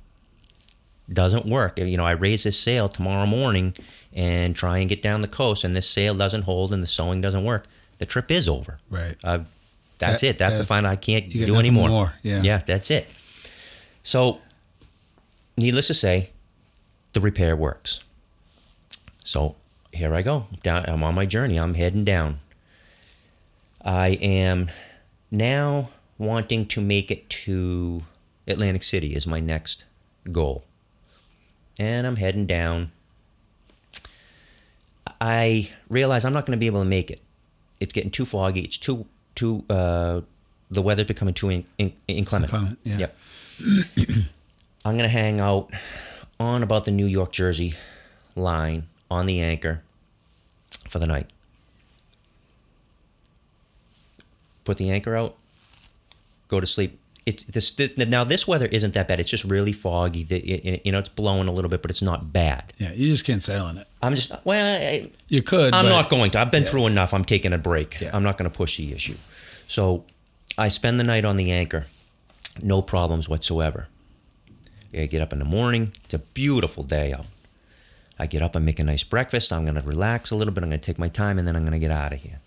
doesn't 1.12 1.46
work, 1.46 1.78
you 1.78 1.96
know, 1.96 2.06
I 2.06 2.12
raise 2.12 2.44
this 2.44 2.58
sail 2.58 2.88
tomorrow 2.88 3.26
morning 3.26 3.74
and 4.14 4.56
try 4.56 4.78
and 4.78 4.88
get 4.88 5.02
down 5.02 5.20
the 5.20 5.28
coast, 5.28 5.64
and 5.64 5.76
this 5.76 5.88
sail 5.88 6.14
doesn't 6.14 6.42
hold 6.42 6.72
and 6.72 6.82
the 6.82 6.86
sewing 6.86 7.20
doesn't 7.20 7.44
work, 7.44 7.66
the 7.98 8.06
trip 8.06 8.30
is 8.30 8.48
over. 8.48 8.78
Right. 8.88 9.16
Uh, 9.22 9.40
that's 9.98 10.22
Yeah, 10.22 10.30
it. 10.30 10.38
That's 10.38 10.54
yeah. 10.54 10.58
the 10.58 10.64
final. 10.64 10.90
I 10.90 10.96
can't 10.96 11.30
do 11.30 11.56
anymore. 11.56 11.88
more, 11.88 12.14
yeah. 12.22 12.42
Yeah, 12.42 12.58
that's 12.58 12.90
it. 12.90 13.08
So, 14.02 14.40
needless 15.56 15.88
to 15.88 15.94
say, 15.94 16.30
the 17.12 17.20
repair 17.20 17.56
works. 17.56 18.00
So 19.24 19.56
here 19.92 20.14
I 20.14 20.22
go. 20.22 20.46
Down. 20.62 20.84
I'm 20.86 21.02
on 21.02 21.14
my 21.14 21.26
journey. 21.26 21.58
I'm 21.58 21.74
heading 21.74 22.04
down. 22.04 22.40
I 23.84 24.10
am 24.20 24.70
now 25.30 25.90
wanting 26.18 26.66
to 26.66 26.80
make 26.80 27.10
it 27.10 27.28
to 27.30 28.02
Atlantic 28.46 28.82
City 28.82 29.14
is 29.14 29.26
my 29.26 29.40
next 29.40 29.84
goal. 30.30 30.64
And 31.78 32.06
I'm 32.06 32.16
heading 32.16 32.46
down. 32.46 32.92
I 35.20 35.70
realize 35.88 36.24
I'm 36.24 36.32
not 36.32 36.46
going 36.46 36.56
to 36.56 36.60
be 36.60 36.66
able 36.66 36.82
to 36.82 36.88
make 36.88 37.10
it. 37.10 37.20
It's 37.80 37.92
getting 37.92 38.10
too 38.10 38.24
foggy. 38.24 38.60
It's 38.62 38.78
too 38.78 39.06
too 39.36 39.64
uh, 39.70 40.22
the 40.70 40.82
weather 40.82 41.04
becoming 41.04 41.34
too 41.34 41.50
in, 41.50 41.64
in, 41.78 41.92
inclement. 42.08 42.52
Inclement, 42.52 42.78
yeah. 42.82 42.96
Yep. 42.98 43.16
I'm 44.84 44.96
going 44.96 45.04
to 45.04 45.08
hang 45.08 45.40
out 45.40 45.70
on 46.38 46.62
about 46.62 46.84
the 46.84 46.90
New 46.90 47.06
York 47.06 47.32
Jersey 47.32 47.74
line 48.34 48.88
on 49.10 49.26
the 49.26 49.40
anchor 49.40 49.82
for 50.88 50.98
the 50.98 51.06
night. 51.06 51.28
Put 54.64 54.78
the 54.78 54.90
anchor 54.90 55.16
out. 55.16 55.36
Go 56.48 56.60
to 56.60 56.66
sleep. 56.66 56.98
It's 57.26 57.42
this, 57.44 57.72
this 57.72 57.96
now. 58.08 58.22
This 58.22 58.46
weather 58.46 58.66
isn't 58.66 58.94
that 58.94 59.08
bad. 59.08 59.18
It's 59.18 59.28
just 59.30 59.42
really 59.44 59.72
foggy. 59.72 60.22
The, 60.22 60.36
it, 60.38 60.86
you 60.86 60.92
know, 60.92 61.00
it's 61.00 61.08
blowing 61.08 61.48
a 61.48 61.52
little 61.52 61.68
bit, 61.68 61.82
but 61.82 61.90
it's 61.90 62.00
not 62.02 62.32
bad. 62.32 62.72
Yeah. 62.78 62.92
You 62.92 63.08
just 63.08 63.24
can't 63.24 63.42
sail 63.42 63.66
in 63.68 63.78
it. 63.78 63.86
I'm 64.00 64.14
just 64.14 64.32
well. 64.44 64.80
I, 64.80 65.10
You 65.28 65.42
could. 65.42 65.74
I'm 65.74 65.84
but- 65.86 65.90
not 65.90 66.08
going 66.08 66.30
to. 66.30 66.38
I've 66.38 66.52
been 66.52 66.62
through 66.62 66.86
enough. 66.86 67.12
I'm 67.12 67.24
taking 67.24 67.52
a 67.52 67.58
break. 67.58 68.00
Yeah. 68.00 68.10
I'm 68.14 68.22
not 68.22 68.38
going 68.38 68.48
to 68.48 68.56
push 68.56 68.76
the 68.76 68.92
issue. 68.92 69.16
So 69.66 70.04
I 70.56 70.68
spend 70.68 71.00
the 71.00 71.04
night 71.04 71.24
on 71.24 71.36
the 71.36 71.50
anchor. 71.50 71.86
No 72.62 72.80
problems 72.80 73.28
whatsoever. 73.28 73.88
I 74.94 75.06
get 75.06 75.20
up 75.20 75.32
in 75.32 75.40
the 75.40 75.44
morning. 75.44 75.92
It's 76.04 76.14
a 76.14 76.18
beautiful 76.20 76.84
day 76.84 77.12
out. 77.12 77.26
I 78.18 78.26
get 78.26 78.40
up 78.40 78.54
and 78.54 78.64
make 78.64 78.78
a 78.78 78.84
nice 78.84 79.02
breakfast. 79.02 79.52
I'm 79.52 79.64
going 79.64 79.74
to 79.74 79.82
relax 79.82 80.30
a 80.30 80.36
little 80.36 80.54
bit. 80.54 80.62
I'm 80.62 80.70
going 80.70 80.80
to 80.80 80.86
take 80.86 80.98
my 80.98 81.08
time 81.08 81.38
and 81.38 81.46
then 81.46 81.54
I'm 81.56 81.62
going 81.64 81.72
to 81.72 81.78
get 81.78 81.90
out 81.90 82.12
of 82.14 82.20
here. 82.22 82.38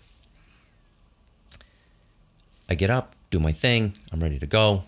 I 2.70 2.74
get 2.74 2.90
up, 2.90 3.14
do 3.30 3.40
my 3.40 3.52
thing. 3.52 3.94
I'm 4.12 4.20
ready 4.22 4.38
to 4.38 4.46
go. 4.46 4.84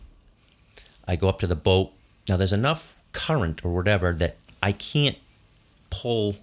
I 1.06 1.16
go 1.16 1.28
up 1.28 1.40
to 1.40 1.46
the 1.46 1.56
boat. 1.56 1.90
Now 2.28 2.36
there's 2.36 2.52
enough 2.52 2.94
current 3.12 3.64
or 3.64 3.74
whatever 3.74 4.12
that 4.12 4.36
I 4.62 4.72
can't 4.72 5.18
pull 5.90 6.36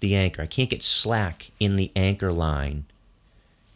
the 0.00 0.14
anchor. 0.14 0.42
I 0.42 0.46
can't 0.46 0.70
get 0.70 0.82
slack 0.82 1.50
in 1.58 1.76
the 1.76 1.90
anchor 1.96 2.32
line 2.32 2.84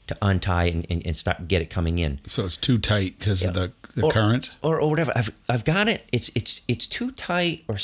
to 0.07 0.17
untie 0.23 0.65
and, 0.67 0.87
and, 0.89 1.05
and 1.07 1.17
start 1.17 1.49
get 1.49 1.63
it 1.63 1.71
coming 1.71 1.99
in. 1.99 2.21
So 2.27 2.45
it's 2.45 2.57
too 2.57 2.79
tight 2.79 3.19
because 3.19 3.45
of 3.45 3.55
the, 3.55 3.73
the 3.95 4.03
Or- 4.03 4.11
current. 4.13 4.51
or, 4.63 4.81
or 4.81 4.89
whatever. 4.91 5.13
I've 5.17 5.31
I've 5.49 5.65
got 5.65 5.89
it. 5.89 6.07
It's 6.13 6.31
it's 6.35 6.63
it's 6.69 6.87
too 6.87 7.11
tight 7.13 7.65
or 7.69 7.77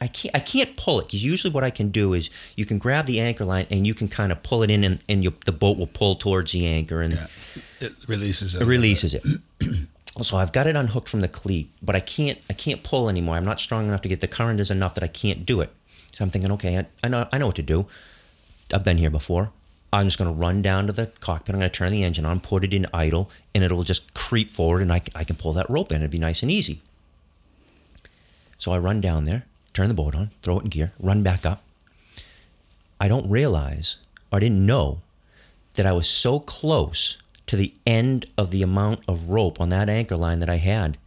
I 0.00 0.06
can't 0.06 0.34
I 0.34 0.40
can't 0.40 0.76
pull 0.76 1.00
it 1.00 1.06
because 1.06 1.24
usually 1.24 1.52
what 1.52 1.64
I 1.64 1.70
can 1.70 1.88
do 1.90 2.12
is 2.12 2.30
you 2.56 2.64
can 2.64 2.78
grab 2.78 3.06
the 3.06 3.20
anchor 3.20 3.44
line 3.44 3.66
and 3.70 3.86
you 3.86 3.94
can 3.94 4.08
kind 4.08 4.32
of 4.32 4.42
pull 4.42 4.62
it 4.62 4.70
in 4.70 4.84
and, 4.84 4.98
and 5.08 5.24
you, 5.24 5.34
the 5.44 5.52
boat 5.52 5.76
will 5.78 5.86
pull 5.86 6.14
towards 6.14 6.52
the 6.52 6.66
anchor 6.66 7.00
and 7.00 7.14
Yeah. 7.14 7.26
It 7.80 7.92
releases 8.08 8.54
it. 8.54 8.62
it 8.62 8.64
releases 8.64 9.14
it. 9.14 9.24
so 10.22 10.36
I've 10.36 10.52
got 10.52 10.66
it 10.66 10.76
unhooked 10.76 11.08
from 11.08 11.20
the 11.20 11.28
cleat, 11.28 11.70
but 11.82 11.94
I 11.94 12.00
can't 12.00 12.38
I 12.50 12.52
can't 12.52 12.82
pull 12.82 13.08
anymore. 13.08 13.36
I'm 13.36 13.44
not 13.44 13.60
strong 13.60 13.86
enough 13.86 14.02
to 14.02 14.08
get 14.08 14.20
the 14.20 14.28
current 14.28 14.60
is 14.60 14.70
enough 14.70 14.94
that 14.94 15.04
I 15.04 15.08
can't 15.08 15.46
do 15.46 15.60
it. 15.60 15.70
So 16.12 16.24
I'm 16.24 16.30
thinking, 16.30 16.50
okay, 16.52 16.78
I, 16.78 16.86
I 17.04 17.08
know 17.08 17.28
I 17.32 17.38
know 17.38 17.46
what 17.46 17.56
to 17.56 17.62
do. 17.62 17.86
I've 18.72 18.84
been 18.84 18.98
here 18.98 19.10
before. 19.10 19.50
I'm 19.92 20.06
just 20.06 20.18
going 20.18 20.30
to 20.30 20.38
run 20.38 20.60
down 20.60 20.86
to 20.86 20.92
the 20.92 21.06
cockpit. 21.20 21.54
I'm 21.54 21.60
going 21.60 21.70
to 21.70 21.74
turn 21.74 21.92
the 21.92 22.04
engine 22.04 22.26
on, 22.26 22.40
put 22.40 22.62
it 22.62 22.74
in 22.74 22.86
idle, 22.92 23.30
and 23.54 23.64
it'll 23.64 23.84
just 23.84 24.12
creep 24.12 24.50
forward, 24.50 24.82
and 24.82 24.92
I 24.92 24.98
can 24.98 25.36
pull 25.36 25.54
that 25.54 25.70
rope 25.70 25.90
in. 25.92 26.02
It'd 26.02 26.10
be 26.10 26.18
nice 26.18 26.42
and 26.42 26.52
easy. 26.52 26.82
So 28.58 28.72
I 28.72 28.78
run 28.78 29.00
down 29.00 29.24
there, 29.24 29.44
turn 29.78 29.88
the 29.88 29.94
boat 29.94 30.16
on, 30.16 30.30
throw 30.42 30.58
it 30.58 30.64
in 30.64 30.70
gear, 30.70 30.92
run 30.98 31.22
back 31.22 31.46
up. 31.46 31.62
I 33.00 33.06
don't 33.06 33.30
realize, 33.30 33.98
or 34.32 34.38
I 34.38 34.40
didn't 34.40 34.66
know, 34.66 35.02
that 35.74 35.86
I 35.86 35.92
was 35.92 36.08
so 36.08 36.40
close 36.40 37.18
to 37.46 37.54
the 37.54 37.72
end 37.86 38.26
of 38.36 38.50
the 38.50 38.62
amount 38.62 39.00
of 39.06 39.28
rope 39.28 39.60
on 39.60 39.68
that 39.68 39.88
anchor 39.88 40.16
line 40.16 40.40
that 40.40 40.50
I 40.50 40.56
had 40.56 40.98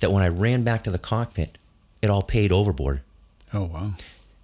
that 0.00 0.10
when 0.10 0.22
I 0.22 0.28
ran 0.28 0.62
back 0.62 0.82
to 0.84 0.90
the 0.90 0.98
cockpit, 0.98 1.58
it 2.00 2.08
all 2.08 2.22
paid 2.22 2.50
overboard. 2.50 3.02
Oh 3.52 3.64
wow. 3.64 3.92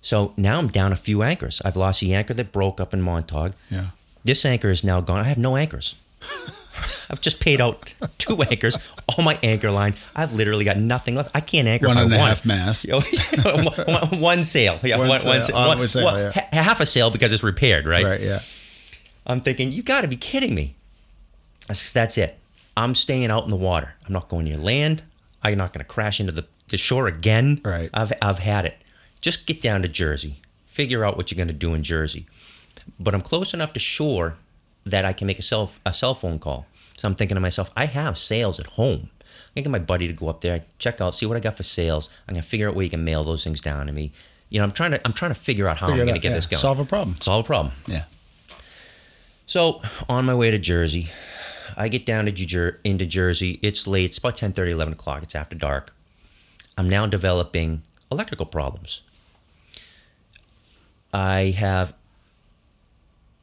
So 0.02 0.34
now 0.36 0.58
I'm 0.58 0.68
down 0.68 0.92
a 0.92 0.96
few 0.96 1.22
anchors. 1.22 1.62
I've 1.64 1.76
lost 1.76 2.00
the 2.00 2.14
anchor 2.14 2.34
that 2.34 2.52
broke 2.52 2.80
up 2.80 2.92
in 2.92 3.00
Montauk. 3.00 3.52
Yeah. 3.70 3.88
This 4.24 4.44
anchor 4.44 4.68
is 4.68 4.84
now 4.84 5.00
gone. 5.00 5.20
I 5.20 5.24
have 5.24 5.38
no 5.38 5.56
anchors. 5.56 5.98
I've 7.10 7.20
just 7.20 7.40
paid 7.40 7.60
out 7.60 7.92
two 8.18 8.40
anchors, 8.50 8.76
all 9.08 9.24
my 9.24 9.38
anchor 9.42 9.70
line. 9.70 9.94
I've 10.14 10.32
literally 10.32 10.64
got 10.64 10.76
nothing 10.76 11.16
left. 11.16 11.30
I 11.34 11.40
can't 11.40 11.66
anchor 11.66 11.88
One 11.88 11.98
and 11.98 12.12
I 12.14 12.16
a 12.16 12.18
want. 12.20 12.28
half 12.28 12.44
masts. 12.46 12.86
one, 13.44 13.64
one- 13.64 14.20
one 14.20 14.44
sail. 14.44 14.78
Yeah, 14.82 14.98
One 14.98 15.08
one, 15.08 15.18
sail, 15.18 15.42
one, 15.52 15.78
one- 15.78 15.88
sail, 15.88 16.04
well, 16.04 16.32
yeah. 16.36 16.62
half 16.62 16.80
a 16.80 16.86
sail 16.86 17.10
because 17.10 17.32
it's 17.32 17.42
repaired, 17.42 17.86
right? 17.86 18.04
Right. 18.04 18.20
Yeah. 18.20 18.38
I'm 19.26 19.40
thinking, 19.40 19.72
you 19.72 19.82
got 19.82 20.02
to 20.02 20.08
be 20.08 20.16
kidding 20.16 20.54
me. 20.54 20.76
That's, 21.68 21.92
that's 21.92 22.16
it. 22.16 22.38
I'm 22.76 22.94
staying 22.94 23.26
out 23.30 23.44
in 23.44 23.50
the 23.50 23.56
water. 23.56 23.94
I'm 24.06 24.12
not 24.12 24.28
going 24.28 24.44
near 24.44 24.56
land. 24.56 25.02
I'm 25.42 25.58
not 25.58 25.72
going 25.72 25.84
to 25.84 25.88
crash 25.88 26.20
into 26.20 26.32
the, 26.32 26.46
the 26.68 26.76
shore 26.76 27.06
again. 27.08 27.60
Right. 27.64 27.90
I've, 27.92 28.12
I've 28.22 28.38
had 28.38 28.64
it. 28.64 28.76
Just 29.20 29.46
get 29.46 29.60
down 29.60 29.82
to 29.82 29.88
Jersey. 29.88 30.36
Figure 30.66 31.04
out 31.04 31.16
what 31.16 31.30
you're 31.30 31.36
going 31.36 31.48
to 31.48 31.54
do 31.54 31.74
in 31.74 31.82
Jersey. 31.82 32.26
But 32.98 33.14
I'm 33.14 33.20
close 33.20 33.52
enough 33.52 33.72
to 33.74 33.80
shore 33.80 34.36
that 34.84 35.04
I 35.04 35.12
can 35.12 35.26
make 35.26 35.38
a 35.38 35.42
cell, 35.42 35.70
a 35.84 35.92
cell 35.92 36.14
phone 36.14 36.38
call. 36.38 36.66
So 36.96 37.08
I'm 37.08 37.14
thinking 37.14 37.34
to 37.34 37.40
myself, 37.40 37.70
I 37.76 37.86
have 37.86 38.18
sails 38.18 38.60
at 38.60 38.66
home. 38.66 39.10
I 39.20 39.54
can 39.54 39.64
get 39.64 39.70
my 39.70 39.78
buddy 39.78 40.06
to 40.06 40.12
go 40.12 40.28
up 40.28 40.40
there, 40.42 40.64
check 40.78 41.00
out, 41.00 41.14
see 41.14 41.26
what 41.26 41.36
I 41.36 41.40
got 41.40 41.56
for 41.56 41.62
sails. 41.62 42.08
I'm 42.28 42.34
gonna 42.34 42.42
figure 42.42 42.68
out 42.68 42.74
where 42.74 42.84
you 42.84 42.90
can 42.90 43.04
mail 43.04 43.24
those 43.24 43.42
things 43.42 43.60
down 43.60 43.86
to 43.86 43.92
me. 43.92 44.12
You 44.48 44.58
know, 44.58 44.64
I'm 44.64 44.70
trying 44.72 44.92
to 44.92 45.00
I'm 45.04 45.12
trying 45.12 45.32
to 45.32 45.38
figure 45.40 45.68
out 45.68 45.78
how 45.78 45.86
Figure 45.88 46.02
I'm 46.02 46.06
gonna 46.08 46.18
out, 46.18 46.22
get 46.22 46.28
yeah. 46.30 46.34
this 46.36 46.46
going. 46.46 46.60
Solve 46.60 46.78
a 46.80 46.84
problem. 46.84 47.16
Solve 47.20 47.44
a 47.44 47.46
problem. 47.46 47.74
Yeah. 47.86 48.04
So 49.46 49.80
on 50.08 50.24
my 50.26 50.34
way 50.34 50.50
to 50.50 50.58
Jersey, 50.58 51.08
I 51.76 51.88
get 51.88 52.06
down 52.06 52.26
to 52.26 52.32
Jer- 52.32 52.80
into 52.84 53.06
Jersey. 53.06 53.58
It's 53.62 53.86
late. 53.86 54.04
It's 54.06 54.18
about 54.18 54.36
10, 54.36 54.52
30, 54.52 54.72
11 54.72 54.92
o'clock. 54.94 55.22
It's 55.22 55.34
after 55.34 55.56
dark. 55.56 55.92
I'm 56.78 56.88
now 56.88 57.06
developing 57.06 57.82
electrical 58.12 58.46
problems. 58.46 59.02
I 61.12 61.54
have 61.58 61.92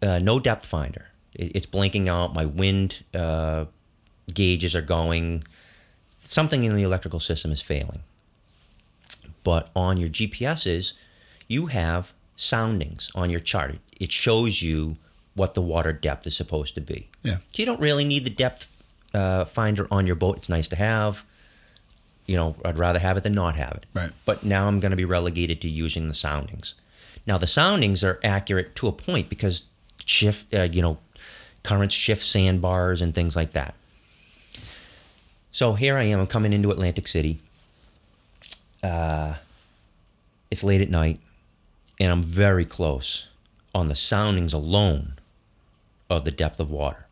uh, 0.02 0.20
no 0.20 0.40
depth 0.40 0.66
finder. 0.66 1.07
It- 1.38 1.52
It's 1.56 1.66
blinking 1.66 2.10
out. 2.10 2.34
My 2.34 2.46
wind 2.46 3.04
uh, 3.14 3.66
gauges 4.34 4.76
are 4.76 4.82
going. 4.82 5.44
Something 6.24 6.64
in 6.64 6.76
the 6.76 6.84
electrical 6.84 7.20
system 7.22 7.52
is 7.52 7.62
failing. 7.62 8.02
But 9.44 9.70
on 9.76 9.98
your 9.98 10.10
GPSs, 10.10 10.94
you 11.48 11.68
have 11.68 12.14
soundings 12.36 13.12
on 13.16 13.30
your 13.30 13.40
chart. 13.40 13.72
It- 13.76 13.82
It 14.00 14.12
shows 14.12 14.62
you 14.62 14.98
what 15.34 15.54
the 15.54 15.62
water 15.62 15.94
depth 15.94 16.28
is 16.28 16.36
supposed 16.36 16.76
to 16.76 16.82
be. 16.82 17.08
Yeah. 17.24 17.38
So 17.52 17.62
you 17.62 17.66
don't 17.66 17.80
really 17.82 18.04
need 18.04 18.26
the 18.26 18.30
depth 18.46 18.70
uh, 19.14 19.46
finder 19.46 19.88
on 19.90 20.06
your 20.06 20.16
boat. 20.16 20.38
It's 20.38 20.50
nice 20.50 20.68
to 20.70 20.76
have. 20.76 21.24
You 22.28 22.36
know, 22.36 22.56
I'd 22.66 22.78
rather 22.78 23.00
have 23.00 23.16
it 23.18 23.24
than 23.24 23.34
not 23.34 23.56
have 23.56 23.72
it. 23.78 23.86
Right. 23.94 24.12
But 24.26 24.44
now 24.44 24.68
I'm 24.68 24.80
going 24.80 24.92
to 24.92 24.98
be 24.98 25.06
relegated 25.06 25.62
to 25.62 25.70
using 25.70 26.08
the 26.10 26.14
soundings. 26.14 26.74
Now 27.26 27.38
the 27.38 27.48
soundings 27.48 28.04
are 28.04 28.20
accurate 28.24 28.76
to 28.76 28.88
a 28.88 28.92
point 28.92 29.30
because 29.30 29.64
shift, 30.06 30.54
uh, 30.54 30.64
you 30.64 30.82
know, 30.82 30.98
currents 31.68 31.94
shift 31.94 32.24
sandbars 32.24 33.02
and 33.02 33.14
things 33.14 33.36
like 33.36 33.52
that. 33.52 33.76
So 35.52 35.74
here 35.74 35.98
I 35.98 36.04
am. 36.04 36.22
I'm 36.22 36.28
coming 36.28 36.54
into 36.54 36.72
Atlantic 36.72 37.10
City. 37.10 37.40
Uh, 38.82 39.34
it's 40.50 40.64
late 40.64 40.80
at 40.80 40.90
night, 40.90 41.20
and 42.00 42.10
I'm 42.10 42.24
very 42.24 42.64
close 42.64 43.28
on 43.76 43.88
the 43.88 43.96
soundings 43.96 44.54
alone 44.54 45.14
of 46.10 46.24
the 46.24 46.32
depth 46.32 46.62
of 46.62 46.72
water. 46.72 47.06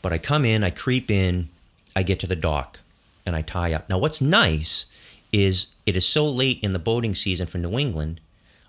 But 0.00 0.14
I 0.14 0.18
come 0.18 0.46
in, 0.46 0.64
I 0.64 0.70
creep 0.70 1.10
in, 1.10 1.48
I 1.94 2.02
get 2.04 2.18
to 2.20 2.26
the 2.26 2.36
dock, 2.36 2.80
and 3.26 3.36
I 3.36 3.42
tie 3.42 3.74
up. 3.74 3.86
Now, 3.90 3.98
what's 3.98 4.22
nice 4.22 4.86
is 5.30 5.66
it 5.84 5.94
is 5.94 6.06
so 6.06 6.26
late 6.26 6.58
in 6.62 6.72
the 6.72 6.78
boating 6.78 7.14
season 7.14 7.46
for 7.46 7.58
New 7.58 7.78
England, 7.78 8.18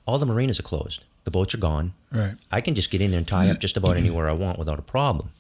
all 0.06 0.18
the 0.18 0.26
marinas 0.26 0.60
are 0.60 0.64
closed. 0.64 1.06
The 1.28 1.32
boats 1.32 1.54
are 1.54 1.58
gone. 1.58 1.92
Right. 2.10 2.36
I 2.54 2.62
can 2.62 2.74
just 2.74 2.90
get 2.90 3.02
in 3.02 3.12
there 3.12 3.18
and 3.18 3.28
tie 3.28 3.50
up 3.50 3.60
just 3.60 3.76
about 3.76 3.98
anywhere 4.04 4.30
I 4.30 4.32
want 4.32 4.58
without 4.58 4.80
a 4.80 4.82
problem. 4.82 5.32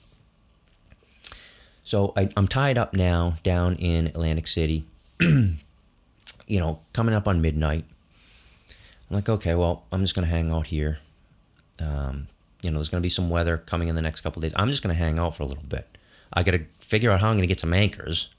So 1.86 2.12
I, 2.18 2.28
I'm 2.36 2.50
tied 2.50 2.78
up 2.78 2.94
now 2.94 3.38
down 3.42 3.76
in 3.76 4.08
Atlantic 4.08 4.48
City. 4.48 4.84
you 5.22 5.56
know, 6.50 6.82
coming 6.92 7.16
up 7.16 7.26
on 7.26 7.42
midnight. 7.42 7.86
I'm 9.10 9.16
like, 9.16 9.30
okay, 9.30 9.56
well, 9.56 9.86
I'm 9.90 10.02
just 10.02 10.14
gonna 10.14 10.28
hang 10.28 10.52
out 10.52 10.68
here. 10.68 11.00
Um, 11.82 12.28
you 12.62 12.70
know, 12.70 12.80
there's 12.80 12.90
gonna 12.90 13.00
be 13.00 13.08
some 13.08 13.30
weather 13.30 13.58
coming 13.58 13.88
in 13.88 13.96
the 13.96 14.02
next 14.02 14.20
couple 14.20 14.42
days. 14.42 14.52
I'm 14.58 14.68
just 14.68 14.84
gonna 14.84 14.94
hang 14.94 15.18
out 15.18 15.38
for 15.38 15.44
a 15.44 15.46
little 15.46 15.64
bit. 15.64 15.88
I 16.34 16.44
gotta 16.44 16.66
figure 16.80 17.12
out 17.12 17.22
how 17.22 17.30
I'm 17.30 17.38
gonna 17.38 17.48
get 17.48 17.62
some 17.62 17.74
anchors, 17.74 18.36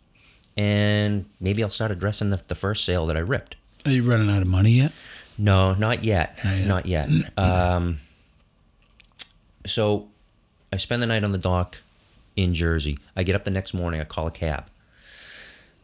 and 0.54 1.24
maybe 1.40 1.62
I'll 1.64 1.70
start 1.70 1.92
addressing 1.92 2.28
the, 2.28 2.42
the 2.48 2.54
first 2.54 2.84
sail 2.84 3.06
that 3.06 3.16
I 3.16 3.20
ripped. 3.20 3.56
Are 3.86 3.90
you 3.90 4.02
running 4.02 4.28
out 4.28 4.42
of 4.42 4.48
money 4.48 4.72
yet? 4.72 4.92
No, 5.38 5.74
not 5.74 6.02
yet. 6.02 6.38
Not 6.44 6.56
yet. 6.56 6.68
Not 6.68 6.86
yet. 6.86 7.08
Um, 7.38 7.98
so 9.64 10.08
I 10.72 10.76
spend 10.76 11.02
the 11.02 11.06
night 11.06 11.24
on 11.24 11.32
the 11.32 11.38
dock 11.38 11.78
in 12.36 12.54
Jersey. 12.54 12.98
I 13.16 13.22
get 13.22 13.34
up 13.34 13.44
the 13.44 13.50
next 13.50 13.74
morning. 13.74 14.00
I 14.00 14.04
call 14.04 14.26
a 14.26 14.30
cab. 14.30 14.64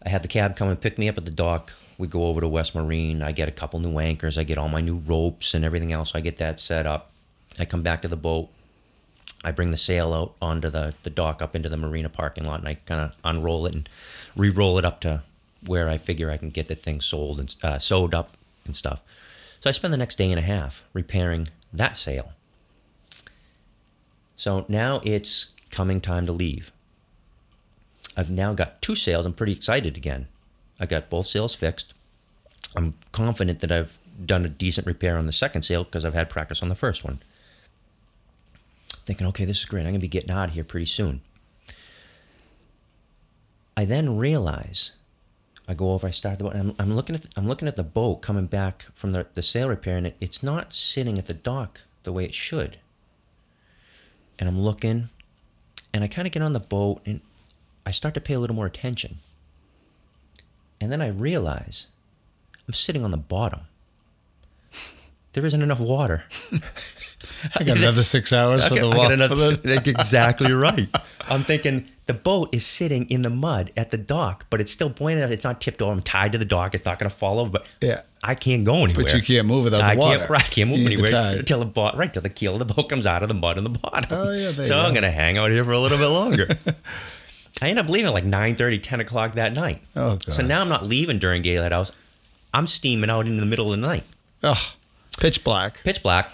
I 0.05 0.09
have 0.09 0.23
the 0.23 0.29
cab 0.29 0.57
come 0.57 0.69
and 0.69 0.81
pick 0.81 0.99
me 0.99 1.09
up 1.09 1.19
at 1.19 1.25
the 1.25 1.31
dock. 1.31 1.73
We 1.97 2.09
go 2.09 2.27
over 2.27 2.41
to 2.41 2.49
West 2.49 2.75
Marine. 2.75 3.23
I 3.23 3.33
get 3.33 3.49
a 3.49 3.53
couple 3.53 3.79
new 3.81 3.99
anchors. 3.99 4.37
I 4.37 4.45
get 4.45 4.59
all 4.59 4.69
my 4.69 4.81
new 4.81 4.97
ropes 4.97 5.55
and 5.55 5.65
everything 5.65 5.93
else. 5.93 6.15
I 6.15 6.21
get 6.21 6.39
that 6.39 6.59
set 6.61 6.87
up. 6.87 7.13
I 7.59 7.65
come 7.65 7.83
back 7.83 8.03
to 8.03 8.09
the 8.09 8.17
boat. 8.17 8.49
I 9.45 9.53
bring 9.53 9.71
the 9.71 9.77
sail 9.77 10.13
out 10.13 10.35
onto 10.41 10.71
the, 10.71 10.95
the 11.03 11.11
dock 11.11 11.43
up 11.43 11.55
into 11.55 11.69
the 11.69 11.77
marina 11.77 12.09
parking 12.09 12.45
lot 12.45 12.61
and 12.61 12.69
I 12.69 12.75
kind 12.87 13.01
of 13.01 13.15
unroll 13.25 13.67
it 13.67 13.75
and 13.75 13.89
re 14.35 14.49
roll 14.49 14.79
it 14.79 14.85
up 14.85 15.01
to 15.03 15.23
where 15.67 15.89
I 15.89 15.99
figure 15.99 16.31
I 16.31 16.39
can 16.39 16.51
get 16.51 16.69
the 16.69 16.75
thing 16.75 17.01
sold 17.01 17.39
and 17.39 17.55
uh, 17.63 17.79
sewed 17.79 18.15
up 18.15 18.37
and 18.65 18.75
stuff. 18.75 19.03
So 19.65 19.71
I 19.71 19.73
spend 19.73 19.95
the 19.95 19.97
next 19.97 20.17
day 20.17 20.31
and 20.31 20.39
a 20.39 20.43
half 20.43 20.85
repairing 20.93 21.49
that 21.73 21.97
sail. 21.97 22.35
So 24.37 24.67
now 24.69 25.01
it's 25.05 25.55
coming 25.71 26.03
time 26.03 26.27
to 26.27 26.33
leave. 26.33 26.71
I've 28.15 28.29
now 28.29 28.53
got 28.53 28.83
two 28.83 28.95
sails. 28.95 29.25
I'm 29.25 29.33
pretty 29.33 29.55
excited 29.55 29.97
again. 29.97 30.29
I 30.79 30.85
got 30.85 31.09
both 31.09 31.29
sails 31.29 31.55
fixed. 31.55 31.95
I'm 32.77 32.93
confident 33.11 33.61
that 33.61 33.73
I've 33.73 33.99
done 34.23 34.45
a 34.45 34.51
decent 34.51 34.87
repair 34.87 35.17
on 35.17 35.25
the 35.25 35.33
second 35.33 35.63
sail 35.63 35.85
because 35.85 36.05
I've 36.05 36.13
had 36.13 36.29
practice 36.29 36.63
on 36.63 36.69
the 36.69 36.75
first 36.75 37.03
one. 37.03 37.21
Thinking, 39.07 39.27
okay, 39.29 39.47
this 39.47 39.61
is 39.61 39.65
great. 39.65 39.87
I'm 39.87 39.93
going 39.93 39.95
to 39.95 40.01
be 40.01 40.09
getting 40.09 40.31
out 40.31 40.49
of 40.51 40.55
here 40.55 40.65
pretty 40.65 40.85
soon. 40.85 41.23
I 43.79 43.87
then 43.87 44.19
realize 44.19 44.93
I 45.67 45.75
go 45.75 45.93
over, 45.93 46.07
I 46.07 46.11
start 46.11 46.39
the 46.39 46.45
boat, 46.45 46.55
and 46.55 46.71
I'm, 46.71 46.77
I'm 46.91 46.95
looking 46.97 47.15
at 47.15 47.23
the, 47.23 47.29
I'm 47.37 47.49
looking 47.49 47.69
at 47.69 47.77
the 47.77 47.83
boat 47.83 48.17
coming 48.17 48.47
back 48.47 48.87
from 48.95 49.13
the, 49.13 49.27
the 49.35 49.43
sail 49.43 49.69
repair, 49.69 49.97
and 49.97 50.07
it, 50.09 50.17
it's 50.21 50.43
not 50.43 50.73
sitting 50.75 51.17
at 51.19 51.27
the 51.27 51.35
dock 51.35 51.81
the 52.03 52.13
way 52.13 52.25
it 52.25 52.35
should. 52.35 52.79
And 54.39 54.49
I'm 54.49 54.61
looking, 54.61 55.09
and 55.93 56.05
I 56.05 56.09
kind 56.09 56.27
of 56.27 56.33
get 56.33 56.43
on 56.43 56.53
the 56.53 56.61
boat, 56.61 57.01
and 57.07 57.21
I 57.87 57.93
start 57.93 58.15
to 58.15 58.21
pay 58.21 58.35
a 58.35 58.39
little 58.41 58.57
more 58.57 58.67
attention. 58.67 59.17
And 60.81 60.93
then 60.93 61.01
I 61.01 61.09
realize 61.09 61.87
I'm 62.69 62.75
sitting 62.75 63.05
on 63.05 63.11
the 63.11 63.17
bottom. 63.17 63.61
There 65.33 65.45
isn't 65.47 65.63
enough 65.63 65.81
water. 65.81 66.25
I 67.59 67.65
got 67.65 67.79
another 67.79 68.03
six 68.03 68.33
hours 68.33 68.67
for 68.69 68.75
the 68.75 68.81
got 68.83 68.97
walk. 68.97 69.13
another- 69.13 69.35
for 69.35 69.57
the- 69.57 69.69
that's 69.75 69.89
exactly 69.89 70.53
right. 70.53 70.89
I'm 71.29 71.41
thinking 71.41 71.89
the 72.07 72.15
boat 72.15 72.55
is 72.55 72.67
sitting 72.67 73.07
in 73.09 73.23
the 73.23 73.31
mud 73.31 73.73
at 73.77 73.91
the 73.91 73.97
dock, 73.97 74.45
but 74.51 74.61
it's 74.61 74.71
still 74.71 74.91
pointed 74.91 75.25
out. 75.25 75.33
It's 75.33 75.45
not 75.45 75.61
tipped 75.61 75.81
over. 75.81 75.91
I'm 75.93 76.03
tied 76.03 76.33
to 76.33 76.39
the 76.39 76.45
dock. 76.45 76.75
It's 76.75 76.85
not 76.85 76.99
going 76.99 77.09
to 77.09 77.17
fall 77.17 77.39
over. 77.39 77.51
But 77.51 77.67
Yeah. 77.81 78.03
I 78.23 78.35
can't 78.35 78.65
go 78.65 78.85
anywhere. 78.85 79.05
But 79.05 79.15
you 79.15 79.23
can't 79.23 79.47
move 79.47 79.65
without 79.65 79.79
the 79.79 79.85
I 79.85 79.95
water. 79.97 80.19
Can't, 80.19 80.31
right, 80.31 80.45
I 80.45 80.49
can't 80.49 80.71
move 80.71 80.79
You 80.81 80.89
the 80.89 81.05
anywhere 81.05 81.39
until 81.39 81.59
the 81.61 81.65
bo- 81.67 81.93
right 81.93 82.13
till 82.13 82.23
the 82.23 82.29
keel 82.29 82.55
of 82.61 82.67
the 82.67 82.75
boat 82.75 82.89
comes 82.89 83.07
out 83.07 83.23
of 83.23 83.29
the 83.29 83.35
mud 83.35 83.57
in 83.59 83.65
the 83.65 83.71
bottom. 83.71 84.07
Oh, 84.11 84.33
yeah, 84.33 84.53
so 84.53 84.79
I'm 84.79 84.93
going 84.93 85.03
to 85.03 85.11
hang 85.11 85.39
out 85.39 85.51
here 85.51 85.65
for 85.65 85.73
a 85.73 85.79
little 85.79 85.99
bit 85.99 86.07
longer. 86.09 86.47
I 87.63 87.69
end 87.69 87.79
up 87.79 87.89
leaving 87.89 88.09
at 88.09 88.13
like 88.15 88.25
9:30, 88.25 88.83
10 88.83 89.01
o'clock 89.01 89.35
that 89.35 89.53
night. 89.55 89.81
Oh, 89.95 90.19
So 90.19 90.43
now 90.43 90.61
I'm 90.61 90.69
not 90.69 90.85
leaving 90.85 91.19
during 91.19 91.41
daylight 91.43 91.73
hours. 91.73 91.93
I'm 92.53 92.67
steaming 92.67 93.11
out 93.11 93.27
in 93.27 93.37
the 93.39 93.47
middle 93.47 93.73
of 93.73 93.81
the 93.81 93.87
night, 93.87 94.05
Oh, 94.43 94.75
pitch 95.19 95.43
black. 95.45 95.83
pitch 95.85 96.03
black. 96.03 96.31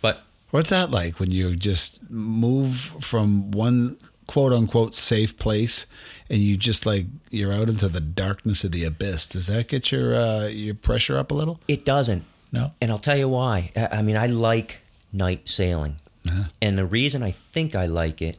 But 0.00 0.22
What's 0.50 0.70
that 0.70 0.90
like 0.90 1.18
when 1.20 1.30
you 1.30 1.56
just 1.56 1.98
move 2.10 2.74
from 3.00 3.50
one 3.50 3.96
quote 4.26 4.52
unquote 4.52 4.94
safe 4.94 5.38
place 5.38 5.86
and 6.30 6.38
you 6.38 6.56
just 6.56 6.86
like 6.86 7.06
you're 7.30 7.52
out 7.52 7.68
into 7.68 7.88
the 7.88 8.00
darkness 8.00 8.64
of 8.64 8.72
the 8.72 8.84
abyss? 8.84 9.26
Does 9.28 9.46
that 9.46 9.68
get 9.68 9.92
your 9.92 10.14
uh, 10.14 10.46
your 10.46 10.74
pressure 10.74 11.18
up 11.18 11.30
a 11.30 11.34
little? 11.34 11.60
it 11.68 11.84
doesn't. 11.84 12.24
No. 12.52 12.70
And 12.80 12.90
I'll 12.90 12.98
tell 12.98 13.18
you 13.18 13.28
why. 13.28 13.70
I 13.76 14.00
mean, 14.02 14.16
I 14.16 14.26
like 14.26 14.80
night 15.12 15.48
sailing. 15.48 15.96
Uh-huh. 16.26 16.44
And 16.62 16.78
the 16.78 16.86
reason 16.86 17.22
I 17.22 17.32
think 17.32 17.74
I 17.74 17.86
like 17.86 18.22
it 18.22 18.38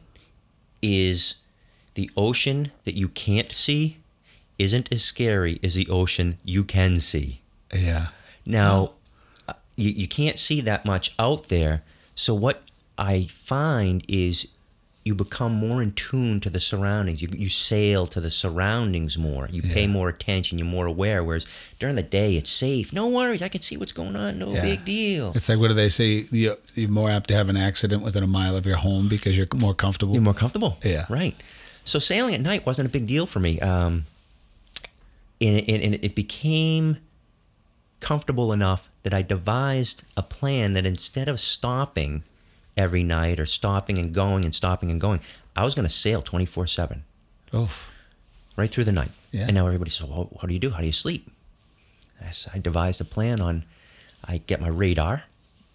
is 0.80 1.36
the 1.94 2.10
ocean 2.16 2.72
that 2.84 2.94
you 2.94 3.08
can't 3.08 3.52
see 3.52 3.98
isn't 4.58 4.90
as 4.92 5.04
scary 5.04 5.60
as 5.62 5.74
the 5.74 5.88
ocean 5.90 6.38
you 6.44 6.64
can 6.64 7.00
see. 7.00 7.40
Yeah. 7.74 8.08
Now, 8.46 8.92
uh, 9.46 9.54
you, 9.76 9.90
you 9.90 10.08
can't 10.08 10.38
see 10.38 10.60
that 10.62 10.84
much 10.84 11.14
out 11.18 11.48
there. 11.48 11.82
So, 12.14 12.34
what 12.34 12.62
I 12.96 13.24
find 13.24 14.02
is 14.08 14.48
you 15.06 15.14
become 15.14 15.52
more 15.54 15.80
in 15.80 15.92
tune 15.92 16.40
to 16.40 16.50
the 16.50 16.58
surroundings. 16.58 17.22
You, 17.22 17.28
you 17.32 17.48
sail 17.48 18.08
to 18.08 18.20
the 18.20 18.30
surroundings 18.30 19.16
more. 19.16 19.48
You 19.52 19.62
pay 19.62 19.86
more 19.86 20.08
attention. 20.08 20.58
You're 20.58 20.66
more 20.66 20.86
aware. 20.86 21.22
Whereas 21.22 21.46
during 21.78 21.94
the 21.94 22.02
day, 22.02 22.34
it's 22.34 22.50
safe. 22.50 22.92
No 22.92 23.06
worries. 23.08 23.40
I 23.40 23.48
can 23.48 23.62
see 23.62 23.76
what's 23.76 23.92
going 23.92 24.16
on. 24.16 24.40
No 24.40 24.48
Yeah. 24.52 24.62
big 24.62 24.84
deal. 24.84 25.30
It's 25.36 25.48
like 25.48 25.60
what 25.60 25.68
do 25.68 25.74
they 25.74 25.90
say? 25.90 26.26
You- 26.32 26.58
You're 26.74 26.90
more 26.90 27.08
apt 27.08 27.28
to 27.28 27.34
have 27.34 27.48
an 27.48 27.56
accident 27.56 28.02
within 28.02 28.24
a 28.24 28.26
mile 28.26 28.56
of 28.56 28.66
your 28.66 28.78
home 28.78 29.08
because 29.08 29.36
you're 29.36 29.46
more 29.54 29.74
comfortable. 29.74 30.12
You're 30.14 30.24
more 30.24 30.34
comfortable. 30.34 30.78
Yeah. 30.82 31.06
Right. 31.08 31.36
So 31.84 32.00
sailing 32.00 32.34
at 32.34 32.40
night 32.40 32.66
wasn't 32.66 32.88
a 32.88 32.90
big 32.90 33.06
deal 33.06 33.26
for 33.26 33.38
me. 33.38 33.60
Um, 33.60 34.06
and, 35.40 35.58
and, 35.68 35.82
and 35.84 35.94
it 36.02 36.16
became 36.16 36.96
comfortable 38.00 38.52
enough 38.52 38.88
that 39.04 39.14
I 39.14 39.22
devised 39.22 40.02
a 40.16 40.22
plan 40.22 40.72
that 40.72 40.84
instead 40.84 41.28
of 41.28 41.38
stopping 41.38 42.24
every 42.76 43.02
night 43.02 43.40
or 43.40 43.46
stopping 43.46 43.98
and 43.98 44.12
going 44.14 44.44
and 44.44 44.54
stopping 44.54 44.90
and 44.90 45.00
going, 45.00 45.20
I 45.54 45.64
was 45.64 45.74
going 45.74 45.86
to 45.88 45.92
sail 45.92 46.22
24 46.22 46.66
7 46.66 47.04
oh, 47.54 47.70
right 48.56 48.68
through 48.68 48.84
the 48.84 48.92
night. 48.92 49.10
Yeah. 49.32 49.44
And 49.46 49.54
now 49.54 49.66
everybody 49.66 49.90
says, 49.90 50.06
well, 50.06 50.28
what 50.32 50.46
do 50.48 50.54
you 50.54 50.60
do? 50.60 50.70
How 50.70 50.80
do 50.80 50.86
you 50.86 50.92
sleep? 50.92 51.30
I, 52.24 52.30
said, 52.30 52.52
I 52.54 52.58
devised 52.58 53.00
a 53.00 53.04
plan 53.04 53.40
on 53.40 53.64
I 54.28 54.38
get 54.38 54.60
my 54.60 54.68
radar, 54.68 55.24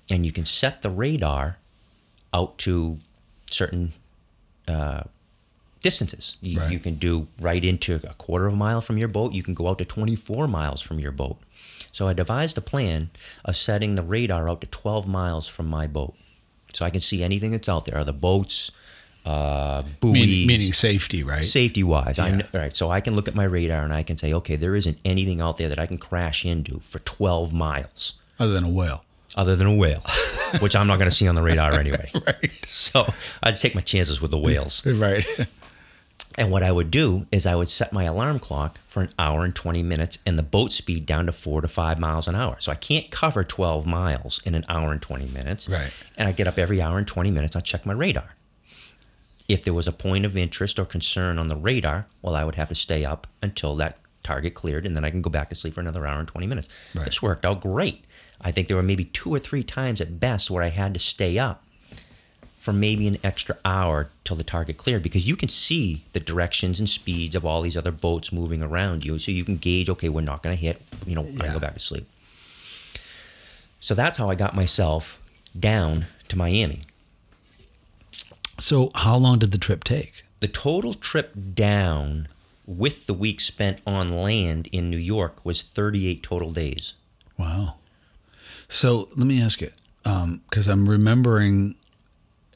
and 0.09 0.25
you 0.25 0.31
can 0.31 0.45
set 0.45 0.81
the 0.81 0.89
radar 0.89 1.57
out 2.33 2.57
to 2.59 2.97
certain 3.49 3.93
uh, 4.67 5.03
distances. 5.81 6.37
You, 6.41 6.59
Right. 6.59 6.71
you 6.71 6.79
can 6.79 6.95
do 6.95 7.27
right 7.39 7.63
into 7.63 7.95
a 7.95 8.13
quarter 8.15 8.47
of 8.47 8.53
a 8.53 8.57
mile 8.57 8.81
from 8.81 8.97
your 8.97 9.07
boat. 9.07 9.33
You 9.33 9.43
can 9.43 9.53
go 9.53 9.67
out 9.69 9.77
to 9.77 9.85
24 9.85 10.47
miles 10.47 10.81
from 10.81 10.99
your 10.99 11.11
boat. 11.11 11.37
So 11.91 12.07
I 12.07 12.13
devised 12.13 12.57
a 12.57 12.61
plan 12.61 13.09
of 13.45 13.55
setting 13.55 13.95
the 13.95 14.03
radar 14.03 14.49
out 14.49 14.61
to 14.61 14.67
12 14.67 15.07
miles 15.07 15.47
from 15.47 15.67
my 15.67 15.87
boat, 15.87 16.15
so 16.75 16.85
I 16.85 16.89
can 16.89 17.01
see 17.01 17.23
anything 17.23 17.51
that's 17.51 17.69
out 17.69 17.85
there. 17.85 17.97
Are 17.97 18.03
the 18.03 18.13
boats, 18.13 18.71
uh, 19.25 19.83
buoys, 19.99 20.13
Meaning, 20.13 20.47
meaning 20.47 20.73
safety, 20.73 21.23
right? 21.23 21.43
safety 21.43 21.83
wise. 21.83 22.17
I 22.19 22.29
Yeah. 22.29 22.37
kn- 22.41 22.47
right, 22.53 22.75
so 22.77 22.89
I 22.89 23.01
can 23.01 23.15
look 23.15 23.27
at 23.27 23.35
my 23.35 23.43
radar 23.43 23.83
and 23.83 23.93
I 23.93 24.03
can 24.03 24.17
say, 24.17 24.33
okay, 24.33 24.55
there 24.55 24.75
isn't 24.75 24.97
anything 25.05 25.39
out 25.41 25.57
there 25.57 25.69
that 25.69 25.79
I 25.79 25.85
can 25.85 25.97
crash 25.97 26.43
into 26.45 26.79
for 26.83 26.99
12 26.99 27.53
miles 27.53 28.13
Other 28.39 28.53
than 28.53 28.63
a 28.63 28.69
whale. 28.69 29.03
other 29.35 29.55
than 29.55 29.67
a 29.67 29.75
whale, 29.75 30.03
which 30.59 30.75
I'm 30.75 30.87
not 30.87 30.97
going 30.97 31.09
to 31.09 31.15
see 31.15 31.27
on 31.27 31.35
the 31.35 31.41
radar 31.43 31.79
anyway. 31.79 32.09
Right. 32.25 32.51
So 32.65 33.05
I'd 33.43 33.55
take 33.57 33.75
my 33.75 33.81
chances 33.81 34.21
with 34.21 34.31
the 34.31 34.37
whales. 34.39 34.83
Right. 34.85 35.25
And 36.37 36.51
what 36.51 36.63
I 36.63 36.71
would 36.71 36.91
do 36.91 37.27
is 37.31 37.45
I 37.45 37.55
would 37.55 37.67
set 37.67 37.91
my 37.91 38.03
alarm 38.03 38.39
clock 38.39 38.79
for 38.87 39.01
an 39.03 39.09
hour 39.19 39.43
and 39.43 39.53
20 39.53 39.83
minutes 39.83 40.19
and 40.25 40.39
the 40.39 40.43
boat 40.43 40.71
speed 40.71 41.05
down 41.05 41.25
to 41.25 41.31
four 41.31 41.61
to 41.61 41.67
five 41.67 41.99
miles 41.99 42.27
an 42.27 42.35
hour. 42.35 42.55
So 42.59 42.71
I 42.71 42.75
can't 42.75 43.11
cover 43.11 43.43
12 43.43 43.85
miles 43.85 44.41
in 44.45 44.55
an 44.55 44.63
hour 44.69 44.91
and 44.91 45.01
20 45.01 45.27
minutes. 45.27 45.67
Right. 45.67 45.91
And 46.17 46.27
I 46.27 46.31
get 46.31 46.47
up 46.47 46.57
every 46.57 46.81
hour 46.81 46.97
and 46.97 47.07
20 47.07 47.31
minutes, 47.31 47.55
I 47.55 47.59
check 47.59 47.85
my 47.85 47.93
radar. 47.93 48.35
If 49.49 49.63
there 49.63 49.73
was 49.73 49.87
a 49.87 49.91
point 49.91 50.25
of 50.25 50.37
interest 50.37 50.79
or 50.79 50.85
concern 50.85 51.37
on 51.37 51.49
the 51.49 51.57
radar, 51.57 52.07
well, 52.21 52.35
I 52.35 52.45
would 52.45 52.55
have 52.55 52.69
to 52.69 52.75
stay 52.75 53.03
up 53.03 53.27
until 53.41 53.75
that 53.75 53.97
target 54.23 54.53
cleared 54.53 54.85
and 54.85 54.95
then 54.95 55.03
I 55.03 55.09
can 55.09 55.21
go 55.21 55.29
back 55.29 55.49
to 55.49 55.55
sleep 55.55 55.73
for 55.73 55.81
another 55.81 56.07
hour 56.07 56.19
and 56.19 56.27
20 56.27 56.47
minutes. 56.47 56.69
Right. 56.95 57.05
This 57.05 57.21
worked 57.21 57.45
out 57.45 57.59
great. 57.59 58.05
I 58.39 58.51
think 58.51 58.67
there 58.67 58.77
were 58.77 58.83
maybe 58.83 59.03
two 59.03 59.33
or 59.33 59.39
three 59.39 59.63
times 59.63 59.99
at 59.99 60.19
best 60.19 60.49
where 60.49 60.63
I 60.63 60.69
had 60.69 60.93
to 60.93 60.99
stay 60.99 61.37
up 61.37 61.65
for 62.61 62.71
maybe 62.71 63.07
an 63.07 63.17
extra 63.23 63.57
hour 63.65 64.09
till 64.23 64.37
the 64.37 64.43
target 64.43 64.77
cleared 64.77 65.03
because 65.03 65.27
you 65.27 65.35
can 65.35 65.49
see 65.49 66.03
the 66.13 66.19
directions 66.19 66.79
and 66.79 66.89
speeds 66.89 67.35
of 67.35 67.43
all 67.43 67.61
these 67.61 67.75
other 67.75 67.91
boats 67.91 68.31
moving 68.31 68.61
around 68.61 69.03
you. 69.03 69.19
So 69.19 69.31
you 69.31 69.43
can 69.43 69.57
gauge 69.57 69.89
okay 69.89 70.09
we're 70.09 70.21
not 70.21 70.43
going 70.43 70.55
to 70.55 70.61
hit 70.61 70.81
you 71.05 71.15
know 71.15 71.27
i 71.41 71.51
go 71.51 71.59
back 71.59 71.73
to 71.73 71.79
sleep. 71.79 72.07
So 73.79 73.93
that's 73.95 74.17
how 74.17 74.29
i 74.29 74.35
got 74.35 74.55
myself 74.55 75.19
down 75.59 76.05
to 76.29 76.37
miami. 76.37 76.79
So, 78.59 78.91
how 78.93 79.17
long 79.17 79.39
did 79.39 79.51
the 79.51 79.57
trip 79.57 79.83
take? 79.83 80.23
the 80.41 80.47
total 80.47 80.93
trip 80.95 81.33
down 81.53 82.27
with 82.65 83.05
the 83.05 83.13
week 83.13 83.39
spent 83.39 83.79
on 83.87 84.09
land 84.09 84.67
in 84.71 84.89
new 84.89 84.97
york 84.97 85.45
was 85.45 85.63
38 85.63 86.21
total 86.21 86.51
days. 86.51 86.95
Wow. 87.37 87.75
So, 88.67 89.09
let 89.15 89.27
me 89.27 89.41
ask 89.41 89.61
you, 89.61 89.71
um, 90.05 90.41
because 90.49 90.67
I'm 90.67 90.89
remembering 90.89 91.75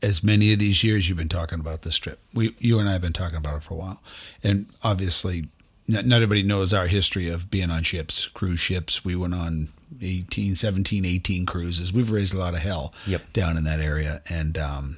as 0.03 0.23
many 0.23 0.51
of 0.53 0.59
these 0.59 0.83
years 0.83 1.07
you've 1.07 1.17
been 1.17 1.29
talking 1.29 1.59
about 1.59 1.81
this 1.83 1.97
trip. 1.97 2.19
We, 2.33 2.53
you 2.59 2.79
and 2.79 2.87
I 2.89 2.93
have 2.93 3.01
been 3.01 3.13
talking 3.13 3.37
about 3.37 3.57
it 3.57 3.63
for 3.63 3.73
a 3.73 3.77
while, 3.77 4.01
and 4.43 4.67
obviously, 4.83 5.47
not, 5.87 6.05
not 6.05 6.17
everybody 6.17 6.43
knows 6.43 6.73
our 6.73 6.87
history 6.87 7.29
of 7.29 7.49
being 7.51 7.69
on 7.71 7.83
ships, 7.83 8.27
cruise 8.27 8.59
ships. 8.59 9.05
We 9.05 9.15
went 9.15 9.33
on 9.35 9.69
18, 10.01 10.55
17, 10.55 11.05
18 11.05 11.45
cruises. 11.45 11.93
We've 11.93 12.11
raised 12.11 12.33
a 12.33 12.37
lot 12.39 12.53
of 12.53 12.59
hell 12.61 12.93
Yep. 13.07 13.33
down 13.33 13.57
in 13.57 13.63
that 13.65 13.79
area, 13.79 14.21
and 14.29 14.57
um, 14.57 14.97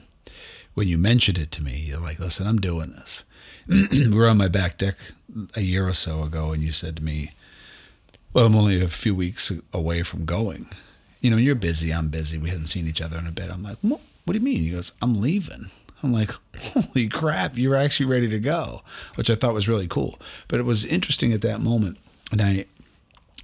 when 0.74 0.88
you 0.88 0.98
mentioned 0.98 1.38
it 1.38 1.52
to 1.52 1.64
me, 1.64 1.78
you're 1.88 2.00
like, 2.02 2.20
"Listen, 2.20 2.48
I'm 2.48 2.60
doing 2.60 2.92
this." 2.92 3.24
we 3.68 4.08
were 4.14 4.28
on 4.28 4.38
my 4.38 4.48
back 4.48 4.78
deck 4.78 4.96
a 5.56 5.62
year 5.62 5.88
or 5.88 5.94
so 5.94 6.24
ago, 6.24 6.52
and 6.54 6.64
you 6.64 6.72
said 6.72 6.96
to 6.98 7.04
me, 7.04 7.32
"Well, 8.34 8.46
I'm 8.46 8.56
only 8.56 8.82
a 8.82 8.88
few 8.88 9.14
weeks 9.16 9.52
away 9.74 10.04
from 10.04 10.26
going." 10.26 10.68
You 11.22 11.32
know, 11.32 11.38
you're 11.38 11.56
busy. 11.56 11.92
I'm 11.94 12.10
busy. 12.10 12.38
We 12.38 12.50
hadn't 12.50 12.68
seen 12.68 12.88
each 12.88 13.02
other 13.02 13.18
in 13.18 13.28
a 13.28 13.32
bit. 13.32 13.50
I'm 13.52 13.64
like, 13.64 13.78
"What? 13.82 14.00
What 14.28 14.34
do 14.34 14.40
you 14.40 14.46
mean?" 14.46 14.62
He 14.62 14.72
goes, 14.72 14.92
"I'm 15.02 15.20
leaving." 15.20 15.72
I'm 16.04 16.14
like, 16.14 16.32
"Holy 16.58 17.08
crap! 17.08 17.58
You're 17.58 17.76
actually 17.76 18.06
ready 18.06 18.30
to 18.30 18.40
go," 18.40 18.84
which 19.16 19.30
I 19.30 19.36
thought 19.36 19.54
was 19.54 19.68
really 19.68 19.88
cool. 19.88 20.20
But 20.48 20.60
it 20.60 20.64
was 20.64 20.86
interesting 20.86 21.34
at 21.34 21.42
that 21.42 21.62
moment, 21.62 21.98
and 22.32 22.42
I 22.42 22.66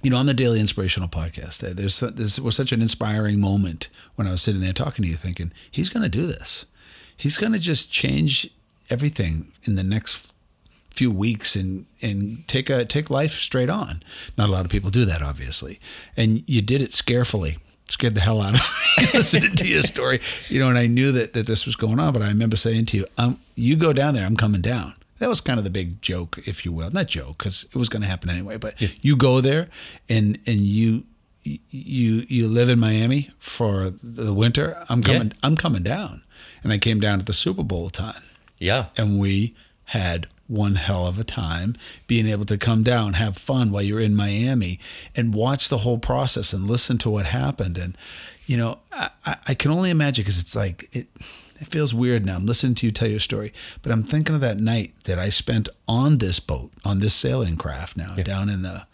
you 0.04 0.10
know, 0.10 0.18
on 0.18 0.26
the 0.26 0.34
Daily 0.34 0.60
Inspirational 0.60 1.08
Podcast, 1.08 1.60
there's 1.60 1.98
this 2.00 2.38
was 2.38 2.54
such 2.54 2.72
an 2.72 2.82
inspiring 2.82 3.40
moment 3.40 3.88
when 4.16 4.26
I 4.26 4.32
was 4.32 4.42
sitting 4.42 4.60
there 4.60 4.74
talking 4.74 5.02
to 5.02 5.10
you, 5.10 5.16
thinking 5.16 5.50
he's 5.70 5.88
going 5.88 6.02
to 6.02 6.10
do 6.10 6.26
this. 6.26 6.66
He's 7.16 7.38
going 7.38 7.54
to 7.54 7.58
just 7.58 7.90
change 7.90 8.50
everything 8.90 9.50
in 9.62 9.76
the 9.76 9.82
next 9.82 10.34
few 10.90 11.10
weeks 11.10 11.56
and 11.56 11.86
and 12.02 12.46
take 12.46 12.68
a 12.68 12.84
take 12.84 13.08
life 13.08 13.32
straight 13.32 13.70
on. 13.70 14.02
Not 14.36 14.50
a 14.50 14.52
lot 14.52 14.66
of 14.66 14.70
people 14.70 14.90
do 14.90 15.06
that, 15.06 15.22
obviously, 15.22 15.80
and 16.18 16.44
you 16.46 16.60
did 16.60 16.82
it 16.82 16.92
scarefully. 16.92 17.56
Scared 17.90 18.14
the 18.14 18.20
hell 18.20 18.40
out 18.40 18.54
of 18.54 18.60
me 18.98 19.06
listening 19.14 19.54
to 19.56 19.66
your 19.68 19.82
story, 19.82 20.20
you 20.48 20.58
know. 20.58 20.68
And 20.68 20.78
I 20.78 20.86
knew 20.86 21.12
that 21.12 21.32
that 21.34 21.46
this 21.46 21.66
was 21.66 21.76
going 21.76 22.00
on, 22.00 22.12
but 22.12 22.22
I 22.22 22.28
remember 22.28 22.56
saying 22.56 22.86
to 22.86 22.96
you, 22.96 23.06
um, 23.18 23.38
"You 23.54 23.76
go 23.76 23.92
down 23.92 24.14
there, 24.14 24.24
I'm 24.26 24.36
coming 24.36 24.62
down." 24.62 24.94
That 25.18 25.28
was 25.28 25.40
kind 25.40 25.58
of 25.58 25.64
the 25.64 25.70
big 25.70 26.02
joke, 26.02 26.38
if 26.46 26.64
you 26.64 26.72
will. 26.72 26.90
Not 26.90 27.06
joke, 27.06 27.38
because 27.38 27.64
it 27.64 27.76
was 27.76 27.88
going 27.88 28.02
to 28.02 28.08
happen 28.08 28.30
anyway. 28.30 28.56
But 28.56 28.80
you 29.04 29.16
go 29.16 29.40
there, 29.40 29.68
and 30.08 30.38
and 30.46 30.60
you 30.60 31.04
you 31.44 32.24
you 32.28 32.48
live 32.48 32.68
in 32.68 32.78
Miami 32.78 33.30
for 33.38 33.90
the 33.90 34.32
winter. 34.32 34.84
I'm 34.88 35.00
Yeah. 35.02 35.06
coming. 35.12 35.32
I'm 35.42 35.56
coming 35.56 35.82
down, 35.82 36.22
and 36.62 36.72
I 36.72 36.78
came 36.78 37.00
down 37.00 37.20
at 37.20 37.26
the 37.26 37.32
Super 37.34 37.62
Bowl 37.62 37.90
time 37.90 38.22
yeah 38.60 38.86
and 38.96 39.18
we 39.18 39.52
had 39.86 40.28
one 40.46 40.74
hell 40.74 41.06
of 41.06 41.18
a 41.18 41.24
time 41.24 41.74
being 42.06 42.26
able 42.28 42.44
to 42.44 42.58
come 42.58 42.82
down, 42.82 43.14
have 43.14 43.36
fun 43.36 43.70
while 43.72 43.82
you're 43.82 44.00
in 44.00 44.14
Miami, 44.14 44.78
and 45.16 45.34
watch 45.34 45.68
the 45.68 45.78
whole 45.78 45.98
process 45.98 46.52
and 46.52 46.64
listen 46.66 46.98
to 46.98 47.10
what 47.10 47.26
happened. 47.26 47.78
And 47.78 47.96
you 48.46 48.56
know, 48.58 48.78
I, 48.92 49.10
I- 49.46 49.54
can 49.54 49.70
only 49.70 49.90
imagine 49.90 50.22
because 50.22 50.38
it's 50.38 50.54
like 50.56 50.88
it. 50.92 51.08
It 51.60 51.68
feels 51.68 51.94
weird 51.94 52.26
now. 52.26 52.34
I'm 52.34 52.46
listening 52.46 52.74
to 52.74 52.86
you 52.86 52.90
tell 52.92 53.08
your 53.08 53.20
story, 53.20 53.52
but 53.80 53.92
I'm 53.92 54.02
thinking 54.02 54.34
of 54.34 54.40
that 54.40 54.58
night 54.58 54.92
that 55.04 55.20
I 55.20 55.28
spent 55.28 55.68
on 55.86 56.18
this 56.18 56.40
boat, 56.40 56.72
on 56.84 56.98
this 56.98 57.14
sailing 57.14 57.56
craft 57.56 57.96
now, 57.96 58.16
down 58.16 58.48
in 58.50 58.62
the. 58.62 58.86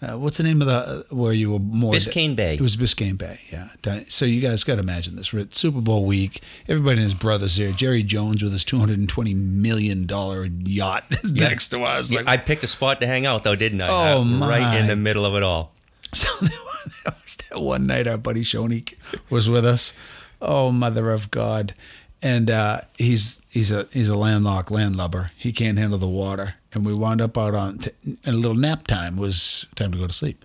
Uh, 0.00 0.16
what's 0.16 0.36
the 0.36 0.44
name 0.44 0.60
of 0.60 0.68
the 0.68 0.74
uh, 0.74 1.02
where 1.10 1.32
you 1.32 1.50
were 1.50 1.58
more 1.58 1.92
Biscayne 1.92 2.36
Bay. 2.36 2.54
It 2.54 2.60
was 2.60 2.76
Biscayne 2.76 3.18
Bay, 3.18 3.40
yeah. 3.50 3.70
So 4.08 4.24
you 4.26 4.40
guys 4.40 4.62
got 4.62 4.76
to 4.76 4.80
imagine 4.80 5.16
this. 5.16 5.32
We're 5.32 5.40
at 5.40 5.54
Super 5.54 5.80
Bowl 5.80 6.04
week. 6.06 6.40
Everybody 6.68 6.98
and 6.98 7.04
his 7.04 7.14
brothers 7.14 7.56
here. 7.56 7.72
Jerry 7.72 8.04
Jones 8.04 8.42
with 8.42 8.52
his 8.52 8.64
two 8.64 8.78
hundred 8.78 8.98
and 9.00 9.08
twenty 9.08 9.34
million 9.34 10.06
dollar 10.06 10.44
yacht 10.44 11.04
is 11.10 11.34
next 11.34 11.70
to 11.70 11.82
us. 11.82 12.12
Yeah, 12.12 12.20
Like, 12.20 12.28
I 12.28 12.36
picked 12.36 12.62
a 12.62 12.68
spot 12.68 13.00
to 13.00 13.08
hang 13.08 13.26
out, 13.26 13.42
though, 13.42 13.56
didn't 13.56 13.82
I? 13.82 13.88
Oh, 13.88 14.22
Uh, 14.22 14.48
Right 14.48 14.78
in 14.80 14.86
the 14.86 14.94
middle 14.96 15.24
of 15.26 15.34
it 15.34 15.42
all. 15.42 15.72
So 16.14 16.28
that 16.46 17.14
was 17.22 17.36
that 17.50 17.60
one 17.60 17.84
night 17.84 18.06
our 18.06 18.18
buddy 18.18 18.42
Shonique 18.42 18.94
was 19.30 19.50
with 19.50 19.66
us. 19.66 19.92
Oh, 20.40 20.70
mother 20.70 21.10
of 21.10 21.32
God. 21.32 21.74
And 22.20 22.50
uh, 22.50 22.80
he's 22.96 23.42
he's 23.50 23.70
a 23.70 23.86
he's 23.92 24.08
a 24.08 24.16
landlocked 24.16 24.70
landlubber. 24.70 25.30
He 25.36 25.52
can't 25.52 25.78
handle 25.78 25.98
the 25.98 26.08
water. 26.08 26.54
And 26.72 26.84
we 26.84 26.92
wound 26.94 27.20
up 27.20 27.38
out 27.38 27.54
on 27.54 27.78
t- 27.78 27.90
and 28.04 28.18
a 28.26 28.32
little 28.32 28.54
nap 28.54 28.86
time 28.86 29.16
was 29.16 29.66
time 29.74 29.92
to 29.92 29.98
go 29.98 30.06
to 30.06 30.12
sleep. 30.12 30.44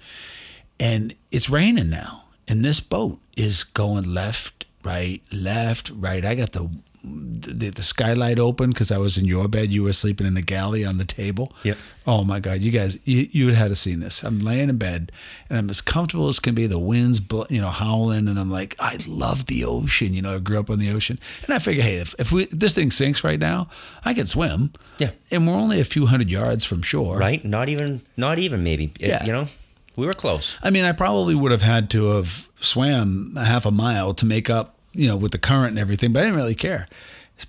And 0.79 1.15
it's 1.31 1.49
raining 1.49 1.89
now. 1.89 2.25
And 2.47 2.63
this 2.63 2.79
boat 2.79 3.19
is 3.35 3.63
going 3.63 4.13
left, 4.13 4.65
right, 4.83 5.21
left, 5.31 5.91
right. 5.95 6.23
I 6.23 6.35
got 6.35 6.51
the 6.51 6.69
the, 7.03 7.69
the 7.69 7.81
skylight 7.81 8.39
open 8.39 8.69
because 8.69 8.91
I 8.91 8.97
was 8.97 9.17
in 9.17 9.25
your 9.25 9.47
bed. 9.47 9.69
You 9.69 9.83
were 9.83 9.93
sleeping 9.93 10.25
in 10.25 10.33
the 10.35 10.41
galley 10.41 10.85
on 10.85 10.97
the 10.97 11.05
table. 11.05 11.53
Yep. 11.63 11.77
Oh 12.07 12.23
my 12.23 12.39
God, 12.39 12.59
you 12.61 12.71
guys, 12.71 12.97
you, 13.05 13.27
you 13.31 13.53
had 13.53 13.69
to 13.69 13.75
seen 13.75 13.99
this. 13.99 14.23
I'm 14.23 14.39
laying 14.39 14.69
in 14.69 14.77
bed 14.77 15.11
and 15.49 15.57
I'm 15.57 15.69
as 15.69 15.81
comfortable 15.81 16.27
as 16.27 16.39
can 16.39 16.55
be. 16.55 16.65
The 16.67 16.79
wind's, 16.79 17.21
you 17.49 17.61
know, 17.61 17.69
howling, 17.69 18.27
and 18.27 18.39
I'm 18.39 18.49
like, 18.51 18.75
I 18.79 18.97
love 19.07 19.45
the 19.47 19.65
ocean. 19.65 20.13
You 20.13 20.21
know, 20.21 20.35
I 20.35 20.39
grew 20.39 20.59
up 20.59 20.69
on 20.69 20.79
the 20.79 20.91
ocean, 20.91 21.19
and 21.45 21.53
I 21.53 21.59
figure, 21.59 21.83
hey, 21.83 21.95
if, 21.97 22.15
if 22.19 22.31
we 22.31 22.45
this 22.45 22.75
thing 22.75 22.91
sinks 22.91 23.23
right 23.23 23.39
now, 23.39 23.69
I 24.05 24.13
can 24.13 24.25
swim. 24.25 24.71
Yeah. 24.97 25.11
And 25.31 25.47
we're 25.47 25.55
only 25.55 25.79
a 25.79 25.85
few 25.85 26.05
hundred 26.07 26.29
yards 26.29 26.63
from 26.65 26.81
shore. 26.81 27.17
Right? 27.17 27.43
Not 27.43 27.69
even, 27.69 28.01
not 28.17 28.39
even 28.39 28.63
maybe. 28.63 28.85
It- 28.99 29.07
Yeah. 29.09 29.25
you 29.25 29.31
know, 29.31 29.47
we 29.95 30.05
were 30.05 30.13
close. 30.13 30.57
I 30.63 30.69
mean, 30.71 30.85
I 30.85 30.91
probably 30.91 31.35
would 31.35 31.51
have 31.51 31.61
had 31.61 31.89
to 31.91 32.05
have 32.15 32.47
swam 32.59 33.33
a 33.37 33.43
half 33.45 33.65
a 33.65 33.71
mile 33.71 34.13
to 34.15 34.25
make 34.25 34.49
up, 34.49 34.72
you 34.93 35.07
know, 35.07 35.17
with 35.17 35.31
the 35.31 35.37
current 35.37 35.69
and 35.69 35.79
everything, 35.79 36.13
but 36.13 36.21
I 36.21 36.23
didn't 36.23 36.37
really 36.37 36.55
care. 36.55 36.87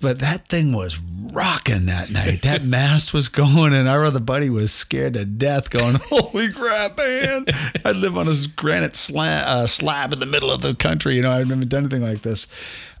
But 0.01 0.19
that 0.19 0.47
thing 0.47 0.73
was 0.73 0.99
rocking 0.99 1.85
that 1.85 2.11
night. 2.11 2.41
That 2.41 2.63
mast 2.65 3.13
was 3.13 3.29
going, 3.29 3.73
and 3.73 3.87
our 3.87 4.03
other 4.03 4.19
buddy 4.19 4.49
was 4.49 4.73
scared 4.73 5.13
to 5.13 5.25
death, 5.25 5.69
going, 5.69 5.95
"Holy 6.09 6.51
crap, 6.51 6.97
man! 6.97 7.45
I 7.85 7.91
live 7.91 8.17
on 8.17 8.25
this 8.25 8.47
granite 8.47 8.91
sla- 8.91 9.43
uh, 9.43 9.67
slab 9.67 10.11
in 10.11 10.19
the 10.19 10.25
middle 10.25 10.51
of 10.51 10.61
the 10.61 10.73
country. 10.73 11.15
You 11.15 11.21
know, 11.21 11.31
I've 11.31 11.47
never 11.47 11.63
done 11.65 11.83
anything 11.83 12.01
like 12.01 12.23
this." 12.23 12.47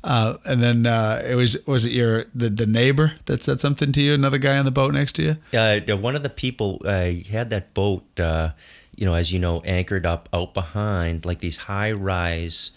Uh, 0.05 0.37
and 0.45 0.61
then 0.61 0.85
uh, 0.85 1.21
it 1.27 1.33
was 1.33 1.57
was 1.65 1.83
it 1.83 1.91
your 1.91 2.25
the, 2.35 2.47
the 2.49 2.67
neighbor 2.67 3.13
that 3.25 3.43
said 3.43 3.59
something 3.59 3.91
to 3.91 4.01
you? 4.01 4.13
Another 4.13 4.37
guy 4.37 4.57
on 4.57 4.65
the 4.65 4.71
boat 4.71 4.93
next 4.93 5.13
to 5.13 5.23
you? 5.23 5.37
Uh, 5.59 5.79
one 5.97 6.15
of 6.15 6.21
the 6.23 6.29
people 6.29 6.79
uh, 6.85 7.09
had 7.29 7.49
that 7.49 7.73
boat, 7.73 8.19
uh, 8.19 8.51
you 8.95 9.05
know, 9.05 9.15
as 9.15 9.33
you 9.33 9.39
know, 9.39 9.61
anchored 9.61 10.05
up 10.05 10.29
out 10.31 10.53
behind 10.53 11.25
like 11.25 11.39
these 11.39 11.57
high 11.57 11.91
rise 11.91 12.71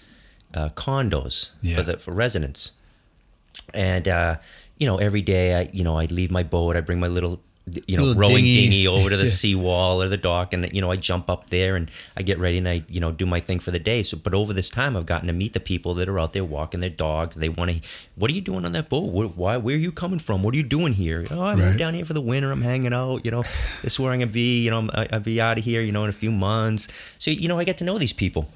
uh, 0.55 0.69
condos 0.71 1.51
Yeah. 1.63 1.77
for 1.77 1.83
the 1.83 1.99
for 1.99 2.13
residents. 2.13 2.73
And 3.75 4.09
uh, 4.09 4.37
you 4.79 4.87
know, 4.87 4.99
every 4.99 5.23
day 5.23 5.55
I, 5.61 5.71
you 5.73 5.85
know, 5.85 5.99
I'd 5.99 6.13
leave 6.13 6.31
my 6.31 6.43
boat, 6.43 6.77
I'd 6.77 6.87
bring 6.87 7.01
my 7.01 7.09
little 7.09 7.41
you 7.87 7.99
know, 7.99 8.05
Little 8.05 8.23
rowing 8.23 8.37
dinghy. 8.37 8.55
dinghy, 8.63 8.89
over 8.89 9.11
to 9.11 9.17
the 9.19 9.25
Yeah. 9.29 9.29
seawall 9.29 10.03
or 10.03 10.09
the 10.09 10.17
dock, 10.17 10.55
and 10.55 10.73
you 10.73 10.81
know, 10.81 10.91
I 10.91 10.97
jump 10.97 11.29
up 11.29 11.51
there 11.51 11.77
and 11.77 11.91
I 12.17 12.23
get 12.23 12.39
ready 12.39 12.57
and 12.57 12.67
I, 12.67 12.83
you 12.89 12.99
know, 12.99 13.13
do 13.13 13.27
my 13.27 13.41
thing 13.41 13.59
for 13.59 13.71
the 13.71 13.79
day. 13.79 14.03
So, 14.03 14.17
but 14.17 14.33
over 14.33 14.55
this 14.55 14.71
time, 14.71 14.97
I've 14.97 15.05
gotten 15.05 15.27
to 15.27 15.35
meet 15.35 15.53
the 15.53 15.61
people 15.61 15.93
that 15.95 16.09
are 16.09 16.19
out 16.19 16.33
there 16.33 16.45
walking 16.47 16.81
their 16.81 16.89
dogs. 16.89 17.37
They 17.37 17.51
want 17.51 17.71
to, 17.73 17.81
what 18.17 18.31
are 18.31 18.35
you 18.35 18.41
doing 18.41 18.65
on 18.65 18.73
that 18.73 18.89
boat? 18.89 19.13
Where, 19.13 19.29
why? 19.29 19.59
Where 19.59 19.75
are 19.77 19.79
you 19.79 19.93
coming 19.93 20.19
from? 20.19 20.43
What 20.43 20.55
are 20.55 20.57
you 20.57 20.63
doing 20.63 20.95
here? 20.95 21.27
Oh, 21.31 21.43
I'm 21.43 21.61
Right. 21.61 21.77
down 21.77 21.93
here 21.93 22.07
for 22.07 22.15
the 22.15 22.23
winter. 22.23 22.51
I'm 22.53 22.63
hanging 22.63 22.95
out. 22.95 23.27
You 23.27 23.33
know, 23.33 23.43
this 23.83 23.93
is 23.93 24.01
where 24.01 24.13
I'm 24.15 24.19
gonna 24.21 24.31
be. 24.33 24.63
You 24.65 24.71
know, 24.71 24.89
I- 24.95 25.09
I'll 25.13 25.21
be 25.21 25.39
out 25.39 25.59
of 25.59 25.65
here. 25.65 25.83
You 25.83 25.93
know, 25.93 26.05
in 26.05 26.09
a 26.09 26.15
few 26.15 26.31
months. 26.31 26.89
So, 27.19 27.31
you 27.31 27.49
know, 27.49 27.59
I 27.59 27.65
get 27.65 27.77
to 27.79 27.85
know 27.85 27.99
these 27.99 28.15
people. 28.15 28.49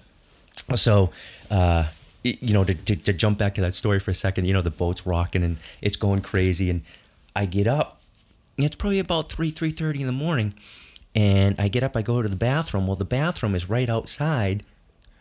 So, 0.75 1.11
uh, 1.53 1.85
you 2.25 2.55
know, 2.55 2.65
to, 2.65 2.75
to, 2.75 2.97
to 2.97 3.13
jump 3.13 3.39
back 3.39 3.55
to 3.57 3.61
that 3.61 3.75
story 3.75 4.01
for 4.01 4.11
a 4.11 4.15
second, 4.15 4.47
you 4.47 4.53
know, 4.53 4.63
the 4.63 4.71
boat's 4.71 5.07
rocking 5.07 5.45
and 5.45 5.59
it's 5.81 5.97
going 5.97 6.23
crazy, 6.23 6.71
and 6.71 6.83
I 7.37 7.47
get 7.47 7.67
up. 7.67 8.01
It's 8.57 8.77
probably 8.77 8.99
about 8.99 9.29
three 9.29 9.51
three 9.51 9.71
thirty 9.71 10.01
in 10.01 10.07
the 10.07 10.13
morning, 10.13 10.55
and 11.15 11.55
I 11.59 11.69
get 11.69 11.83
up. 11.83 11.97
I 11.97 12.03
go 12.03 12.23
to 12.23 12.29
the 12.29 12.37
bathroom. 12.37 12.87
Well, 12.87 12.97
the 12.97 13.05
bathroom 13.05 13.55
is 13.55 13.69
right 13.69 13.89
outside, 13.89 14.63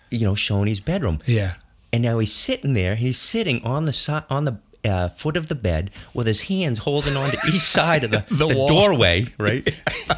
you 0.09 0.25
know, 0.25 0.33
Shoney's 0.33 0.79
bedroom. 0.79 1.19
Yeah. 1.25 1.55
And 1.93 2.03
now 2.03 2.19
he's 2.19 2.33
sitting 2.33 2.73
there. 2.73 2.95
He's 2.95 3.17
sitting 3.17 3.63
on 3.65 3.85
the 3.85 4.25
on 4.29 4.45
the 4.45 4.59
uh, 4.85 5.09
foot 5.09 5.35
of 5.35 5.47
the 5.47 5.55
bed 5.55 5.91
with 6.13 6.27
his 6.27 6.43
hands 6.43 6.79
holding 6.79 7.17
on 7.17 7.31
to 7.31 7.37
each 7.47 7.59
side 7.59 8.03
of 8.03 8.11
the, 8.11 8.25
The 8.29 8.47
the, 8.47 8.53
doorway, 8.53 9.25
right? 9.37 9.67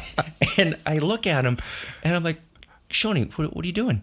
and 0.58 0.76
I 0.86 0.98
look 0.98 1.26
at 1.26 1.44
him, 1.44 1.58
and 2.02 2.14
I'm 2.14 2.22
like, 2.22 2.40
Shoney, 2.90 3.32
what, 3.36 3.54
what 3.54 3.64
are 3.64 3.66
you 3.66 3.72
doing? 3.72 4.02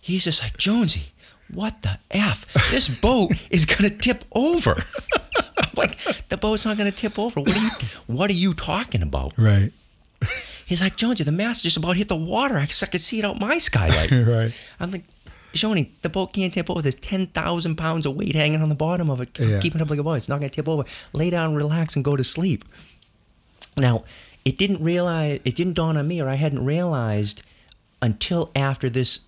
He's 0.00 0.24
just 0.24 0.42
like 0.42 0.56
Jonesy. 0.58 1.11
What 1.52 1.82
the 1.82 1.98
f? 2.10 2.46
This 2.70 2.88
boat 2.88 3.32
is 3.50 3.64
gonna 3.66 3.90
tip 3.90 4.24
over. 4.32 4.82
I'm 5.58 5.70
like, 5.76 5.98
the 6.28 6.36
boat's 6.36 6.64
not 6.64 6.76
gonna 6.78 6.90
tip 6.92 7.18
over. 7.18 7.40
What 7.40 7.56
are 7.56 7.60
you? 7.60 7.70
What 8.06 8.30
are 8.30 8.34
you 8.34 8.54
talking 8.54 9.02
about? 9.02 9.32
Right. 9.36 9.70
He's 10.66 10.80
like, 10.80 10.96
Jonesy, 10.96 11.24
the 11.24 11.32
mast 11.32 11.62
just 11.64 11.76
about 11.76 11.96
hit 11.96 12.08
the 12.08 12.16
water. 12.16 12.56
I 12.56 12.64
could 12.66 13.00
see 13.02 13.18
it 13.18 13.24
out 13.24 13.38
my 13.38 13.58
skylight. 13.58 14.10
Right. 14.26 14.54
I'm 14.80 14.90
like, 14.90 15.04
Shoney, 15.52 15.90
the 16.00 16.08
boat 16.08 16.32
can't 16.32 16.54
tip 16.54 16.70
over. 16.70 16.80
There's 16.80 16.94
10,000 16.94 17.76
pounds 17.76 18.06
of 18.06 18.16
weight 18.16 18.34
hanging 18.34 18.62
on 18.62 18.70
the 18.70 18.74
bottom 18.74 19.10
of 19.10 19.20
it, 19.20 19.38
Yeah. 19.38 19.60
keeping 19.60 19.80
it 19.80 19.82
up 19.82 19.90
like 19.90 19.98
a 19.98 20.02
boat. 20.02 20.14
It's 20.14 20.28
not 20.30 20.40
going 20.40 20.48
to 20.48 20.54
tip 20.54 20.66
over. 20.68 20.84
Lay 21.12 21.28
down, 21.28 21.54
relax, 21.54 21.94
and 21.94 22.02
go 22.02 22.16
to 22.16 22.24
sleep. 22.24 22.64
Now, 23.76 24.04
it 24.46 24.56
didn't 24.56 24.82
realize, 24.82 25.40
it 25.44 25.54
didn't 25.54 25.74
dawn 25.74 25.98
on 25.98 26.08
me, 26.08 26.22
or 26.22 26.28
I 26.30 26.36
hadn't 26.36 26.64
realized 26.64 27.42
until 28.00 28.50
after 28.56 28.88
this, 28.88 29.20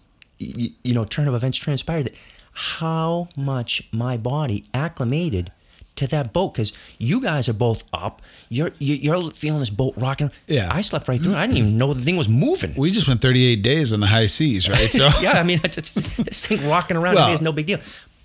y- 0.57 0.71
you 0.83 0.95
know, 0.95 1.05
turn 1.05 1.29
of 1.29 1.35
events 1.35 1.59
transpired 1.59 2.05
that 2.07 2.15
how 2.53 3.29
much 3.37 3.89
my 3.93 4.17
body 4.17 4.65
acclimated 4.73 5.51
to 5.97 6.07
that 6.09 6.33
boat 6.33 6.53
because 6.55 6.73
you 6.99 7.21
guys 7.23 7.49
are 7.49 7.53
both 7.53 7.85
up. 7.93 8.21
You're 8.49 8.73
you- 8.79 8.97
you're 8.97 9.31
feeling 9.31 9.61
this 9.61 9.71
boat 9.71 9.95
rocking. 9.97 10.31
Yeah. 10.49 10.69
I 10.73 10.81
slept 10.81 11.07
right 11.09 11.21
through. 11.21 11.35
I 11.37 11.47
didn't 11.47 11.59
even 11.59 11.77
know 11.77 11.93
the 11.95 12.03
thing 12.05 12.17
was 12.17 12.29
moving. 12.29 12.75
We 12.77 12.91
just 12.91 13.07
went 13.09 13.21
38 13.21 13.63
days 13.63 13.93
on 13.93 14.01
the 14.01 14.07
high 14.09 14.27
seas, 14.27 14.69
right? 14.69 14.91
So 14.91 15.09
yeah, 15.21 15.33
I 15.33 15.43
mean, 15.45 15.61
it's, 15.65 15.79
it's, 15.79 15.93
this 15.93 16.47
thing 16.47 16.67
rocking 16.69 16.97
around 16.97 17.15
Well- 17.15 17.33
is 17.33 17.41
no 17.41 17.53
big 17.53 17.67
deal. 17.67 17.79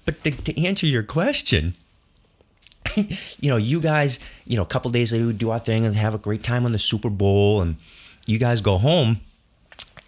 But 0.05 0.23
to, 0.23 0.31
to 0.31 0.65
answer 0.65 0.87
your 0.87 1.03
question, 1.03 1.73
you 2.95 3.49
know, 3.49 3.57
you 3.57 3.79
guys, 3.79 4.19
you 4.47 4.55
know, 4.57 4.63
a 4.63 4.65
couple 4.65 4.89
days 4.91 5.11
later, 5.13 5.27
we 5.27 5.33
do 5.33 5.51
our 5.51 5.59
thing 5.59 5.85
and 5.85 5.95
have 5.95 6.15
a 6.15 6.17
great 6.17 6.41
time 6.43 6.65
on 6.65 6.71
the 6.71 6.79
Super 6.79 7.09
Bowl, 7.09 7.61
and 7.61 7.75
you 8.25 8.39
guys 8.39 8.61
go 8.61 8.77
home, 8.77 9.17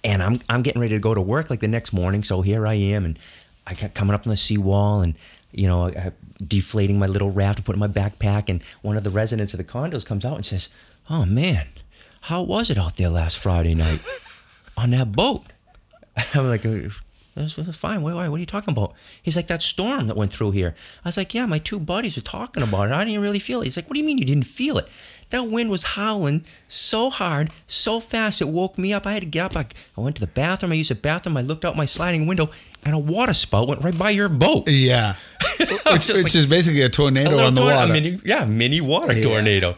and 0.04 0.22
I'm 0.24 0.40
I'm 0.50 0.62
getting 0.62 0.82
ready 0.82 0.96
to 0.96 1.00
go 1.00 1.14
to 1.14 1.22
work 1.22 1.50
like 1.50 1.60
the 1.60 1.68
next 1.68 1.94
morning. 1.94 2.24
So 2.24 2.42
here 2.42 2.66
I 2.66 2.74
am, 2.74 3.06
and 3.06 3.20
I 3.68 3.74
got 3.74 3.94
coming 3.94 4.14
up 4.14 4.26
on 4.26 4.32
the 4.32 4.38
seawall, 4.38 5.02
and 5.02 5.16
you 5.52 5.68
know, 5.68 5.88
I, 5.88 6.12
deflating 6.46 7.00
my 7.00 7.08
little 7.08 7.32
raft 7.32 7.58
to 7.58 7.64
put 7.64 7.76
in 7.76 7.80
my 7.80 7.88
backpack, 7.88 8.50
and 8.50 8.64
one 8.82 8.98
of 8.98 9.04
the 9.04 9.10
residents 9.10 9.54
of 9.54 9.58
the 9.58 9.64
condos 9.64 10.06
comes 10.06 10.26
out 10.26 10.36
and 10.36 10.46
says, 10.46 10.70
"Oh 11.10 11.26
man, 11.26 11.68
how 12.22 12.42
was 12.42 12.70
it 12.70 12.78
out 12.78 12.98
there 12.98 13.10
last 13.10 13.38
Friday 13.38 13.76
night 13.76 14.02
on 14.78 14.92
that 14.92 15.12
boat?" 15.12 15.44
I'm 16.34 16.48
like, 16.48 16.66
"Uh, 16.66 16.90
that's, 17.36 17.56
that's 17.56 17.78
fine. 17.78 18.02
What 18.02 18.14
are 18.14 18.38
you 18.38 18.46
talking 18.46 18.74
about? 18.74 18.94
He's 19.24 19.36
like, 19.36 19.48
that 19.48 19.62
storm 19.62 20.08
that 20.08 20.18
went 20.18 20.34
through 20.34 20.52
here. 20.52 20.76
I 21.06 21.08
was 21.08 21.18
like, 21.18 21.34
yeah, 21.34 21.46
my 21.46 21.60
two 21.60 21.80
buddies 21.80 22.18
are 22.18 22.22
talking 22.22 22.62
about 22.62 22.90
it. 22.90 22.94
I 22.94 23.06
didn't 23.06 23.22
really 23.22 23.40
feel 23.40 23.62
it. 23.62 23.66
He's 23.66 23.78
like, 23.78 23.88
what 23.88 23.94
do 23.94 24.00
you 24.00 24.06
mean 24.06 24.18
you 24.18 24.26
didn't 24.26 24.44
feel 24.44 24.78
it? 24.78 24.90
That 25.32 25.48
wind 25.48 25.70
was 25.70 25.84
howling 25.84 26.46
so 26.68 27.10
hard, 27.10 27.50
so 27.68 28.00
fast, 28.00 28.42
it 28.42 28.48
woke 28.50 28.78
me 28.78 28.94
up. 28.94 29.08
I 29.08 29.14
had 29.14 29.22
to 29.24 29.28
get 29.28 29.46
up. 29.46 29.56
I, 29.58 29.66
I 29.98 30.02
went 30.02 30.16
to 30.18 30.20
the 30.22 30.28
bathroom. 30.28 30.72
I 30.72 30.76
used 30.76 30.92
the 30.92 30.96
bathroom. 30.96 31.36
I 31.38 31.42
looked 31.42 31.66
out 31.66 31.76
my 31.76 31.86
sliding 31.86 32.28
window, 32.28 32.50
and 32.86 32.94
a 32.94 33.00
water 33.00 33.34
spout 33.34 33.68
went 33.68 33.82
right 33.82 33.98
by 33.98 34.10
your 34.12 34.28
boat. 34.30 34.70
yeah, 34.70 35.16
which, 35.60 35.68
just 35.86 36.14
which 36.14 36.24
like- 36.24 36.36
is 36.36 36.46
basically 36.46 36.82
a 36.82 36.90
tornado 36.90 37.38
A 37.38 37.44
on 37.46 37.56
the 37.56 37.62
tornado- 37.62 37.80
water. 37.82 37.94
mini, 37.94 38.20
yeah, 38.26 38.46
mini 38.46 38.82
water 38.82 39.14
Yeah. 39.14 39.24
tornado. 39.24 39.76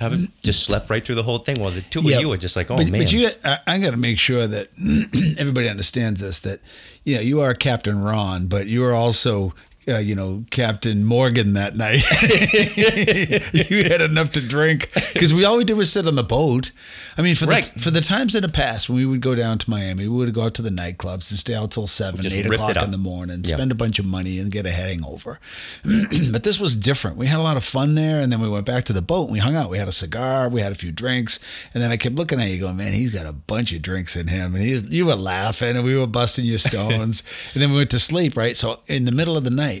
I 0.00 0.28
just 0.42 0.64
slept 0.64 0.90
right 0.90 1.04
through 1.04 1.14
the 1.14 1.22
whole 1.22 1.38
thing 1.38 1.60
while 1.60 1.70
the 1.70 1.82
two 1.82 2.00
of 2.00 2.04
you 2.06 2.28
were 2.28 2.36
just 2.36 2.56
like, 2.56 2.70
oh 2.70 2.76
but, 2.76 2.88
man. 2.88 3.00
But 3.02 3.12
you, 3.12 3.28
I, 3.44 3.58
I 3.66 3.78
got 3.78 3.92
to 3.92 3.96
make 3.96 4.18
sure 4.18 4.46
that 4.46 4.68
everybody 5.38 5.68
understands 5.68 6.20
this. 6.20 6.40
That 6.40 6.60
you 7.04 7.14
know, 7.16 7.20
you 7.22 7.40
are 7.40 7.54
Captain 7.54 8.00
Ron, 8.02 8.48
but 8.48 8.66
you 8.66 8.84
are 8.84 8.92
also. 8.92 9.54
Uh, 9.88 9.98
you 9.98 10.16
know, 10.16 10.44
Captain 10.50 11.04
Morgan 11.04 11.52
that 11.54 11.76
night. 11.76 12.02
you 13.70 13.84
had 13.84 14.00
enough 14.00 14.32
to 14.32 14.40
drink 14.40 14.90
because 15.12 15.32
we 15.32 15.44
all 15.44 15.58
we 15.58 15.64
did 15.64 15.76
was 15.76 15.92
sit 15.92 16.06
on 16.08 16.14
the 16.16 16.24
boat. 16.24 16.72
I 17.16 17.22
mean, 17.22 17.34
for 17.36 17.46
Right. 17.46 17.64
the 17.72 17.80
for 17.80 17.90
the 17.90 18.00
times 18.00 18.34
in 18.34 18.42
the 18.42 18.48
past 18.48 18.88
when 18.88 18.96
we 18.98 19.06
would 19.06 19.20
go 19.20 19.34
down 19.34 19.58
to 19.58 19.70
Miami, 19.70 20.08
we 20.08 20.16
would 20.16 20.34
go 20.34 20.42
out 20.42 20.54
to 20.54 20.62
the 20.62 20.70
nightclubs 20.70 21.30
and 21.30 21.38
stay 21.38 21.54
out 21.54 21.70
till 21.70 21.86
seven, 21.86 22.26
eight 22.26 22.46
o'clock 22.46 22.76
in 22.76 22.90
the 22.90 22.98
morning, 22.98 23.42
Yeah. 23.44 23.54
spend 23.56 23.70
a 23.72 23.74
bunch 23.76 23.98
of 23.98 24.04
money 24.06 24.38
and 24.38 24.50
get 24.50 24.66
a 24.66 24.70
hangover. 24.70 25.38
but 26.32 26.42
this 26.42 26.58
was 26.58 26.74
different. 26.76 27.16
We 27.16 27.26
had 27.26 27.38
a 27.38 27.42
lot 27.42 27.56
of 27.56 27.64
fun 27.64 27.94
there, 27.94 28.20
and 28.20 28.32
then 28.32 28.40
we 28.40 28.48
went 28.48 28.66
back 28.66 28.84
to 28.86 28.92
the 28.92 29.02
boat 29.02 29.24
and 29.24 29.32
we 29.32 29.38
hung 29.38 29.56
out. 29.56 29.70
We 29.70 29.78
had 29.78 29.88
a 29.88 29.92
cigar, 29.92 30.48
we 30.48 30.60
had 30.62 30.72
a 30.72 30.76
few 30.76 30.92
drinks, 30.92 31.38
and 31.72 31.82
then 31.82 31.90
I 31.90 31.96
kept 31.96 32.16
looking 32.16 32.40
at 32.40 32.48
you, 32.48 32.58
going, 32.58 32.76
"Man, 32.76 32.92
he's 32.92 33.10
got 33.10 33.26
a 33.26 33.32
bunch 33.32 33.72
of 33.72 33.82
drinks 33.82 34.16
in 34.16 34.26
him." 34.28 34.54
And 34.54 34.64
he's 34.64 34.84
you 34.90 35.06
were 35.06 35.14
laughing, 35.14 35.76
and 35.76 35.84
we 35.84 35.96
were 35.96 36.06
busting 36.08 36.44
your 36.44 36.58
stones, 36.58 37.22
and 37.54 37.62
then 37.62 37.70
we 37.70 37.76
went 37.78 37.90
to 37.90 38.00
sleep. 38.00 38.36
Right, 38.36 38.56
so 38.56 38.80
in 38.88 39.04
the 39.04 39.12
middle 39.12 39.36
of 39.36 39.44
the 39.44 39.50
night, 39.50 39.75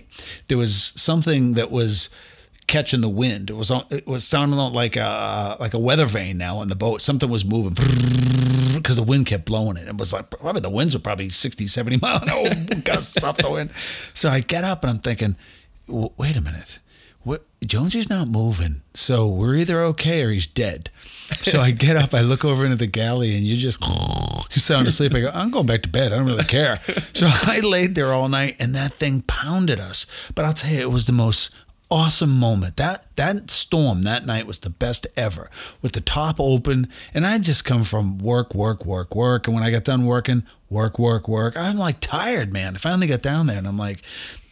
there 0.48 0.58
was 0.58 0.92
something 0.96 1.54
that 1.54 1.70
was 1.70 2.10
catching 2.66 3.00
the 3.00 3.08
wind. 3.08 3.50
It 3.50 3.56
was 3.56 3.70
on, 3.70 3.84
it 3.90 4.06
was 4.06 4.24
sounding 4.24 4.58
like 4.58 4.96
a 4.96 5.02
uh, 5.02 5.56
like 5.60 5.74
a 5.74 5.78
weather 5.78 6.06
vane 6.06 6.38
now 6.38 6.58
on 6.58 6.68
the 6.68 6.76
boat. 6.76 7.02
Something 7.02 7.30
was 7.30 7.44
moving 7.44 7.74
because 8.76 8.96
the 8.96 9.02
wind 9.02 9.26
kept 9.26 9.44
blowing 9.44 9.76
it. 9.76 9.88
It 9.88 9.96
was 9.96 10.12
like 10.12 10.30
probably 10.30 10.60
the 10.60 10.70
winds 10.70 10.94
were 10.94 11.00
probably 11.00 11.28
60, 11.28 11.66
70 11.66 11.98
mile 11.98 12.20
an 12.22 12.28
hour 12.28 12.80
gusts 12.84 13.22
off 13.22 13.36
the 13.36 13.50
wind. 13.50 13.70
So 14.14 14.28
I 14.28 14.40
get 14.40 14.64
up 14.64 14.82
and 14.82 14.90
I'm 14.90 14.98
thinking, 14.98 15.36
wait 15.86 16.36
a 16.36 16.40
minute. 16.40 16.78
What 17.26 17.44
Jonesy's 17.66 18.08
not 18.08 18.28
moving. 18.28 18.82
So 18.94 19.26
we're 19.26 19.56
either 19.56 19.80
okay 19.82 20.22
or 20.22 20.30
he's 20.30 20.46
dead. 20.46 20.90
So 21.40 21.60
I 21.60 21.72
get 21.72 21.96
up, 21.96 22.14
I 22.14 22.20
look 22.20 22.44
over 22.44 22.64
into 22.64 22.76
the 22.76 22.86
galley 22.86 23.36
and 23.36 23.44
you 23.44 23.56
just 23.56 23.82
sound 24.52 24.86
asleep. 24.86 25.12
I 25.12 25.22
go, 25.22 25.32
I'm 25.34 25.50
going 25.50 25.66
back 25.66 25.82
to 25.82 25.88
bed. 25.88 26.12
I 26.12 26.18
don't 26.18 26.26
really 26.26 26.44
care. 26.44 26.78
So 27.12 27.26
I 27.28 27.58
laid 27.64 27.96
there 27.96 28.12
all 28.12 28.28
night 28.28 28.54
and 28.60 28.76
that 28.76 28.92
thing 28.92 29.22
pounded 29.22 29.80
us. 29.80 30.06
But 30.36 30.44
I'll 30.44 30.52
tell 30.52 30.70
you, 30.70 30.82
it 30.82 30.92
was 30.92 31.08
the 31.08 31.12
most 31.12 31.52
awesome 31.90 32.30
moment. 32.30 32.76
That 32.76 33.08
that 33.16 33.50
storm 33.50 34.04
that 34.04 34.24
night 34.24 34.46
was 34.46 34.60
the 34.60 34.70
best 34.70 35.08
ever. 35.16 35.50
With 35.82 35.94
the 35.94 36.00
top 36.00 36.36
open, 36.38 36.86
and 37.12 37.26
I 37.26 37.38
just 37.38 37.64
come 37.64 37.82
from 37.82 38.18
work, 38.18 38.54
work, 38.54 38.86
work, 38.86 39.16
work. 39.16 39.48
And 39.48 39.54
when 39.56 39.64
I 39.64 39.72
got 39.72 39.82
done 39.82 40.06
working, 40.06 40.44
work, 40.70 40.98
work, 40.98 41.28
work. 41.28 41.56
I'm 41.56 41.76
like 41.76 42.00
tired, 42.00 42.52
man. 42.52 42.74
I 42.74 42.78
finally 42.78 43.06
got 43.06 43.22
down 43.22 43.46
there 43.46 43.58
and 43.58 43.66
I'm 43.66 43.78
like, 43.78 44.02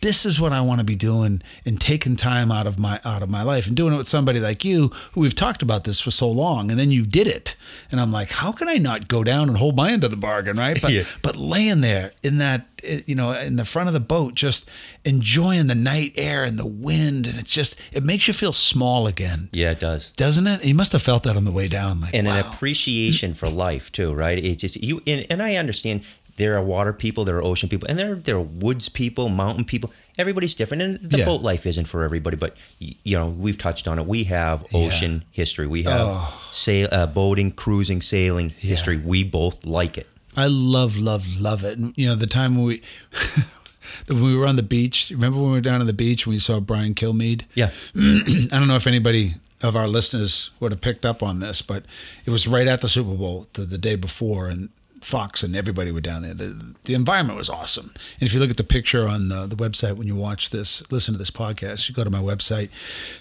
this 0.04 0.26
is 0.26 0.38
what 0.38 0.52
I 0.52 0.60
want 0.60 0.80
to 0.80 0.84
be 0.84 0.96
doing 0.96 1.42
and 1.64 1.80
taking 1.80 2.14
time 2.14 2.52
out 2.52 2.66
of 2.66 2.78
my 2.78 3.00
out 3.06 3.22
of 3.22 3.30
my 3.30 3.42
life 3.42 3.66
and 3.66 3.74
doing 3.74 3.94
it 3.94 3.96
with 3.96 4.06
somebody 4.06 4.38
like 4.38 4.62
you 4.62 4.88
who 5.12 5.22
we've 5.22 5.34
talked 5.34 5.62
about 5.62 5.84
this 5.84 5.98
for 5.98 6.10
so 6.10 6.30
long 6.30 6.70
and 6.70 6.78
then 6.78 6.90
you 6.90 7.06
did 7.06 7.26
it. 7.26 7.56
And 7.90 7.98
I'm 7.98 8.12
like, 8.12 8.30
how 8.30 8.52
can 8.52 8.68
I 8.68 8.74
not 8.74 9.08
go 9.08 9.24
down 9.24 9.48
and 9.48 9.56
hold 9.56 9.76
my 9.76 9.90
end 9.92 10.04
of 10.04 10.10
the 10.10 10.18
bargain, 10.18 10.56
right? 10.56 10.80
But 10.80 10.92
Yeah. 10.94 11.04
but 11.22 11.36
laying 11.36 11.80
there 11.80 12.12
in 12.22 12.36
that 12.38 12.66
you 13.06 13.14
know 13.14 13.32
in 13.32 13.56
the 13.56 13.64
front 13.64 13.88
of 13.88 13.94
the 13.94 14.00
boat 14.00 14.34
just 14.34 14.70
enjoying 15.06 15.68
the 15.68 15.74
night 15.74 16.12
air 16.16 16.44
and 16.44 16.58
the 16.58 16.66
wind 16.66 17.26
and 17.26 17.38
it's 17.38 17.50
just 17.50 17.80
it 17.92 18.04
makes 18.04 18.28
you 18.28 18.34
feel 18.34 18.52
small 18.52 19.06
again 19.06 19.48
yeah, 19.52 19.70
it 19.70 19.80
does. 19.80 20.10
doesn't 20.10 20.46
it 20.46 20.62
you 20.62 20.74
must 20.74 20.92
have 20.92 21.02
felt 21.02 21.22
that 21.22 21.34
on 21.34 21.46
the 21.46 21.50
way 21.50 21.66
down 21.66 22.02
like 22.02 22.14
and 22.14 22.26
wow. 22.26 22.34
an 22.34 22.40
appreciation 22.46 23.32
for 23.32 23.48
life 23.48 23.90
too, 23.90 24.12
right? 24.12 24.38
It's 24.38 24.58
just 24.60 24.76
you 24.76 25.00
and, 25.06 25.26
and 25.30 25.42
I 25.42 25.56
understand 25.56 26.02
there 26.36 26.56
are 26.56 26.62
water 26.62 26.92
people, 26.92 27.24
there 27.24 27.36
are 27.36 27.44
ocean 27.44 27.68
people, 27.68 27.88
and 27.88 27.98
there 27.98 28.14
there 28.16 28.36
are 28.36 28.40
woods 28.40 28.88
people, 28.88 29.28
mountain 29.28 29.64
people. 29.64 29.92
Everybody's 30.18 30.54
different, 30.54 30.82
and 30.82 31.00
the 31.10 31.18
Yeah. 31.18 31.24
boat 31.24 31.42
life 31.42 31.66
isn't 31.66 31.86
for 31.86 32.02
everybody. 32.04 32.36
But 32.36 32.56
y- 32.80 32.94
you 33.04 33.16
know, 33.18 33.26
we've 33.28 33.58
touched 33.58 33.86
on 33.88 33.98
it. 33.98 34.06
We 34.06 34.24
have 34.24 34.64
ocean 34.72 35.24
history. 35.32 35.66
We 35.66 35.82
have 35.84 36.00
Oh. 36.08 36.48
sail, 36.52 36.88
uh, 36.92 37.06
boating, 37.06 37.50
cruising, 37.52 38.00
sailing 38.02 38.50
history. 38.58 38.96
We 38.96 39.24
both 39.24 39.64
like 39.66 39.98
it. 39.98 40.06
I 40.36 40.46
love, 40.46 40.96
love, 40.98 41.40
love 41.40 41.62
it. 41.64 41.78
And, 41.78 41.92
you 41.96 42.08
know, 42.08 42.16
the 42.16 42.26
time 42.26 42.56
when 42.56 42.64
we, 42.66 42.82
when 44.08 44.22
we 44.22 44.34
were 44.36 44.46
on 44.46 44.56
the 44.56 44.62
beach, 44.62 45.10
remember 45.10 45.38
when 45.38 45.46
we 45.48 45.52
were 45.54 45.60
down 45.60 45.80
on 45.80 45.86
the 45.86 45.92
beach 45.92 46.26
and 46.26 46.32
we 46.34 46.38
saw 46.40 46.60
Brian 46.60 46.94
Kilmeade? 46.94 47.42
Yeah, 47.54 47.70
I 47.96 48.46
don't 48.58 48.68
know 48.68 48.76
if 48.76 48.86
anybody 48.86 49.34
of 49.62 49.76
our 49.76 49.88
listeners 49.88 50.50
would 50.60 50.72
have 50.72 50.80
picked 50.80 51.04
up 51.06 51.22
on 51.22 51.40
this, 51.40 51.62
but 51.62 51.84
it 52.26 52.30
was 52.30 52.46
right 52.46 52.66
at 52.66 52.80
the 52.80 52.88
Super 52.88 53.14
Bowl 53.14 53.46
the, 53.54 53.62
the 53.62 53.78
day 53.78 53.96
before. 53.96 54.48
And 54.48 54.68
Fox 55.04 55.42
and 55.42 55.54
everybody 55.54 55.92
were 55.92 56.00
down 56.00 56.22
there. 56.22 56.34
The, 56.34 56.74
the 56.84 56.94
environment 56.94 57.38
was 57.38 57.50
awesome. 57.50 57.92
And 58.18 58.26
if 58.26 58.32
you 58.32 58.40
look 58.40 58.50
at 58.50 58.56
the 58.56 58.64
picture 58.64 59.06
on 59.06 59.28
the, 59.28 59.46
the 59.46 59.56
website 59.56 59.96
when 59.96 60.06
you 60.06 60.16
watch 60.16 60.50
this, 60.50 60.90
listen 60.90 61.12
to 61.12 61.18
this 61.18 61.30
podcast, 61.30 61.88
you 61.88 61.94
go 61.94 62.04
to 62.04 62.10
my 62.10 62.20
website, 62.20 62.70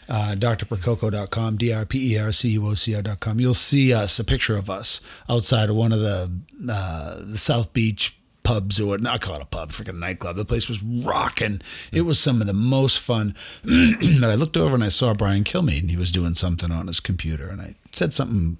uh, 0.07 0.35
drpercuoco.com, 0.37 1.57
D 1.57 1.73
R 1.73 1.85
P 1.85 2.13
E 2.13 2.17
R 2.17 2.31
C 2.31 2.49
U 2.49 2.67
O 2.67 2.73
C 2.73 2.95
R.com. 2.95 3.39
You'll 3.39 3.53
see 3.53 3.93
us, 3.93 4.17
a 4.17 4.23
picture 4.23 4.55
of 4.55 4.69
us 4.69 5.01
outside 5.29 5.69
of 5.69 5.75
one 5.75 5.91
of 5.91 5.99
the, 5.99 6.31
uh, 6.69 7.15
the 7.19 7.37
South 7.37 7.73
Beach 7.73 8.17
pubs 8.43 8.79
or 8.79 8.97
not 8.97 9.21
call 9.21 9.35
it 9.35 9.41
a 9.41 9.45
pub, 9.45 9.71
freaking 9.71 9.99
nightclub. 9.99 10.35
The 10.35 10.45
place 10.45 10.69
was 10.69 10.81
rocking. 10.83 11.61
It 11.91 12.01
was 12.01 12.19
some 12.19 12.41
of 12.41 12.47
the 12.47 12.53
most 12.53 12.99
fun. 12.99 13.35
but 13.63 14.29
I 14.29 14.35
looked 14.35 14.57
over 14.57 14.75
and 14.75 14.83
I 14.83 14.89
saw 14.89 15.13
Brian 15.13 15.43
Kilmeade 15.43 15.81
and 15.81 15.91
he 15.91 15.97
was 15.97 16.11
doing 16.11 16.33
something 16.33 16.71
on 16.71 16.87
his 16.87 16.99
computer 16.99 17.47
and 17.47 17.61
I 17.61 17.75
said 17.91 18.13
something 18.13 18.57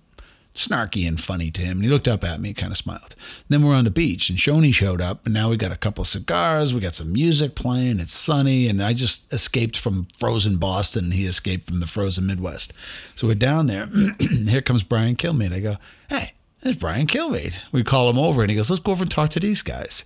snarky 0.54 1.08
and 1.08 1.20
funny 1.20 1.50
to 1.52 1.62
him. 1.62 1.78
And 1.78 1.84
he 1.84 1.90
looked 1.90 2.08
up 2.08 2.24
at 2.24 2.40
me, 2.40 2.54
kind 2.54 2.72
of 2.72 2.78
smiled. 2.78 3.16
Then 3.50 3.64
we're 3.64 3.76
on 3.76 3.86
the 3.86 3.92
beach 3.92 4.30
and 4.30 4.38
Shoney 4.38 4.74
showed 4.74 5.02
up 5.02 5.26
and 5.26 5.34
now 5.34 5.50
we 5.50 5.58
got 5.58 5.72
a 5.72 5.78
couple 5.78 6.04
of 6.04 6.08
cigars, 6.08 6.74
we 6.74 6.80
got 6.80 6.96
some 6.96 7.12
music 7.12 7.56
playing, 7.56 8.00
it's 8.00 8.14
sunny, 8.14 8.68
and 8.68 8.84
I 8.84 8.94
just 8.94 9.34
escaped 9.34 9.78
from 9.78 10.08
frozen 10.18 10.58
Boston 10.58 11.06
and 11.06 11.14
he 11.14 11.26
escaped 11.26 11.68
from 11.68 11.80
the 11.80 11.88
frozen 11.88 12.28
Midwest. 12.28 12.74
So 13.16 13.28
we're 13.28 13.36
down 13.36 13.68
there. 13.68 13.88
Here 14.20 14.62
comes 14.62 14.84
Brian 14.84 15.16
Kilmeade. 15.16 15.54
I 15.54 15.60
go, 15.60 15.78
hey, 16.10 16.34
there's 16.62 16.78
Brian 16.78 17.08
Kilmeade. 17.08 17.60
We 17.72 17.84
call 17.84 18.10
him 18.10 18.18
over 18.18 18.42
and 18.42 18.50
he 18.50 18.56
goes, 18.56 18.70
let's 18.70 18.82
go 18.82 18.92
over 18.92 19.04
and 19.04 19.12
talk 19.12 19.30
to 19.32 19.40
these 19.40 19.62
guys. 19.62 20.06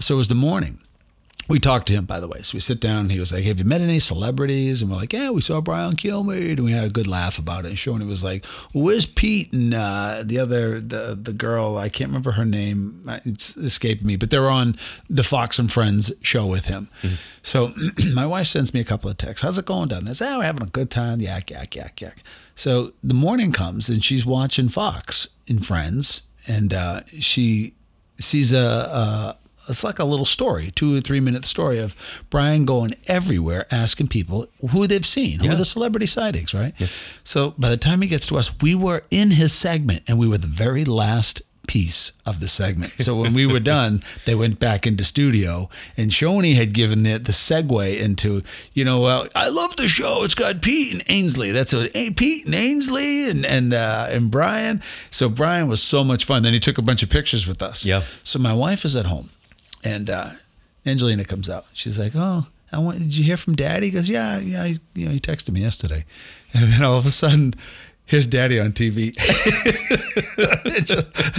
So 0.00 0.14
it 0.14 0.18
was 0.18 0.28
the 0.28 0.34
morning. 0.34 0.80
We 1.46 1.58
talked 1.58 1.86
to 1.88 1.92
him, 1.92 2.06
by 2.06 2.20
the 2.20 2.28
way. 2.28 2.40
So 2.40 2.56
we 2.56 2.60
sit 2.60 2.80
down 2.80 3.00
and 3.00 3.12
he 3.12 3.20
was 3.20 3.32
like, 3.32 3.44
Have 3.44 3.58
you 3.58 3.64
met 3.64 3.80
any 3.80 4.00
celebrities? 4.00 4.80
And 4.80 4.90
we're 4.90 4.96
like, 4.96 5.12
Yeah, 5.12 5.30
we 5.30 5.40
saw 5.40 5.60
Brian 5.60 5.94
Kilmeade. 5.94 6.52
And 6.52 6.64
we 6.64 6.72
had 6.72 6.84
a 6.84 6.90
good 6.90 7.06
laugh 7.06 7.38
about 7.38 7.64
it. 7.64 7.68
And 7.68 7.76
Shoney 7.76 8.06
was 8.06 8.24
like, 8.24 8.46
Where's 8.72 9.06
Pete 9.06 9.52
and 9.52 9.74
uh, 9.74 10.22
the 10.24 10.38
other, 10.38 10.80
the 10.80 11.18
the 11.20 11.32
girl, 11.32 11.76
I 11.76 11.88
can't 11.88 12.08
remember 12.08 12.32
her 12.32 12.44
name. 12.44 13.02
It's 13.24 13.56
escaping 13.56 14.06
me, 14.06 14.16
but 14.16 14.30
they're 14.30 14.48
on 14.48 14.76
the 15.08 15.22
Fox 15.22 15.58
and 15.58 15.70
Friends 15.70 16.12
show 16.22 16.46
with 16.46 16.66
him. 16.66 16.88
Mm-hmm. 17.02 17.14
So 17.42 17.72
my 18.14 18.26
wife 18.26 18.46
sends 18.46 18.72
me 18.72 18.80
a 18.80 18.84
couple 18.84 19.10
of 19.10 19.18
texts. 19.18 19.42
How's 19.42 19.58
it 19.58 19.66
going 19.66 19.88
down 19.88 20.04
there? 20.04 20.14
Oh, 20.20 20.38
we're 20.38 20.44
having 20.44 20.62
a 20.62 20.66
good 20.66 20.90
time. 20.90 21.20
Yak, 21.20 21.50
yak, 21.50 21.76
yak, 21.76 22.00
yak. 22.00 22.22
So 22.54 22.92
the 23.02 23.14
morning 23.14 23.52
comes 23.52 23.88
and 23.88 24.02
she's 24.02 24.24
watching 24.24 24.68
Fox 24.68 25.28
and 25.48 25.64
Friends, 25.64 26.22
and 26.46 26.72
uh, 26.72 27.02
she 27.20 27.74
sees 28.18 28.52
a, 28.52 28.58
a 28.58 29.36
it's 29.68 29.84
like 29.84 29.98
a 29.98 30.04
little 30.04 30.26
story, 30.26 30.70
two 30.74 30.96
or 30.96 31.00
three 31.00 31.20
minute 31.20 31.44
story 31.44 31.78
of 31.78 31.94
Brian 32.30 32.64
going 32.64 32.94
everywhere 33.06 33.66
asking 33.70 34.08
people 34.08 34.46
who 34.70 34.86
they've 34.86 35.06
seen, 35.06 35.40
who 35.40 35.50
are 35.50 35.56
the 35.56 35.64
celebrity 35.64 36.06
sightings, 36.06 36.54
right? 36.54 36.74
Yeah. 36.78 36.88
So 37.22 37.54
by 37.58 37.70
the 37.70 37.76
time 37.76 38.02
he 38.02 38.08
gets 38.08 38.26
to 38.28 38.36
us, 38.36 38.56
we 38.60 38.74
were 38.74 39.04
in 39.10 39.32
his 39.32 39.52
segment 39.52 40.02
and 40.08 40.18
we 40.18 40.28
were 40.28 40.38
the 40.38 40.46
very 40.46 40.84
last 40.84 41.42
piece 41.66 42.12
of 42.26 42.40
the 42.40 42.48
segment. 42.48 42.92
So 42.92 43.16
when 43.16 43.34
we 43.34 43.46
were 43.46 43.60
done, 43.60 44.02
they 44.26 44.34
went 44.34 44.58
back 44.58 44.86
into 44.86 45.04
studio, 45.04 45.68
and 45.96 46.10
Shoney 46.10 46.54
had 46.54 46.72
given 46.72 47.06
it 47.06 47.24
the 47.24 47.32
segue 47.32 48.00
into, 48.00 48.42
you 48.72 48.84
know, 48.84 49.00
well, 49.00 49.28
I 49.34 49.48
love 49.48 49.76
the 49.76 49.88
show. 49.88 50.20
It's 50.24 50.34
got 50.34 50.62
Pete 50.62 50.92
and 50.92 51.02
Ainsley. 51.08 51.50
That's 51.52 51.72
a 51.72 51.88
hey, 51.88 52.10
Pete 52.10 52.46
and 52.46 52.54
Ainsley 52.54 53.30
and 53.30 53.44
and 53.46 53.74
uh, 53.74 54.08
and 54.10 54.30
Brian. 54.30 54.82
So 55.10 55.28
Brian 55.28 55.68
was 55.68 55.82
so 55.82 56.04
much 56.04 56.24
fun. 56.24 56.42
Then 56.42 56.52
he 56.52 56.60
took 56.60 56.78
a 56.78 56.82
bunch 56.82 57.02
of 57.02 57.10
pictures 57.10 57.46
with 57.46 57.62
us. 57.62 57.84
Yeah. 57.84 58.02
So 58.22 58.38
my 58.38 58.54
wife 58.54 58.84
is 58.84 58.96
at 58.96 59.06
home, 59.06 59.28
and 59.84 60.10
uh, 60.10 60.30
Angelina 60.86 61.24
comes 61.24 61.48
out. 61.48 61.64
She's 61.74 61.98
like, 61.98 62.12
oh. 62.14 62.46
I 62.72 62.78
want, 62.78 62.98
did 62.98 63.16
you 63.16 63.22
hear 63.22 63.36
from 63.36 63.54
Daddy? 63.54 63.86
He 63.86 63.92
goes, 63.92 64.08
yeah, 64.08 64.38
yeah. 64.38 64.64
He, 64.64 64.80
you 64.94 65.06
know, 65.06 65.12
he 65.12 65.20
texted 65.20 65.52
me 65.52 65.60
yesterday, 65.60 66.04
and 66.54 66.72
then 66.72 66.82
all 66.82 66.98
of 66.98 67.06
a 67.06 67.10
sudden, 67.10 67.54
Here's 68.06 68.26
daddy 68.26 68.60
on 68.60 68.72
TV. 68.72 69.16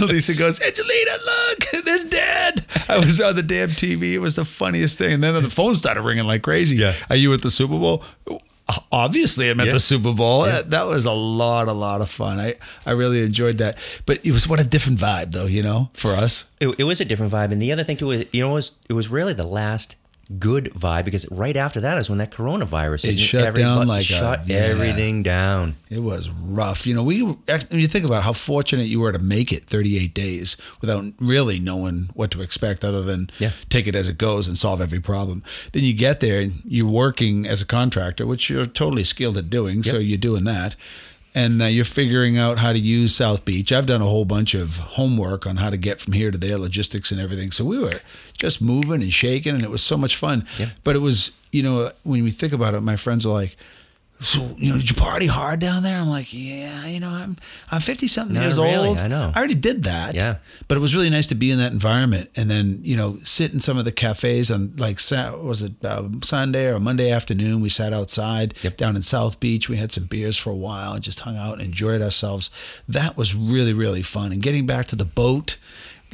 Lisa 0.00 0.34
goes, 0.34 0.60
Angelina, 0.60 1.10
look, 1.24 1.84
there's 1.84 2.04
dad. 2.06 2.64
I 2.88 2.98
was 2.98 3.20
on 3.20 3.36
the 3.36 3.42
damn 3.44 3.68
TV. 3.68 4.14
It 4.14 4.18
was 4.18 4.34
the 4.34 4.44
funniest 4.44 4.98
thing. 4.98 5.12
And 5.12 5.22
then 5.22 5.34
the 5.34 5.48
phone 5.48 5.76
started 5.76 6.02
ringing 6.02 6.24
like 6.24 6.42
crazy. 6.42 6.74
Yeah. 6.74 6.94
Are 7.08 7.14
you 7.14 7.32
at 7.32 7.42
the 7.42 7.52
Super 7.52 7.78
Bowl? 7.78 8.02
Obviously, 8.90 9.48
I'm 9.48 9.60
at 9.60 9.68
yeah. 9.68 9.74
the 9.74 9.80
Super 9.80 10.12
Bowl. 10.12 10.44
Yeah. 10.44 10.52
That, 10.52 10.70
that 10.70 10.86
was 10.86 11.04
a 11.04 11.12
lot, 11.12 11.68
a 11.68 11.72
lot 11.72 12.00
of 12.00 12.10
fun. 12.10 12.40
I, 12.40 12.54
I 12.84 12.92
really 12.92 13.22
enjoyed 13.22 13.58
that. 13.58 13.78
But 14.06 14.26
it 14.26 14.32
was 14.32 14.48
what 14.48 14.58
a 14.58 14.64
different 14.64 14.98
vibe, 14.98 15.32
though, 15.32 15.46
you 15.46 15.62
know, 15.62 15.90
for 15.92 16.12
us. 16.12 16.50
It, 16.58 16.74
it 16.78 16.84
was 16.84 17.00
a 17.00 17.04
different 17.04 17.32
vibe. 17.32 17.52
And 17.52 17.62
the 17.62 17.70
other 17.70 17.84
thing, 17.84 17.96
too, 17.96 18.06
was, 18.06 18.24
you 18.32 18.40
know, 18.40 18.50
it 18.50 18.54
was, 18.54 18.78
it 18.88 18.92
was 18.94 19.08
really 19.08 19.34
the 19.34 19.46
last 19.46 19.94
good 20.38 20.64
vibe 20.66 21.04
because 21.04 21.30
right 21.30 21.56
after 21.56 21.80
that 21.80 21.98
is 21.98 22.08
when 22.08 22.18
that 22.18 22.32
coronavirus 22.32 23.04
it 23.04 23.16
shut 23.16 23.54
down 23.54 23.86
like 23.86 24.04
shut 24.04 24.40
a, 24.40 24.46
yeah. 24.46 24.58
everything 24.58 25.22
down. 25.22 25.76
It 25.88 26.00
was 26.00 26.28
rough. 26.30 26.86
You 26.86 26.94
know, 26.94 27.04
we 27.04 27.16
you 27.16 27.86
think 27.86 28.04
about 28.04 28.24
how 28.24 28.32
fortunate 28.32 28.84
you 28.84 29.00
were 29.00 29.12
to 29.12 29.20
make 29.20 29.52
it 29.52 29.64
38 29.64 30.12
days 30.14 30.56
without 30.80 31.04
really 31.20 31.60
knowing 31.60 32.10
what 32.14 32.30
to 32.32 32.42
expect 32.42 32.84
other 32.84 33.02
than 33.02 33.30
yeah. 33.38 33.52
take 33.68 33.86
it 33.86 33.94
as 33.94 34.08
it 34.08 34.18
goes 34.18 34.48
and 34.48 34.58
solve 34.58 34.80
every 34.80 35.00
problem. 35.00 35.44
Then 35.72 35.84
you 35.84 35.94
get 35.94 36.20
there 36.20 36.40
and 36.40 36.54
you're 36.64 36.90
working 36.90 37.46
as 37.46 37.62
a 37.62 37.66
contractor, 37.66 38.26
which 38.26 38.50
you're 38.50 38.66
totally 38.66 39.04
skilled 39.04 39.36
at 39.36 39.48
doing, 39.48 39.76
yep. 39.76 39.84
so 39.84 39.98
you're 39.98 40.18
doing 40.18 40.44
that 40.44 40.74
and 41.36 41.60
uh, 41.60 41.66
you're 41.66 41.84
figuring 41.84 42.38
out 42.38 42.58
how 42.58 42.72
to 42.72 42.78
use 42.78 43.14
South 43.14 43.44
Beach. 43.44 43.70
I've 43.70 43.84
done 43.84 44.00
a 44.00 44.06
whole 44.06 44.24
bunch 44.24 44.54
of 44.54 44.78
homework 44.78 45.46
on 45.46 45.56
how 45.56 45.68
to 45.68 45.76
get 45.76 46.00
from 46.00 46.14
here 46.14 46.30
to 46.30 46.38
there, 46.38 46.56
logistics 46.56 47.12
and 47.12 47.20
everything. 47.20 47.52
So 47.52 47.62
we 47.62 47.78
were 47.78 48.00
just 48.36 48.62
moving 48.62 49.02
and 49.02 49.12
shaking, 49.12 49.54
and 49.54 49.62
it 49.62 49.70
was 49.70 49.82
so 49.82 49.96
much 49.96 50.16
fun. 50.16 50.46
Yeah. 50.58 50.70
But 50.84 50.96
it 50.96 51.00
was, 51.00 51.36
you 51.52 51.62
know, 51.62 51.90
when 52.02 52.22
we 52.24 52.30
think 52.30 52.52
about 52.52 52.74
it, 52.74 52.80
my 52.80 52.96
friends 52.96 53.26
are 53.26 53.32
like, 53.32 53.56
so 54.20 54.54
you 54.56 54.72
know, 54.72 54.78
did 54.78 54.88
you 54.88 54.96
party 54.96 55.26
hard 55.26 55.60
down 55.60 55.82
there? 55.82 55.98
I'm 55.98 56.08
like, 56.08 56.32
yeah, 56.32 56.86
you 56.86 57.00
know, 57.00 57.10
I'm 57.10 57.36
I'm 57.70 57.82
50 57.82 58.08
something 58.08 58.40
years 58.40 58.58
really, 58.58 58.88
old. 58.88 58.98
I 58.98 59.08
know. 59.08 59.30
I 59.34 59.38
already 59.38 59.54
did 59.54 59.84
that. 59.84 60.14
Yeah. 60.14 60.36
But 60.68 60.78
it 60.78 60.80
was 60.80 60.94
really 60.94 61.10
nice 61.10 61.26
to 61.28 61.34
be 61.34 61.50
in 61.50 61.58
that 61.58 61.72
environment 61.72 62.30
and 62.34 62.50
then 62.50 62.80
you 62.82 62.96
know 62.96 63.16
sit 63.24 63.52
in 63.52 63.60
some 63.60 63.76
of 63.76 63.84
the 63.84 63.92
cafes 63.92 64.50
on 64.50 64.74
like 64.76 65.00
was 65.10 65.62
it 65.62 65.84
uh, 65.84 66.08
Sunday 66.22 66.68
or 66.68 66.80
Monday 66.80 67.10
afternoon? 67.10 67.60
We 67.60 67.68
sat 67.68 67.92
outside 67.92 68.54
yep. 68.62 68.78
down 68.78 68.96
in 68.96 69.02
South 69.02 69.38
Beach. 69.38 69.68
We 69.68 69.76
had 69.76 69.92
some 69.92 70.04
beers 70.04 70.38
for 70.38 70.50
a 70.50 70.56
while 70.56 70.94
and 70.94 71.02
just 71.02 71.20
hung 71.20 71.36
out 71.36 71.54
and 71.54 71.62
enjoyed 71.62 72.00
ourselves. 72.00 72.50
That 72.88 73.18
was 73.18 73.34
really 73.34 73.74
really 73.74 74.02
fun. 74.02 74.32
And 74.32 74.40
getting 74.40 74.64
back 74.64 74.86
to 74.86 74.96
the 74.96 75.04
boat 75.04 75.58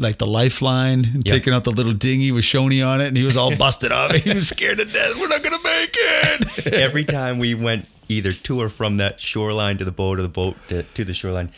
like 0.03 0.19
the 0.19 0.27
lifeline 0.27 1.05
and 1.05 1.15
yep. 1.15 1.25
taking 1.25 1.53
out 1.53 1.65
the 1.65 1.71
little 1.71 1.93
dinghy 1.93 2.33
with 2.33 2.45
Shoney 2.45 2.87
on 2.87 3.01
it, 3.01 3.09
and 3.09 3.17
he 3.17 3.25
was 3.25 3.37
all 3.37 3.57
busted 3.57 3.93
up. 3.93 4.13
He 4.23 4.33
was 4.33 4.49
scared 4.49 4.79
to 4.79 4.85
death. 4.85 5.19
We're 5.19 5.29
not 5.29 5.43
gonna 5.43 5.63
make 5.63 5.95
it. 5.95 6.67
Every 6.75 7.05
time 7.05 7.39
we 7.39 7.55
went 7.55 7.89
either 8.09 8.33
to 8.33 8.61
or 8.61 8.69
from 8.69 8.99
that 8.99 9.21
shoreline 9.21 9.79
to 9.79 9.85
the 9.85 9.93
boat 9.93 10.19
or 10.19 10.23
the 10.23 10.29
boat 10.29 10.57
to, 10.69 10.83
to 10.83 11.05
the 11.05 11.15
shoreline, 11.15 11.51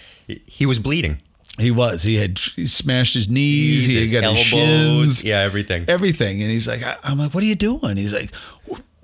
he 0.47 0.66
was 0.66 0.78
bleeding. 0.78 1.18
He 1.59 1.70
was. 1.70 2.03
He 2.03 2.16
had 2.16 2.38
he 2.38 2.66
smashed 2.66 3.14
his 3.14 3.28
knees. 3.28 3.84
he 3.84 4.01
had 4.01 4.11
got 4.11 4.24
elbows, 4.24 4.42
his 4.42 4.49
shins. 4.49 5.24
Yeah, 5.24 5.40
everything. 5.40 5.84
Everything. 5.88 6.42
And 6.42 6.51
he's 6.51 6.66
like, 6.66 6.82
I, 6.82 6.97
am 7.05 7.18
like, 7.18 7.32
what 7.32 7.45
are 7.45 7.47
you 7.47 7.55
doing? 7.55 7.97
He's 7.97 8.12
like, 8.12 8.32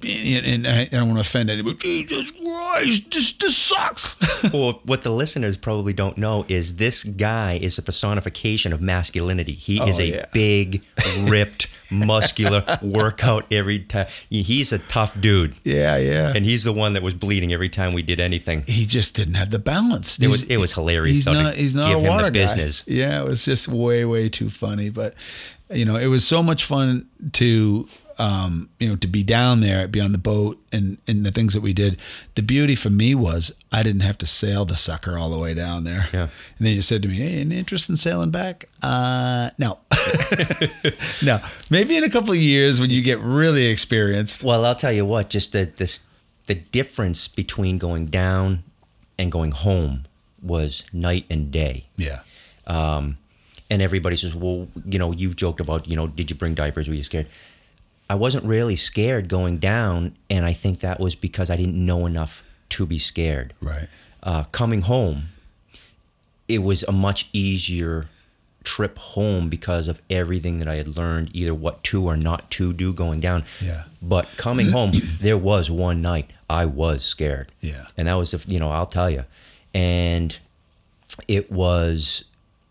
and, 0.05 0.67
and 0.67 0.67
I 0.67 0.85
don't 0.87 1.09
want 1.09 1.19
to 1.19 1.21
offend 1.21 1.51
anybody. 1.51 1.77
Jesus 1.77 2.31
Christ, 2.31 3.11
this 3.11 3.33
this 3.33 3.57
sucks. 3.57 4.19
well, 4.53 4.81
what 4.85 5.03
the 5.03 5.11
listeners 5.11 5.57
probably 5.57 5.93
don't 5.93 6.19
know 6.19 6.45
is 6.49 6.77
this 6.77 7.05
guy 7.05 7.59
is 7.61 7.79
a 7.79 7.83
personification 7.83 8.73
of 8.73 8.81
masculinity. 8.81 9.53
He 9.53 9.81
oh, 9.81 9.89
is 9.89 9.99
a 9.99 10.07
yeah. 10.07 10.27
big, 10.33 10.83
ripped, 11.21 11.69
muscular 11.91 12.65
workout 12.83 13.47
every 13.53 13.81
time. 13.81 14.07
He's 14.29 14.73
a 14.73 14.79
tough 14.79 15.21
dude. 15.21 15.57
Yeah, 15.65 15.97
yeah. 15.97 16.33
And 16.35 16.45
he's 16.45 16.65
the 16.65 16.73
one 16.73 16.95
that 16.95 17.03
was 17.03 17.15
bleeding 17.15 17.53
every 17.53 17.69
time 17.69 17.93
we 17.93 18.03
did 18.03 18.21
anything. 18.21 18.65
He 18.67 18.87
just 18.87 19.17
didn't 19.17 19.35
have 19.35 19.51
the 19.51 19.59
balance. 19.59 20.19
It 20.19 20.29
was 20.29 20.45
it 20.45 20.59
was 20.59 20.73
hilarious. 20.73 21.17
He's 21.17 21.27
not. 21.27 21.55
He's 21.55 21.77
not 21.77 21.95
a 21.95 21.99
water 21.99 22.25
guy. 22.25 22.31
business. 22.31 22.85
Yeah, 22.87 23.23
it 23.23 23.29
was 23.29 23.45
just 23.45 23.69
way 23.69 24.05
way 24.05 24.29
too 24.29 24.51
funny. 24.51 24.91
But 24.91 25.15
you 25.71 25.85
know, 25.85 25.97
it 25.97 26.07
was 26.07 26.25
so 26.25 26.43
much 26.43 26.65
fun 26.65 27.09
to 27.33 27.89
um, 28.21 28.69
you 28.79 28.87
know, 28.87 28.97
to 28.97 29.07
be 29.07 29.23
down 29.23 29.61
there, 29.61 29.89
be 29.89 29.99
on 29.99 30.13
the 30.13 30.19
boat, 30.19 30.59
and 30.71 30.99
and 31.09 31.25
the 31.25 31.31
things 31.31 31.55
that 31.55 31.63
we 31.63 31.73
did. 31.73 31.97
The 32.35 32.43
beauty 32.43 32.75
for 32.75 32.91
me 32.91 33.15
was 33.15 33.57
I 33.73 33.83
didn't 33.83 34.03
have 34.03 34.19
to 34.19 34.27
sail 34.27 34.67
the 34.67 34.77
sucker 34.77 35.17
all 35.17 35.31
the 35.31 35.39
way 35.39 35.55
down 35.55 35.85
there. 35.85 36.11
Yeah. 36.13 36.29
And 36.59 36.67
then 36.67 36.75
you 36.75 36.83
said 36.83 37.01
to 37.03 37.09
me, 37.09 37.15
"Hey, 37.15 37.41
any 37.41 37.59
interest 37.59 37.89
in 37.89 37.97
sailing 37.97 38.31
back?" 38.31 38.67
Uh, 38.83 39.51
no, 39.59 39.79
no. 41.25 41.41
Maybe 41.71 41.97
in 41.97 42.05
a 42.05 42.11
couple 42.11 42.33
of 42.33 42.37
years 42.37 42.79
when 42.79 42.91
you 42.91 43.01
get 43.01 43.19
really 43.21 43.67
experienced. 43.67 44.45
Well, 44.45 44.67
I'll 44.67 44.75
tell 44.75 44.93
you 44.93 45.07
what. 45.07 45.31
Just 45.31 45.53
the 45.53 45.65
this 45.65 46.05
the 46.45 46.57
difference 46.57 47.27
between 47.27 47.79
going 47.79 48.07
down 48.07 48.65
and 49.19 49.33
going 49.33 49.53
home 49.53 50.05
was 50.43 50.85
night 50.93 51.25
and 51.31 51.51
day. 51.51 51.87
Yeah. 51.97 52.21
Um, 52.67 53.17
and 53.71 53.81
everybody 53.81 54.17
says, 54.17 54.35
"Well, 54.35 54.69
you 54.85 54.99
know, 54.99 55.11
you've 55.11 55.37
joked 55.37 55.61
about, 55.61 55.89
you 55.89 55.97
know, 55.97 56.07
did 56.07 56.31
you 56.31 56.37
bring 56.37 56.53
diapers? 56.53 56.87
Were 56.87 56.95
you 56.95 57.05
scared?" 57.05 57.27
I 58.11 58.15
wasn't 58.15 58.45
really 58.45 58.75
scared 58.75 59.29
going 59.29 59.59
down, 59.59 60.17
and 60.29 60.45
I 60.45 60.53
think 60.53 60.81
that 60.81 60.99
was 60.99 61.15
because 61.15 61.49
I 61.49 61.55
didn't 61.55 61.77
know 61.77 62.07
enough 62.07 62.43
to 62.71 62.85
be 62.85 62.99
scared. 62.99 63.55
Right. 63.63 63.87
Uh, 64.21 64.43
coming 64.51 64.81
home, 64.81 65.29
it 66.49 66.59
was 66.59 66.83
a 66.83 66.91
much 66.91 67.31
easier 67.33 68.09
trip 68.65 68.99
home 68.99 69.49
because 69.49 69.87
of 69.87 70.03
everything 70.11 70.59
that 70.59 70.67
I 70.67 70.75
had 70.75 70.97
learned, 70.97 71.31
either 71.33 71.55
what 71.55 71.85
to 71.85 72.05
or 72.05 72.17
not 72.17 72.51
to 72.51 72.73
do 72.73 72.93
going 72.93 73.21
down. 73.21 73.45
Yeah. 73.63 73.85
But 74.03 74.29
coming 74.37 74.71
home, 74.73 74.91
there 75.21 75.39
was 75.39 75.71
one 75.71 76.03
night 76.03 76.33
I 76.49 76.67
was 76.67 77.05
scared. 77.05 77.53
Yeah. 77.61 77.87
And 77.97 78.09
that 78.09 78.15
was, 78.15 78.33
the, 78.33 78.53
you 78.53 78.59
know, 78.59 78.73
I'll 78.73 78.87
tell 78.87 79.09
you. 79.09 79.25
And 79.73 80.37
it 81.29 81.53
was 81.53 82.25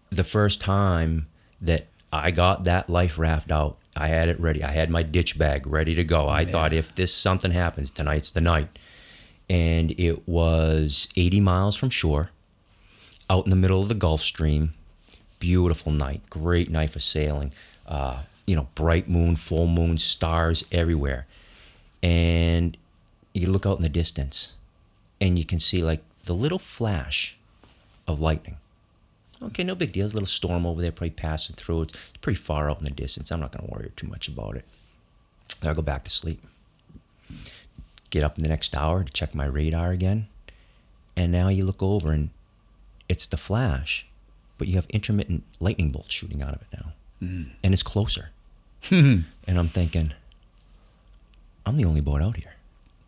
the 0.09 0.25
first 0.25 0.59
time 0.59 1.27
that 1.61 1.87
I 2.11 2.31
got 2.31 2.65
that 2.65 2.89
life 2.89 3.17
raft 3.17 3.51
out. 3.51 3.77
I 3.95 4.07
had 4.07 4.29
it 4.29 4.39
ready. 4.39 4.63
I 4.63 4.71
had 4.71 4.89
my 4.89 5.03
ditch 5.03 5.37
bag 5.37 5.67
ready 5.67 5.95
to 5.95 6.03
go. 6.03 6.29
I 6.29 6.45
thought 6.45 6.73
if 6.73 6.95
this 6.95 7.13
something 7.13 7.51
happens, 7.51 7.91
tonight's 7.91 8.31
the 8.31 8.41
night. 8.41 8.67
And 9.49 9.91
it 9.99 10.27
was 10.27 11.07
80 11.17 11.41
miles 11.41 11.75
from 11.75 11.89
shore, 11.89 12.29
out 13.29 13.45
in 13.45 13.49
the 13.49 13.55
middle 13.55 13.81
of 13.81 13.89
the 13.89 13.95
Gulf 13.95 14.21
Stream. 14.21 14.73
Beautiful 15.39 15.91
night, 15.91 16.21
great 16.29 16.69
night 16.69 16.91
for 16.91 16.99
sailing. 16.99 17.51
Uh, 17.87 18.23
you 18.45 18.55
know, 18.55 18.67
bright 18.75 19.07
moon, 19.07 19.35
full 19.35 19.67
moon, 19.67 19.97
stars 19.97 20.63
everywhere. 20.71 21.25
And 22.03 22.77
you 23.33 23.47
look 23.47 23.65
out 23.65 23.77
in 23.77 23.83
the 23.83 23.89
distance 23.89 24.53
and 25.21 25.37
you 25.37 25.45
can 25.45 25.59
see 25.59 25.81
like 25.81 26.01
the 26.25 26.33
little 26.33 26.59
flash 26.59 27.37
of 28.07 28.19
lightning. 28.19 28.57
Okay, 29.41 29.63
no 29.63 29.75
big 29.75 29.93
deal. 29.93 30.03
There's 30.03 30.13
a 30.13 30.15
little 30.15 30.27
storm 30.27 30.65
over 30.65 30.81
there, 30.81 30.91
probably 30.91 31.11
passing 31.11 31.55
through. 31.55 31.83
It's 31.83 31.93
pretty 32.21 32.37
far 32.37 32.69
out 32.69 32.79
in 32.79 32.83
the 32.83 32.89
distance. 32.89 33.31
I'm 33.31 33.39
not 33.39 33.51
going 33.51 33.65
to 33.65 33.71
worry 33.71 33.91
too 33.95 34.07
much 34.07 34.27
about 34.27 34.55
it. 34.55 34.65
I'll 35.63 35.75
go 35.75 35.81
back 35.81 36.03
to 36.03 36.09
sleep. 36.09 36.41
Get 38.09 38.23
up 38.23 38.37
in 38.37 38.43
the 38.43 38.49
next 38.49 38.75
hour 38.75 39.03
to 39.03 39.11
check 39.11 39.33
my 39.33 39.45
radar 39.45 39.91
again. 39.91 40.27
And 41.15 41.31
now 41.31 41.49
you 41.49 41.63
look 41.63 41.81
over 41.81 42.11
and 42.11 42.29
it's 43.07 43.27
the 43.27 43.37
flash, 43.37 44.07
but 44.57 44.67
you 44.67 44.75
have 44.75 44.87
intermittent 44.89 45.43
lightning 45.59 45.91
bolts 45.91 46.13
shooting 46.13 46.41
out 46.41 46.53
of 46.53 46.61
it 46.61 46.67
now. 46.73 46.93
Mm. 47.21 47.49
And 47.63 47.73
it's 47.73 47.83
closer. 47.83 48.29
and 48.91 49.25
I'm 49.47 49.67
thinking, 49.67 50.13
I'm 51.65 51.77
the 51.77 51.85
only 51.85 52.01
boat 52.01 52.21
out 52.21 52.37
here. 52.37 52.55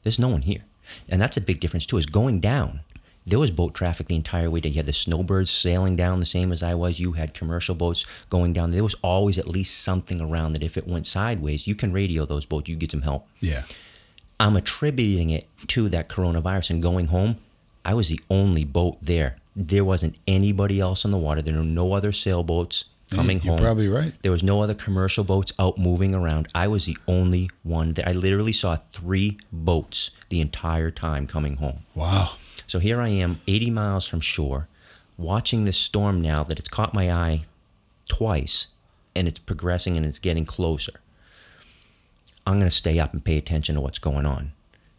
There's 0.03 0.19
no 0.19 0.29
one 0.29 0.41
here. 0.41 0.63
And 1.07 1.21
that's 1.21 1.37
a 1.37 1.41
big 1.41 1.59
difference 1.59 1.85
too, 1.85 1.97
is 1.97 2.05
going 2.05 2.39
down. 2.39 2.81
There 3.25 3.39
was 3.39 3.51
boat 3.51 3.75
traffic 3.75 4.07
the 4.07 4.15
entire 4.15 4.49
way 4.49 4.61
down. 4.61 4.71
You 4.71 4.77
had 4.77 4.87
the 4.87 4.93
snowbirds 4.93 5.51
sailing 5.51 5.95
down 5.95 6.19
the 6.19 6.25
same 6.25 6.51
as 6.51 6.63
I 6.63 6.73
was. 6.73 6.99
You 6.99 7.13
had 7.13 7.33
commercial 7.33 7.75
boats 7.75 8.05
going 8.29 8.53
down. 8.53 8.71
There 8.71 8.83
was 8.83 8.95
always 9.03 9.37
at 9.37 9.47
least 9.47 9.81
something 9.83 10.19
around 10.19 10.53
that 10.53 10.63
if 10.63 10.75
it 10.75 10.87
went 10.87 11.05
sideways, 11.05 11.67
you 11.67 11.75
can 11.75 11.93
radio 11.93 12.25
those 12.25 12.45
boats, 12.45 12.67
you 12.67 12.75
get 12.75 12.91
some 12.91 13.03
help. 13.03 13.27
Yeah. 13.39 13.63
I'm 14.39 14.55
attributing 14.55 15.29
it 15.29 15.45
to 15.67 15.87
that 15.89 16.09
coronavirus 16.09 16.71
and 16.71 16.81
going 16.81 17.05
home. 17.05 17.37
I 17.85 17.93
was 17.93 18.09
the 18.09 18.19
only 18.29 18.65
boat 18.65 18.97
there. 19.01 19.37
There 19.55 19.85
wasn't 19.85 20.15
anybody 20.27 20.79
else 20.79 21.05
on 21.05 21.11
the 21.11 21.17
water. 21.17 21.41
There 21.43 21.55
were 21.55 21.63
no 21.63 21.93
other 21.93 22.11
sailboats 22.11 22.85
coming 23.11 23.41
You're 23.41 23.53
home. 23.53 23.61
probably 23.61 23.87
right. 23.87 24.13
There 24.23 24.31
was 24.31 24.41
no 24.43 24.61
other 24.61 24.73
commercial 24.73 25.23
boats 25.23 25.51
out 25.59 25.77
moving 25.77 26.15
around. 26.15 26.47
I 26.55 26.67
was 26.67 26.85
the 26.85 26.97
only 27.07 27.49
one 27.61 27.93
That 27.93 28.07
I 28.07 28.13
literally 28.13 28.53
saw 28.53 28.77
three 28.77 29.37
boats 29.51 30.11
the 30.29 30.41
entire 30.41 30.89
time 30.89 31.27
coming 31.27 31.57
home. 31.57 31.79
Wow. 31.93 32.31
So 32.71 32.79
here 32.79 33.01
I 33.01 33.09
am, 33.09 33.41
80 33.49 33.69
miles 33.71 34.05
from 34.07 34.21
shore, 34.21 34.69
watching 35.17 35.65
this 35.65 35.75
storm 35.75 36.21
now 36.21 36.45
that 36.45 36.57
it's 36.57 36.69
caught 36.69 36.93
my 36.93 37.11
eye 37.11 37.43
twice 38.07 38.67
and 39.13 39.27
it's 39.27 39.39
progressing 39.39 39.97
and 39.97 40.05
it's 40.05 40.19
getting 40.19 40.45
closer. 40.45 41.01
I'm 42.47 42.59
going 42.59 42.69
to 42.69 42.73
stay 42.73 42.97
up 42.97 43.11
and 43.11 43.25
pay 43.25 43.35
attention 43.35 43.75
to 43.75 43.81
what's 43.81 43.99
going 43.99 44.25
on. 44.25 44.53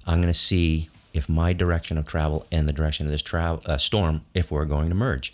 I'm 0.07 0.19
going 0.19 0.31
to 0.31 0.39
see 0.39 0.91
if 1.15 1.31
my 1.31 1.55
direction 1.55 1.97
of 1.97 2.07
travel 2.07 2.47
and 2.53 2.69
the 2.69 2.75
direction 2.75 3.07
of 3.07 3.13
this 3.13 3.23
tra- 3.23 3.61
uh, 3.65 3.79
storm, 3.79 4.21
if 4.35 4.53
we're 4.53 4.67
going 4.67 4.91
to 4.91 4.95
merge. 4.95 5.33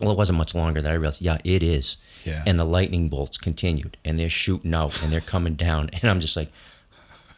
Well, 0.00 0.12
it 0.12 0.16
wasn't 0.16 0.38
much 0.38 0.54
longer 0.54 0.80
that 0.80 0.92
I 0.92 0.94
realized, 0.94 1.22
yeah, 1.22 1.38
it 1.42 1.64
is. 1.64 1.96
Yeah. 2.24 2.44
And 2.46 2.56
the 2.56 2.64
lightning 2.64 3.08
bolts 3.08 3.36
continued 3.36 3.96
and 4.04 4.16
they're 4.16 4.30
shooting 4.30 4.74
out 4.74 5.02
and 5.02 5.12
they're 5.12 5.20
coming 5.20 5.54
down. 5.54 5.90
And 6.00 6.08
I'm 6.08 6.20
just 6.20 6.36
like, 6.36 6.52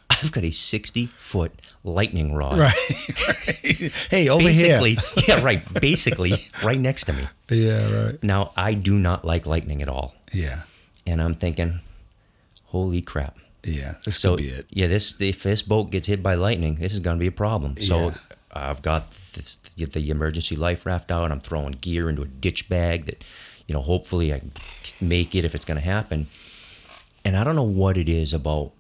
I've 0.09 0.33
got 0.33 0.45
a 0.45 0.51
60 0.51 1.07
foot 1.19 1.53
lightning 1.85 2.35
rod. 2.35 2.59
Right. 2.59 2.75
right. 3.29 3.93
Hey, 4.11 4.29
over 4.29 4.45
basically, 4.45 4.95
here. 4.95 5.37
yeah, 5.37 5.43
right. 5.45 5.63
Basically, 5.81 6.33
right 6.65 6.79
next 6.81 7.05
to 7.05 7.13
me. 7.13 7.29
Yeah, 7.51 8.05
right. 8.05 8.23
Now, 8.23 8.53
I 8.57 8.75
do 8.75 8.95
not 8.95 9.25
like 9.25 9.45
lightning 9.47 9.83
at 9.83 9.89
all. 9.89 10.15
Yeah. 10.33 10.63
And 11.07 11.21
I'm 11.21 11.35
thinking, 11.35 11.81
holy 12.67 13.01
crap. 13.03 13.37
Yeah, 13.63 13.95
this 14.05 14.17
So, 14.19 14.37
could 14.37 14.45
be 14.45 14.49
it. 14.51 14.67
yeah, 14.71 14.87
this 14.87 15.21
if 15.21 15.43
this 15.43 15.61
boat 15.63 15.91
gets 15.91 16.07
hit 16.09 16.23
by 16.23 16.35
lightning, 16.35 16.77
this 16.77 16.93
is 16.93 17.01
going 17.01 17.17
to 17.17 17.21
be 17.21 17.27
a 17.27 17.33
problem. 17.33 17.77
So, 17.79 18.09
Yeah. 18.09 18.17
I've 18.53 18.81
got 18.81 19.11
this, 19.35 19.57
the 19.57 20.11
emergency 20.11 20.57
life 20.57 20.87
raft 20.87 21.11
out. 21.11 21.31
I'm 21.31 21.41
throwing 21.41 21.73
gear 21.73 22.09
into 22.09 22.23
a 22.23 22.27
ditch 22.27 22.69
bag 22.71 23.05
that, 23.07 23.23
you 23.67 23.75
know, 23.75 23.83
hopefully 23.83 24.33
I 24.33 24.39
can 24.39 24.53
make 25.01 25.35
it 25.35 25.45
if 25.45 25.55
it's 25.55 25.65
going 25.67 25.79
to 25.79 25.85
happen. 25.85 26.29
And 27.25 27.37
I 27.37 27.45
don't 27.45 27.57
know 27.57 27.65
what 27.65 27.99
it 27.99 28.09
is 28.09 28.33
about 28.33 28.73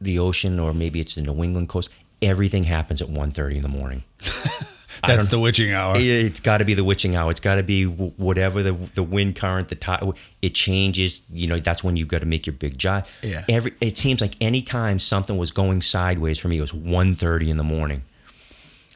the 0.00 0.18
ocean 0.18 0.58
or 0.58 0.72
maybe 0.72 1.00
it's 1.00 1.14
the 1.14 1.22
New 1.22 1.42
England 1.42 1.68
coast. 1.68 1.90
Everything 2.22 2.64
happens 2.64 3.00
at 3.00 3.08
1.30 3.08 3.56
in 3.56 3.62
the 3.62 3.68
morning. 3.68 4.04
That's 5.06 5.30
the 5.30 5.38
witching 5.38 5.72
hour. 5.72 5.94
It's 5.96 6.40
got 6.40 6.58
to 6.58 6.64
be 6.64 6.74
the 6.74 6.84
witching 6.84 7.16
hour. 7.16 7.30
It's 7.30 7.40
got 7.40 7.54
to 7.54 7.62
be 7.62 7.84
w- 7.86 8.12
whatever 8.18 8.62
the 8.62 8.72
the 8.72 9.02
wind 9.02 9.34
current, 9.36 9.68
the 9.68 9.74
tide. 9.74 10.02
It 10.42 10.54
changes. 10.54 11.22
You 11.32 11.46
know, 11.46 11.58
that's 11.58 11.82
when 11.82 11.96
you've 11.96 12.08
got 12.08 12.18
to 12.20 12.26
make 12.26 12.44
your 12.44 12.52
big 12.54 12.76
job. 12.76 13.06
Yeah. 13.22 13.44
Every 13.48 13.72
it 13.80 13.96
seems 13.96 14.20
like 14.20 14.34
any 14.42 14.60
time 14.60 14.98
something 14.98 15.38
was 15.38 15.52
going 15.52 15.80
sideways 15.80 16.38
for 16.38 16.48
me, 16.48 16.58
it 16.58 16.60
was 16.60 16.72
1.30 16.72 17.48
in 17.48 17.56
the 17.56 17.64
morning. 17.64 18.02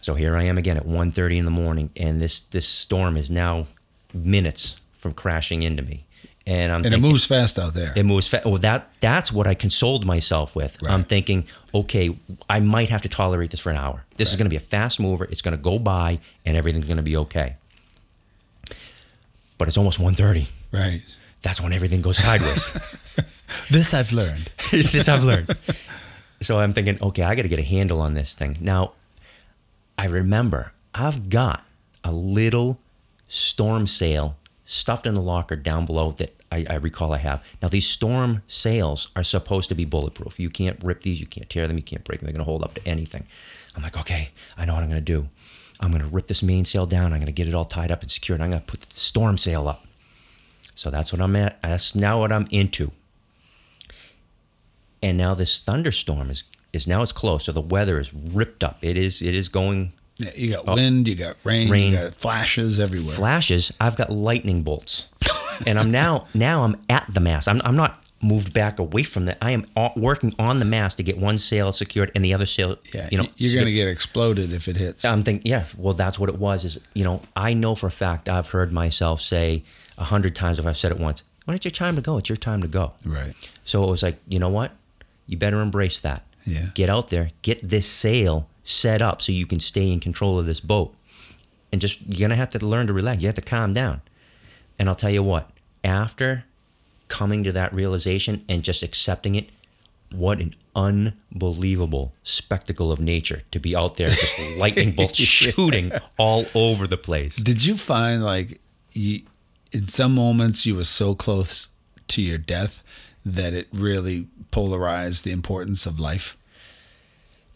So 0.02 0.14
here 0.14 0.36
I 0.36 0.42
am 0.42 0.58
again 0.58 0.76
at 0.76 0.84
1.30 0.84 1.38
in 1.38 1.44
the 1.46 1.50
morning, 1.50 1.88
and 1.96 2.20
this 2.20 2.40
this 2.40 2.68
storm 2.68 3.16
is 3.16 3.30
now 3.30 3.66
minutes 4.12 4.78
from 4.98 5.14
crashing 5.14 5.62
into 5.62 5.82
me, 5.82 6.04
and 6.46 6.70
I'm 6.72 6.84
and 6.84 6.94
it 6.94 7.00
moves 7.00 7.24
fast 7.24 7.58
out 7.58 7.72
there. 7.74 7.92
it 7.96 8.04
moves 8.04 8.28
fast. 8.28 8.44
Well, 8.44 8.58
that 8.58 8.90
that's 9.00 9.32
what 9.32 9.46
I 9.46 9.54
consoled 9.54 10.04
myself 10.04 10.54
with. 10.54 10.76
I'm 10.86 11.04
thinking, 11.04 11.46
okay, 11.74 12.16
I 12.48 12.60
might 12.60 12.90
have 12.90 13.02
to 13.02 13.08
tolerate 13.08 13.50
this 13.50 13.60
for 13.60 13.70
an 13.70 13.76
hour. 13.78 14.04
This 14.16 14.30
is 14.30 14.36
going 14.36 14.46
to 14.46 14.50
be 14.50 14.56
a 14.56 14.60
fast 14.60 15.00
mover. 15.00 15.24
It's 15.24 15.42
going 15.42 15.56
to 15.56 15.62
go 15.62 15.78
by, 15.78 16.18
and 16.44 16.56
everything's 16.56 16.84
going 16.86 16.98
to 16.98 17.02
be 17.02 17.16
okay. 17.16 17.56
But 19.56 19.68
it's 19.68 19.76
almost 19.76 19.98
1.30. 20.00 20.48
right. 20.72 21.02
That's 21.42 21.60
when 21.60 21.72
everything 21.74 22.00
goes 22.02 22.18
sideways. 22.18 22.70
This 23.70 23.94
I've 23.94 24.12
learned. 24.12 24.46
this 24.72 25.08
I've 25.08 25.22
learned. 25.22 25.48
So 26.40 26.58
I'm 26.58 26.72
thinking, 26.72 26.98
okay, 27.00 27.22
I 27.22 27.34
got 27.34 27.42
to 27.42 27.48
get 27.48 27.58
a 27.58 27.62
handle 27.62 28.00
on 28.00 28.14
this 28.14 28.34
thing. 28.34 28.56
Now, 28.60 28.92
I 29.96 30.06
remember 30.06 30.72
I've 30.94 31.28
got 31.28 31.64
a 32.02 32.10
little 32.12 32.80
storm 33.28 33.86
sail 33.86 34.36
stuffed 34.64 35.06
in 35.06 35.14
the 35.14 35.20
locker 35.20 35.56
down 35.56 35.86
below 35.86 36.12
that 36.12 36.34
I, 36.50 36.66
I 36.70 36.74
recall 36.74 37.12
I 37.12 37.18
have. 37.18 37.44
Now, 37.60 37.68
these 37.68 37.86
storm 37.86 38.42
sails 38.46 39.08
are 39.16 39.24
supposed 39.24 39.68
to 39.68 39.74
be 39.74 39.84
bulletproof. 39.84 40.38
You 40.40 40.50
can't 40.50 40.82
rip 40.82 41.02
these, 41.02 41.20
you 41.20 41.26
can't 41.26 41.48
tear 41.50 41.66
them, 41.66 41.76
you 41.76 41.82
can't 41.82 42.04
break 42.04 42.20
them. 42.20 42.26
They're 42.26 42.32
going 42.32 42.44
to 42.44 42.50
hold 42.50 42.62
up 42.62 42.74
to 42.74 42.88
anything. 42.88 43.26
I'm 43.76 43.82
like, 43.82 43.98
okay, 43.98 44.30
I 44.56 44.64
know 44.64 44.74
what 44.74 44.82
I'm 44.82 44.88
going 44.88 45.04
to 45.04 45.12
do. 45.12 45.28
I'm 45.80 45.90
going 45.90 46.02
to 46.02 46.08
rip 46.08 46.28
this 46.28 46.42
mainsail 46.42 46.86
down. 46.86 47.12
I'm 47.12 47.18
going 47.18 47.26
to 47.26 47.32
get 47.32 47.48
it 47.48 47.54
all 47.54 47.64
tied 47.64 47.90
up 47.90 48.02
and 48.02 48.10
secured. 48.10 48.40
I'm 48.40 48.50
going 48.50 48.62
to 48.62 48.66
put 48.66 48.80
the 48.80 48.94
storm 48.94 49.36
sail 49.36 49.68
up. 49.68 49.84
So 50.74 50.90
that's 50.90 51.12
what 51.12 51.20
I'm 51.20 51.36
at. 51.36 51.60
That's 51.62 51.94
now 51.94 52.20
what 52.20 52.32
I'm 52.32 52.46
into. 52.50 52.92
And 55.02 55.18
now 55.18 55.34
this 55.34 55.62
thunderstorm 55.62 56.30
is 56.30 56.44
is 56.72 56.86
now 56.86 57.02
it's 57.02 57.12
close. 57.12 57.44
So 57.44 57.52
the 57.52 57.60
weather 57.60 57.98
is 57.98 58.12
ripped 58.12 58.64
up. 58.64 58.78
It 58.82 58.96
is 58.96 59.22
it 59.22 59.34
is 59.34 59.48
going 59.48 59.92
you 60.18 60.52
got 60.52 60.64
oh. 60.66 60.74
wind, 60.74 61.08
you 61.08 61.14
got 61.14 61.36
rain, 61.44 61.68
Oh. 61.68 61.72
Rain. 61.72 61.92
you 61.92 61.98
got 61.98 62.14
flashes 62.14 62.78
everywhere. 62.80 63.14
flashes. 63.14 63.72
I've 63.80 63.96
got 63.96 64.10
lightning 64.10 64.62
bolts, 64.62 65.08
and 65.66 65.78
I'm 65.78 65.90
now 65.90 66.26
now 66.34 66.64
I'm 66.64 66.76
at 66.88 67.06
the 67.12 67.20
mast. 67.20 67.48
I'm 67.48 67.60
I'm 67.64 67.76
not 67.76 68.00
moved 68.22 68.54
back 68.54 68.78
away 68.78 69.02
from 69.02 69.26
that. 69.26 69.36
I 69.42 69.50
am 69.50 69.66
working 69.96 70.32
on 70.38 70.58
the 70.58 70.64
mast 70.64 70.96
to 70.96 71.02
get 71.02 71.18
one 71.18 71.38
sail 71.38 71.72
secured 71.72 72.10
and 72.14 72.24
the 72.24 72.32
other 72.32 72.46
sail. 72.46 72.78
yeah, 72.92 73.08
you 73.10 73.18
know 73.18 73.26
you're 73.36 73.54
going 73.54 73.66
to 73.66 73.72
get 73.72 73.88
exploded 73.88 74.52
if 74.52 74.66
it 74.68 74.76
hits. 74.76 75.04
I'm 75.04 75.22
thinking, 75.22 75.50
yeah, 75.50 75.64
well, 75.76 75.94
that's 75.94 76.18
what 76.18 76.28
it 76.28 76.38
was. 76.38 76.64
Is 76.64 76.78
you 76.94 77.04
know, 77.04 77.20
I 77.36 77.54
know 77.54 77.74
for 77.74 77.86
a 77.88 77.90
fact 77.90 78.28
I've 78.28 78.50
heard 78.50 78.72
myself 78.72 79.20
say 79.20 79.64
a 79.98 80.04
hundred 80.04 80.34
times 80.36 80.58
if 80.58 80.66
I've 80.66 80.76
said 80.76 80.92
it 80.92 80.98
once. 80.98 81.22
When 81.44 81.54
it's 81.54 81.64
your 81.64 81.72
time 81.72 81.96
to 81.96 82.00
go, 82.00 82.16
it's 82.16 82.30
your 82.30 82.36
time 82.36 82.62
to 82.62 82.68
go. 82.68 82.94
right. 83.04 83.34
So 83.66 83.84
it 83.84 83.90
was 83.90 84.02
like, 84.02 84.16
you 84.26 84.38
know 84.38 84.48
what? 84.48 84.72
You 85.26 85.36
better 85.36 85.60
embrace 85.60 86.00
that. 86.00 86.22
Yeah. 86.46 86.66
Get 86.74 86.88
out 86.88 87.10
there, 87.10 87.30
get 87.42 87.60
this 87.62 87.86
sail 87.86 88.48
set 88.64 89.00
up 89.00 89.22
so 89.22 89.30
you 89.30 89.46
can 89.46 89.60
stay 89.60 89.92
in 89.92 90.00
control 90.00 90.38
of 90.38 90.46
this 90.46 90.60
boat. 90.60 90.94
And 91.70 91.80
just, 91.80 92.06
you're 92.06 92.18
going 92.18 92.30
to 92.30 92.36
have 92.36 92.50
to 92.50 92.64
learn 92.64 92.86
to 92.86 92.92
relax. 92.92 93.22
You 93.22 93.28
have 93.28 93.34
to 93.36 93.42
calm 93.42 93.74
down. 93.74 94.00
And 94.78 94.88
I'll 94.88 94.94
tell 94.94 95.10
you 95.10 95.22
what, 95.22 95.50
after 95.82 96.44
coming 97.08 97.44
to 97.44 97.52
that 97.52 97.72
realization 97.72 98.44
and 98.48 98.62
just 98.62 98.82
accepting 98.82 99.34
it, 99.34 99.50
what 100.10 100.40
an 100.40 100.54
unbelievable 100.76 102.14
spectacle 102.22 102.92
of 102.92 103.00
nature 103.00 103.42
to 103.50 103.58
be 103.58 103.74
out 103.76 103.96
there, 103.96 104.08
just 104.08 104.38
lightning 104.58 104.92
bolts 104.92 105.18
shooting 105.18 105.92
all 106.18 106.46
over 106.54 106.86
the 106.86 106.96
place. 106.96 107.36
Did 107.36 107.64
you 107.64 107.76
find 107.76 108.24
like 108.24 108.60
you, 108.92 109.22
in 109.72 109.88
some 109.88 110.14
moments 110.14 110.64
you 110.64 110.76
were 110.76 110.84
so 110.84 111.14
close 111.14 111.68
to 112.08 112.22
your 112.22 112.38
death 112.38 112.82
that 113.24 113.52
it 113.52 113.68
really 113.72 114.28
polarized 114.50 115.24
the 115.24 115.32
importance 115.32 115.86
of 115.86 115.98
life? 115.98 116.36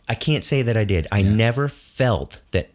I 0.08 0.14
can't 0.14 0.44
say 0.44 0.62
that 0.62 0.76
I 0.76 0.84
did. 0.84 1.06
I 1.12 1.22
never 1.22 1.68
felt 1.68 2.40
that 2.52 2.70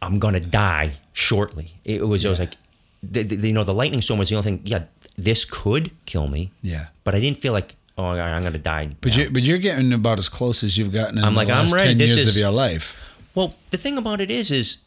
I'm 0.00 0.18
gonna 0.18 0.40
die 0.40 0.92
shortly. 1.12 1.74
It 1.84 2.06
was 2.06 2.24
Yeah. 2.24 2.32
like, 2.38 2.54
the, 3.02 3.22
the, 3.22 3.48
you 3.48 3.52
know, 3.54 3.64
the 3.64 3.74
lightning 3.74 4.00
storm 4.00 4.18
was 4.18 4.28
the 4.28 4.36
only 4.36 4.44
thing. 4.44 4.60
Yeah, 4.64 4.84
this 5.16 5.44
could 5.44 5.90
kill 6.06 6.28
me, 6.28 6.50
Yeah. 6.62 6.86
but 7.04 7.14
I 7.14 7.20
didn't 7.20 7.38
feel 7.38 7.52
like, 7.52 7.74
oh, 7.96 8.04
I- 8.04 8.32
I'm 8.32 8.42
gonna 8.42 8.58
die. 8.58 8.90
But 9.00 9.12
now. 9.12 9.18
you 9.24 9.30
but 9.30 9.42
you're 9.42 9.58
getting 9.58 9.92
about 9.92 10.18
as 10.18 10.28
close 10.28 10.62
as 10.64 10.76
you've 10.78 10.92
gotten 10.92 11.18
in 11.18 11.24
I'm 11.24 11.34
the 11.34 11.38
like, 11.38 11.48
I'm 11.48 11.64
last 11.64 11.72
ready. 11.74 11.88
ten 11.88 11.98
This 11.98 12.10
years 12.10 12.26
is- 12.26 12.36
of 12.36 12.40
your 12.40 12.50
life. 12.52 12.96
Well, 13.34 13.54
the 13.70 13.76
thing 13.76 13.98
about 13.98 14.20
it 14.20 14.30
is, 14.30 14.50
is 14.50 14.78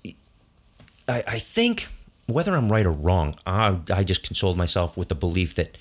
I, 1.08 1.24
I 1.28 1.40
think 1.40 1.88
whether 2.28 2.56
I'm 2.56 2.72
right 2.72 2.86
or 2.86 2.92
wrong, 2.92 3.36
I, 3.46 3.78
I 3.94 4.04
just 4.04 4.24
consoled 4.26 4.58
myself 4.58 4.98
with 4.98 5.10
the 5.10 5.16
belief 5.16 5.56
that 5.56 5.78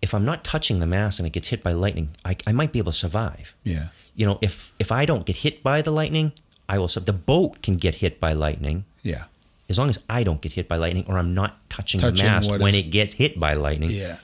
if 0.00 0.14
I'm 0.14 0.24
not 0.24 0.42
touching 0.42 0.80
the 0.80 0.86
mass 0.86 1.18
and 1.18 1.26
it 1.26 1.30
gets 1.32 1.48
hit 1.48 1.62
by 1.62 1.72
lightning, 1.72 2.10
I, 2.24 2.36
I 2.46 2.52
might 2.52 2.72
be 2.72 2.78
able 2.80 2.92
to 2.92 2.98
survive. 2.98 3.54
Yeah. 3.62 3.88
You 4.14 4.26
know, 4.26 4.38
if 4.42 4.72
if 4.78 4.92
I 4.92 5.04
don't 5.06 5.24
get 5.26 5.36
hit 5.36 5.62
by 5.62 5.82
the 5.82 5.90
lightning, 5.90 6.32
I 6.68 6.78
will. 6.78 6.88
Sub- 6.88 7.06
the 7.06 7.12
boat 7.12 7.62
can 7.62 7.76
get 7.76 7.96
hit 7.96 8.20
by 8.20 8.32
lightning 8.34 8.84
Yeah. 9.02 9.24
as 9.68 9.78
long 9.78 9.88
as 9.90 9.98
I 10.08 10.22
don't 10.24 10.40
get 10.40 10.52
hit 10.52 10.68
by 10.68 10.76
lightning 10.76 11.04
or 11.08 11.18
I'm 11.18 11.32
not 11.34 11.58
touching, 11.70 12.00
Touching 12.00 12.16
the 12.18 12.30
mast 12.30 12.50
when 12.50 12.68
is- 12.68 12.76
it 12.76 12.90
gets 12.90 13.14
hit 13.16 13.38
by 13.40 13.54
lightning. 13.54 13.90
Yeah. 13.90 14.16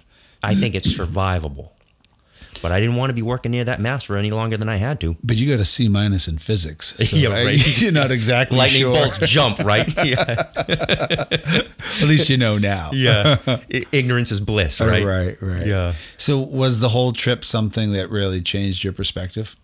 I 0.43 0.55
think 0.55 0.75
it's 0.75 0.93
survivable. 0.93 1.71
But 2.61 2.73
I 2.73 2.81
didn't 2.81 2.97
want 2.97 3.11
to 3.11 3.15
be 3.15 3.23
working 3.23 3.53
near 3.53 3.65
that 3.65 3.81
mast 3.81 4.07
for 4.07 4.17
any 4.17 4.33
longer 4.33 4.57
than 4.57 4.69
I 4.69 4.77
had 4.79 4.99
to. 5.01 5.17
But 5.23 5.37
you 5.37 5.49
got 5.49 5.61
a 5.61 5.65
C 5.65 5.89
minus 5.89 6.27
in 6.27 6.39
physics. 6.39 6.95
So 7.05 7.17
Yeah, 7.17 7.31
I- 7.31 7.51
You're 7.79 7.93
not 7.93 8.11
exactly 8.11 8.59
Lightning 8.63 8.83
sure. 8.83 8.95
bolts 8.95 9.19
jump, 9.31 9.59
right? 9.61 9.87
yeah. 10.05 10.45
At 12.01 12.03
least 12.03 12.29
you 12.29 12.37
know 12.37 12.59
now. 12.59 12.91
Yeah. 12.93 13.37
Ignorance 13.93 14.31
is 14.33 14.41
bliss, 14.41 14.81
right? 14.81 15.05
Right, 15.05 15.37
right. 15.41 15.67
Yeah. 15.67 15.95
So 16.17 16.39
was 16.41 16.81
the 16.81 16.89
whole 16.91 17.13
trip 17.13 17.45
something 17.45 17.93
that 17.93 18.11
really 18.11 18.41
changed 18.43 18.83
your 18.85 18.93
perspective? 18.93 19.57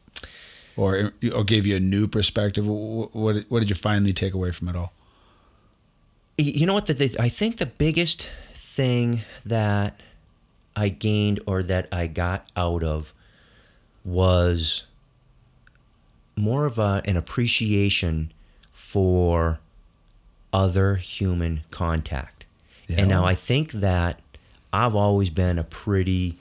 Or 0.77 1.12
or 1.33 1.45
gave 1.45 1.66
you 1.66 1.77
a 1.77 1.81
new 1.81 2.09
perspective? 2.09 2.66
What 2.66 3.45
what, 3.49 3.61
did 3.61 3.70
you 3.70 3.77
finally 3.77 4.12
take 4.12 4.35
away 4.35 4.51
from 4.51 4.68
it 4.68 4.77
all? 4.77 4.93
You 6.37 6.66
know 6.66 6.75
what? 6.75 6.87
The, 6.87 6.95
the, 6.95 7.16
I 7.20 7.29
think 7.29 7.59
the 7.59 7.66
biggest 7.66 8.29
thing 8.53 9.20
that 9.47 10.01
I 10.75 10.89
gained 10.89 11.41
or 11.47 11.62
that 11.62 11.87
I 11.93 12.09
got 12.09 12.49
out 12.57 12.83
of 12.83 13.14
was 14.05 14.87
more 16.37 16.66
of 16.66 16.79
a, 16.79 17.03
an 17.05 17.16
appreciation 17.16 18.33
for 18.72 19.61
other 20.53 20.97
human 20.97 21.62
contact. 21.70 22.47
Yeah. 22.89 23.01
And 23.01 23.09
now 23.09 23.25
I 23.25 23.35
think 23.35 23.72
that 23.72 24.20
I've 24.72 24.95
always 24.95 25.31
been 25.31 25.59
a 25.59 25.64
pretty 25.64 26.37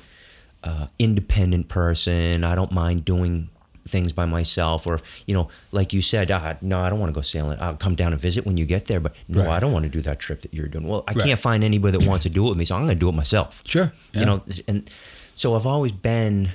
uh, 0.63 0.87
independent 0.97 1.67
person. 1.67 2.43
I 2.43 2.55
don't 2.55 2.71
mind 2.71 3.05
doing 3.05 3.49
things 3.87 4.13
by 4.13 4.25
myself, 4.25 4.87
or 4.87 4.99
you 5.27 5.33
know, 5.33 5.49
like 5.71 5.93
you 5.93 6.01
said, 6.01 6.31
ah, 6.31 6.55
no, 6.61 6.81
I 6.81 6.89
don't 6.89 6.99
want 6.99 7.09
to 7.09 7.13
go 7.13 7.21
sailing. 7.21 7.59
I'll 7.59 7.75
come 7.75 7.95
down 7.95 8.13
and 8.13 8.21
visit 8.21 8.45
when 8.45 8.57
you 8.57 8.65
get 8.65 8.85
there, 8.85 8.99
but 8.99 9.13
no, 9.27 9.41
Right. 9.45 9.49
I 9.57 9.59
don't 9.59 9.71
want 9.73 9.83
to 9.83 9.89
do 9.89 10.01
that 10.01 10.19
trip 10.19 10.41
that 10.41 10.53
you're 10.53 10.67
doing. 10.67 10.87
Well, 10.87 11.03
I 11.07 11.13
Right. 11.13 11.25
can't 11.25 11.39
find 11.39 11.63
anybody 11.63 11.97
that 11.97 12.07
wants 12.07 12.23
to 12.23 12.29
do 12.29 12.45
it 12.45 12.49
with 12.49 12.57
me, 12.57 12.65
so 12.65 12.75
I'm 12.75 12.85
going 12.85 12.95
to 12.95 12.99
do 12.99 13.09
it 13.09 13.13
myself. 13.13 13.61
Sure. 13.65 13.93
You 14.13 14.25
know, 14.25 14.41
and 14.67 14.89
so 15.35 15.55
I've 15.55 15.65
always 15.65 15.91
been 15.91 16.49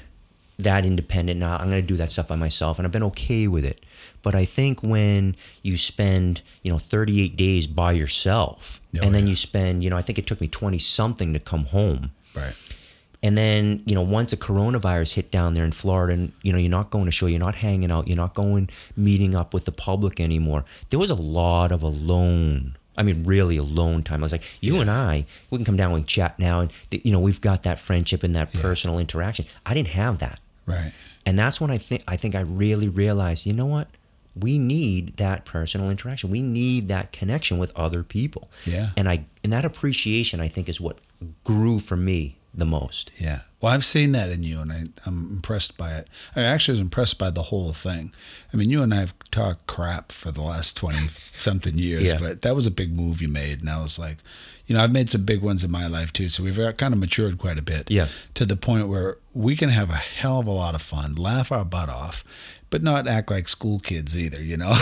that 0.59 0.85
independent. 0.85 1.39
Now 1.39 1.57
I'm 1.57 1.69
going 1.71 1.83
to 1.83 1.87
do 1.87 1.97
that 1.97 2.11
stuff 2.11 2.29
by 2.29 2.37
myself, 2.37 2.79
and 2.79 2.87
I've 2.87 2.93
been 2.93 3.03
okay 3.05 3.47
with 3.47 3.65
it. 3.65 3.81
But 4.23 4.35
I 4.35 4.45
think 4.45 4.83
when 4.83 5.37
you 5.63 5.77
spend, 5.77 6.43
you 6.63 6.73
know, 6.73 6.79
38 6.79 7.37
days 7.37 7.67
by 7.67 7.93
yourself, 7.93 8.81
Oh, 8.99 9.05
and 9.05 9.15
then 9.15 9.25
yeah. 9.25 9.31
you 9.31 9.37
spend, 9.37 9.85
you 9.85 9.91
know, 9.91 9.97
I 9.99 10.03
think 10.03 10.19
it 10.19 10.27
took 10.27 10.41
me 10.41 10.49
20 10.49 10.79
something 10.79 11.33
to 11.35 11.39
come 11.39 11.67
home. 11.67 12.11
right. 12.35 12.55
And 13.23 13.37
then, 13.37 13.83
you 13.85 13.95
know, 13.97 14.03
once 14.03 14.31
the 14.31 14.37
coronavirus 14.37 15.15
hit 15.15 15.31
down 15.33 15.55
there 15.55 15.65
in 15.65 15.73
Florida, 15.73 16.13
and, 16.13 16.33
you 16.43 16.53
know, 16.53 16.59
you're 16.59 16.71
not 16.71 16.91
going 16.91 17.07
to 17.07 17.11
show, 17.11 17.27
you're 17.27 17.41
not 17.41 17.57
hanging 17.57 17.91
out, 17.91 18.07
you're 18.07 18.17
not 18.17 18.35
going 18.35 18.71
meeting 18.97 19.35
up 19.35 19.53
with 19.53 19.65
the 19.65 19.73
public 19.73 20.21
anymore. 20.21 20.65
There 20.91 21.01
was 21.01 21.11
a 21.11 21.17
lot 21.17 21.73
of 21.73 21.83
alone. 21.83 22.77
I 22.97 23.03
mean, 23.03 23.25
really 23.25 23.57
alone 23.57 24.03
time. 24.05 24.23
I 24.23 24.25
was 24.25 24.33
like, 24.33 24.45
you 24.61 24.81
and 24.81 24.89
I, 24.91 25.25
we 25.51 25.59
can 25.59 25.65
come 25.65 25.77
down 25.77 25.93
and 25.93 26.07
chat 26.07 26.39
now, 26.39 26.61
and 26.61 26.71
you 26.91 27.11
know, 27.11 27.19
we've 27.21 27.41
got 27.41 27.65
that 27.65 27.79
friendship 27.81 28.23
and 28.23 28.35
that 28.37 28.53
personal 28.53 28.99
interaction. 29.01 29.47
I 29.67 29.75
didn't 29.75 29.89
have 29.89 30.19
that, 30.19 30.41
Right. 30.67 30.93
and 31.27 31.37
that's 31.39 31.61
when 31.61 31.71
I 31.73 31.79
think 31.79 32.03
I 32.09 32.17
think 32.17 32.35
I 32.37 32.41
really 32.41 32.89
realized, 32.89 33.47
you 33.47 33.53
know 33.53 33.67
what, 33.67 33.89
we 34.37 34.59
need 34.59 35.17
that 35.17 35.45
personal 35.45 35.91
interaction. 35.91 36.31
We 36.31 36.43
need 36.43 36.87
that 36.89 37.11
connection 37.13 37.59
with 37.59 37.73
other 37.77 38.03
people. 38.05 38.49
Yeah. 38.65 38.91
and 38.97 39.09
I 39.09 39.25
and 39.45 39.53
that 39.53 39.65
appreciation, 39.65 40.41
I 40.41 40.47
think, 40.49 40.69
is 40.69 40.81
what 40.81 40.99
grew 41.45 41.79
for 41.81 41.97
me 41.97 42.37
the 42.55 42.67
most. 42.67 43.11
Yeah. 43.19 43.41
Well, 43.61 43.73
I've 43.73 43.85
seen 43.85 44.13
that 44.13 44.31
in 44.31 44.43
you, 44.45 44.61
and 44.61 44.73
I, 44.73 44.85
I'm 45.05 45.31
impressed 45.33 45.77
by 45.77 45.95
it. 45.95 46.09
I 46.37 46.43
actually 46.43 46.75
was 46.75 46.81
impressed 46.81 47.19
by 47.19 47.31
the 47.31 47.43
whole 47.45 47.73
thing. 47.73 48.13
I 48.53 48.57
mean, 48.57 48.71
you 48.71 48.83
and 48.83 48.95
I 48.95 48.99
have 49.01 49.15
talked 49.31 49.67
crap 49.67 50.13
for 50.13 50.31
the 50.31 50.43
last 50.43 50.77
20 50.77 50.97
something 51.09 51.77
years, 51.79 52.05
Yeah. 52.09 52.19
but 52.21 52.43
that 52.43 52.55
was 52.55 52.67
a 52.67 52.71
big 52.71 52.97
move 52.97 53.21
you 53.21 53.29
made. 53.29 53.61
And 53.61 53.69
I 53.71 53.83
was 53.83 53.99
like, 53.99 54.19
you 54.67 54.75
know, 54.75 54.83
I've 54.83 54.93
made 54.93 55.09
some 55.11 55.25
big 55.25 55.41
ones 55.43 55.65
in 55.65 55.71
my 55.71 55.87
life 55.89 56.13
too. 56.13 56.29
So 56.29 56.43
we've 56.45 56.59
uh, 56.59 56.73
kind 56.73 56.93
of 56.95 57.01
matured 57.01 57.39
quite 57.39 57.59
a 57.59 57.63
bit. 57.63 57.91
Yeah. 57.91 58.09
To 58.35 58.45
the 58.45 58.57
point 58.57 58.87
where 58.89 59.17
we 59.35 59.57
can 59.57 59.71
have 59.71 59.91
a 59.91 59.95
hell 59.95 60.39
of 60.41 60.47
a 60.47 60.51
lot 60.53 60.75
of 60.75 60.83
fun, 60.83 61.15
laugh 61.15 61.51
our 61.51 61.65
butt 61.65 61.89
off, 61.89 62.23
but 62.71 62.83
not 62.83 63.09
act 63.09 63.31
like 63.31 63.49
school 63.49 63.79
kids 63.79 64.17
either, 64.19 64.43
you 64.43 64.57
know? 64.57 64.73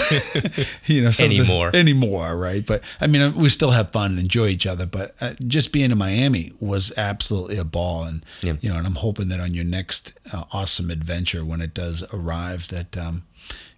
you 0.87 1.03
know, 1.03 1.11
some 1.11 1.26
of 1.26 1.30
the- 1.30 1.39
Anymore. 1.41 1.70
anymore, 1.74 2.37
right? 2.37 2.64
But 2.66 2.82
I 3.01 3.07
mean, 3.07 3.34
we 3.34 3.49
still 3.49 3.70
have 3.70 3.91
fun 3.93 4.12
and 4.12 4.20
enjoy 4.20 4.49
each 4.49 4.66
other. 4.66 4.87
But 4.87 5.14
uh, 5.20 5.34
just 5.47 5.72
being 5.72 5.91
in 5.91 5.99
Miami 5.99 6.53
was 6.61 6.93
absolutely 6.97 7.59
a 7.59 7.64
ball, 7.64 8.05
and 8.05 8.24
Yeah. 8.43 8.55
you 8.61 8.68
know, 8.70 8.76
and 8.78 8.87
I'm 8.87 8.97
hoping 8.97 9.28
that 9.28 9.41
on 9.41 9.55
your 9.55 9.64
next 9.64 10.18
uh, 10.32 10.45
awesome 10.53 10.91
adventure, 10.91 11.45
when 11.45 11.61
it 11.61 11.74
does 11.74 12.03
arrive, 12.12 12.68
that 12.68 12.97
um, 12.97 13.22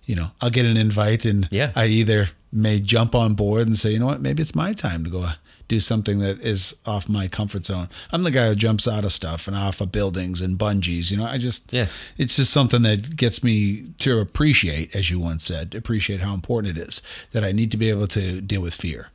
you 0.05 0.17
know, 0.17 0.29
I'll 0.41 0.51
get 0.51 0.65
an 0.67 0.77
invite, 0.77 1.25
and 1.27 1.47
Yeah. 1.51 1.73
I 1.77 1.87
either 1.87 2.29
may 2.51 2.81
jump 2.81 3.15
on 3.15 3.35
board 3.35 3.67
and 3.67 3.77
say, 3.77 3.91
you 3.93 3.99
know 3.99 4.07
what, 4.07 4.23
maybe 4.23 4.41
it's 4.41 4.55
my 4.55 4.73
time 4.73 5.05
to 5.05 5.11
go 5.11 5.31
do 5.69 5.81
something 5.81 6.19
that 6.21 6.41
is 6.41 6.75
off 6.87 7.09
my 7.09 7.29
comfort 7.29 7.67
zone. 7.67 7.89
I'm 8.11 8.23
the 8.25 8.31
guy 8.31 8.49
who 8.49 8.55
jumps 8.55 8.89
out 8.89 9.05
of 9.05 9.13
stuff 9.13 9.47
and 9.47 9.57
off 9.57 9.81
of 9.81 9.93
buildings 9.93 10.41
and 10.41 10.59
bungees. 10.59 11.11
You 11.11 11.19
know, 11.19 11.27
I 11.27 11.39
just 11.39 11.71
Yeah. 11.73 11.87
it's 12.17 12.37
just 12.37 12.51
something 12.53 12.83
that 12.83 13.17
gets 13.17 13.45
me 13.45 13.89
to 13.99 14.19
appreciate, 14.19 14.95
as 14.97 15.11
you 15.11 15.21
once 15.21 15.45
said, 15.45 15.75
appreciate 15.75 16.21
how 16.23 16.35
important 16.35 16.77
it 16.79 16.81
is 16.89 17.03
that 17.33 17.45
I 17.45 17.53
need 17.53 17.71
to 17.73 17.77
be 17.77 17.91
able 17.91 18.07
to 18.09 18.41
deal 18.41 18.63
with 18.63 18.75
fear. 18.75 19.11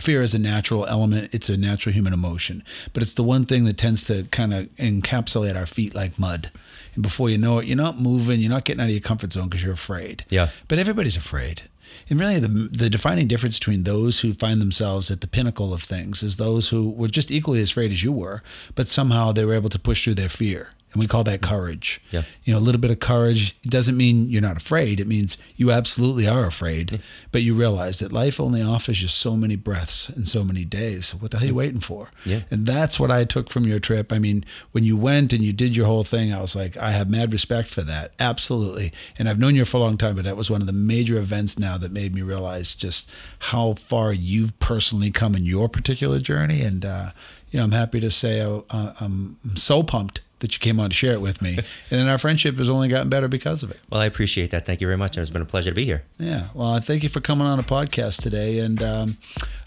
Fear 0.00 0.22
is 0.24 0.34
a 0.34 0.38
natural 0.40 0.86
element, 0.86 1.32
it's 1.32 1.48
a 1.48 1.56
natural 1.56 1.92
human 1.92 2.12
emotion, 2.12 2.62
but 2.92 3.02
it's 3.02 3.14
the 3.14 3.22
one 3.22 3.46
thing 3.46 3.64
that 3.64 3.78
tends 3.78 4.04
to 4.04 4.24
kind 4.30 4.52
of 4.52 4.68
encapsulate 4.76 5.56
our 5.56 5.66
feet 5.66 5.94
like 5.94 6.18
mud. 6.18 6.50
And 6.94 7.02
before 7.02 7.30
you 7.30 7.38
know 7.38 7.58
it, 7.60 7.66
you're 7.66 7.76
not 7.76 8.00
moving, 8.00 8.40
you're 8.40 8.50
not 8.50 8.64
getting 8.64 8.80
out 8.80 8.86
of 8.86 8.90
your 8.92 9.00
comfort 9.00 9.32
zone 9.32 9.48
because 9.48 9.62
you're 9.64 9.72
afraid. 9.72 10.24
Yeah. 10.30 10.50
But 10.68 10.78
everybody's 10.78 11.16
afraid. 11.16 11.62
And 12.10 12.20
really, 12.20 12.38
the, 12.38 12.48
the 12.48 12.90
defining 12.90 13.28
difference 13.28 13.58
between 13.58 13.84
those 13.84 14.20
who 14.20 14.34
find 14.34 14.60
themselves 14.60 15.10
at 15.10 15.20
the 15.20 15.26
pinnacle 15.26 15.72
of 15.72 15.82
things 15.82 16.22
is 16.22 16.36
those 16.36 16.68
who 16.68 16.90
were 16.90 17.08
just 17.08 17.30
equally 17.30 17.60
as 17.60 17.70
afraid 17.70 17.92
as 17.92 18.02
you 18.02 18.12
were, 18.12 18.42
but 18.74 18.88
somehow 18.88 19.32
they 19.32 19.44
were 19.44 19.54
able 19.54 19.70
to 19.70 19.78
push 19.78 20.04
through 20.04 20.14
their 20.14 20.28
fear. 20.28 20.72
And 20.94 21.02
we 21.02 21.08
call 21.08 21.24
that 21.24 21.42
courage. 21.42 22.00
Yeah. 22.12 22.22
You 22.44 22.54
know, 22.54 22.60
a 22.60 22.62
little 22.62 22.80
bit 22.80 22.92
of 22.92 23.00
courage 23.00 23.56
it 23.64 23.70
doesn't 23.70 23.96
mean 23.96 24.30
you're 24.30 24.40
not 24.40 24.56
afraid. 24.56 25.00
It 25.00 25.08
means 25.08 25.36
you 25.56 25.70
absolutely 25.72 26.26
are 26.28 26.46
afraid, 26.46 27.02
but 27.32 27.42
you 27.42 27.54
realize 27.54 27.98
that 27.98 28.12
life 28.12 28.40
only 28.40 28.62
offers 28.62 29.02
you 29.02 29.08
so 29.08 29.36
many 29.36 29.56
breaths 29.56 30.08
and 30.08 30.26
so 30.28 30.44
many 30.44 30.64
days. 30.64 31.06
So 31.06 31.18
what 31.18 31.32
the 31.32 31.38
hell 31.38 31.46
are 31.46 31.48
you 31.48 31.54
waiting 31.56 31.80
for? 31.80 32.10
Yeah. 32.24 32.42
And 32.50 32.64
that's 32.64 33.00
what 33.00 33.10
I 33.10 33.24
took 33.24 33.50
from 33.50 33.66
your 33.66 33.80
trip. 33.80 34.12
I 34.12 34.20
mean, 34.20 34.44
when 34.70 34.84
you 34.84 34.96
went 34.96 35.32
and 35.32 35.42
you 35.42 35.52
did 35.52 35.76
your 35.76 35.86
whole 35.86 36.04
thing, 36.04 36.32
I 36.32 36.40
was 36.40 36.54
like, 36.54 36.76
I 36.76 36.92
have 36.92 37.10
mad 37.10 37.32
respect 37.32 37.70
for 37.70 37.82
that. 37.82 38.12
Absolutely. 38.20 38.92
And 39.18 39.28
I've 39.28 39.38
known 39.38 39.56
you 39.56 39.64
for 39.64 39.78
a 39.78 39.80
long 39.80 39.96
time, 39.96 40.14
but 40.14 40.24
that 40.24 40.36
was 40.36 40.50
one 40.50 40.60
of 40.60 40.68
the 40.68 40.72
major 40.72 41.18
events 41.18 41.58
now 41.58 41.76
that 41.78 41.90
made 41.90 42.14
me 42.14 42.22
realize 42.22 42.74
just 42.74 43.10
how 43.40 43.74
far 43.74 44.12
you've 44.12 44.56
personally 44.60 45.10
come 45.10 45.34
in 45.34 45.44
your 45.44 45.68
particular 45.68 46.20
journey. 46.20 46.62
And, 46.62 46.84
uh, 46.84 47.10
you 47.50 47.58
know, 47.58 47.64
I'm 47.64 47.72
happy 47.72 48.00
to 48.00 48.10
say 48.10 48.40
uh, 48.40 48.62
I'm 48.70 49.36
I'm 49.44 49.56
so 49.56 49.82
pumped 49.82 50.20
that 50.44 50.52
you 50.52 50.58
came 50.60 50.78
on 50.78 50.90
to 50.90 50.94
share 50.94 51.12
it 51.12 51.22
with 51.22 51.40
me. 51.40 51.56
and 51.56 51.64
then 51.90 52.06
our 52.06 52.18
friendship 52.18 52.58
has 52.58 52.68
only 52.68 52.88
gotten 52.88 53.08
better 53.08 53.28
because 53.28 53.62
of 53.62 53.70
it. 53.70 53.80
Well, 53.90 54.00
I 54.00 54.04
appreciate 54.06 54.50
that. 54.50 54.66
Thank 54.66 54.82
you 54.82 54.86
very 54.86 54.98
much. 54.98 55.16
and 55.16 55.22
It's 55.22 55.30
been 55.30 55.40
a 55.42 55.46
pleasure 55.46 55.70
to 55.70 55.74
be 55.74 55.86
here. 55.86 56.04
Yeah. 56.18 56.48
Well, 56.52 56.78
thank 56.80 57.02
you 57.02 57.08
for 57.08 57.20
coming 57.20 57.46
on 57.46 57.58
a 57.58 57.62
podcast 57.62 58.22
today. 58.22 58.58
And 58.58 58.82
um, 58.82 59.16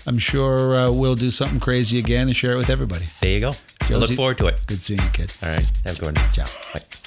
I'm 0.06 0.20
sure 0.20 0.76
uh, 0.76 0.92
we'll 0.92 1.16
do 1.16 1.32
something 1.32 1.60
crazy 1.60 1.98
again 1.98 2.28
and 2.28 2.36
share 2.36 2.52
it 2.52 2.58
with 2.58 2.70
everybody. 2.70 3.06
There 3.22 3.32
you 3.32 3.40
go. 3.40 3.52
I 3.90 3.94
look 3.96 4.12
forward 4.12 4.38
to 4.38 4.48
it. 4.48 4.64
Good 4.68 4.82
seeing 4.82 5.02
you, 5.02 5.10
kid. 5.10 5.36
All 5.44 5.50
right. 5.50 5.66
Have 5.86 5.98
a 5.98 6.00
good 6.00 6.06
one. 6.06 6.32
Ciao. 6.32 6.46
Bye. 6.74 7.07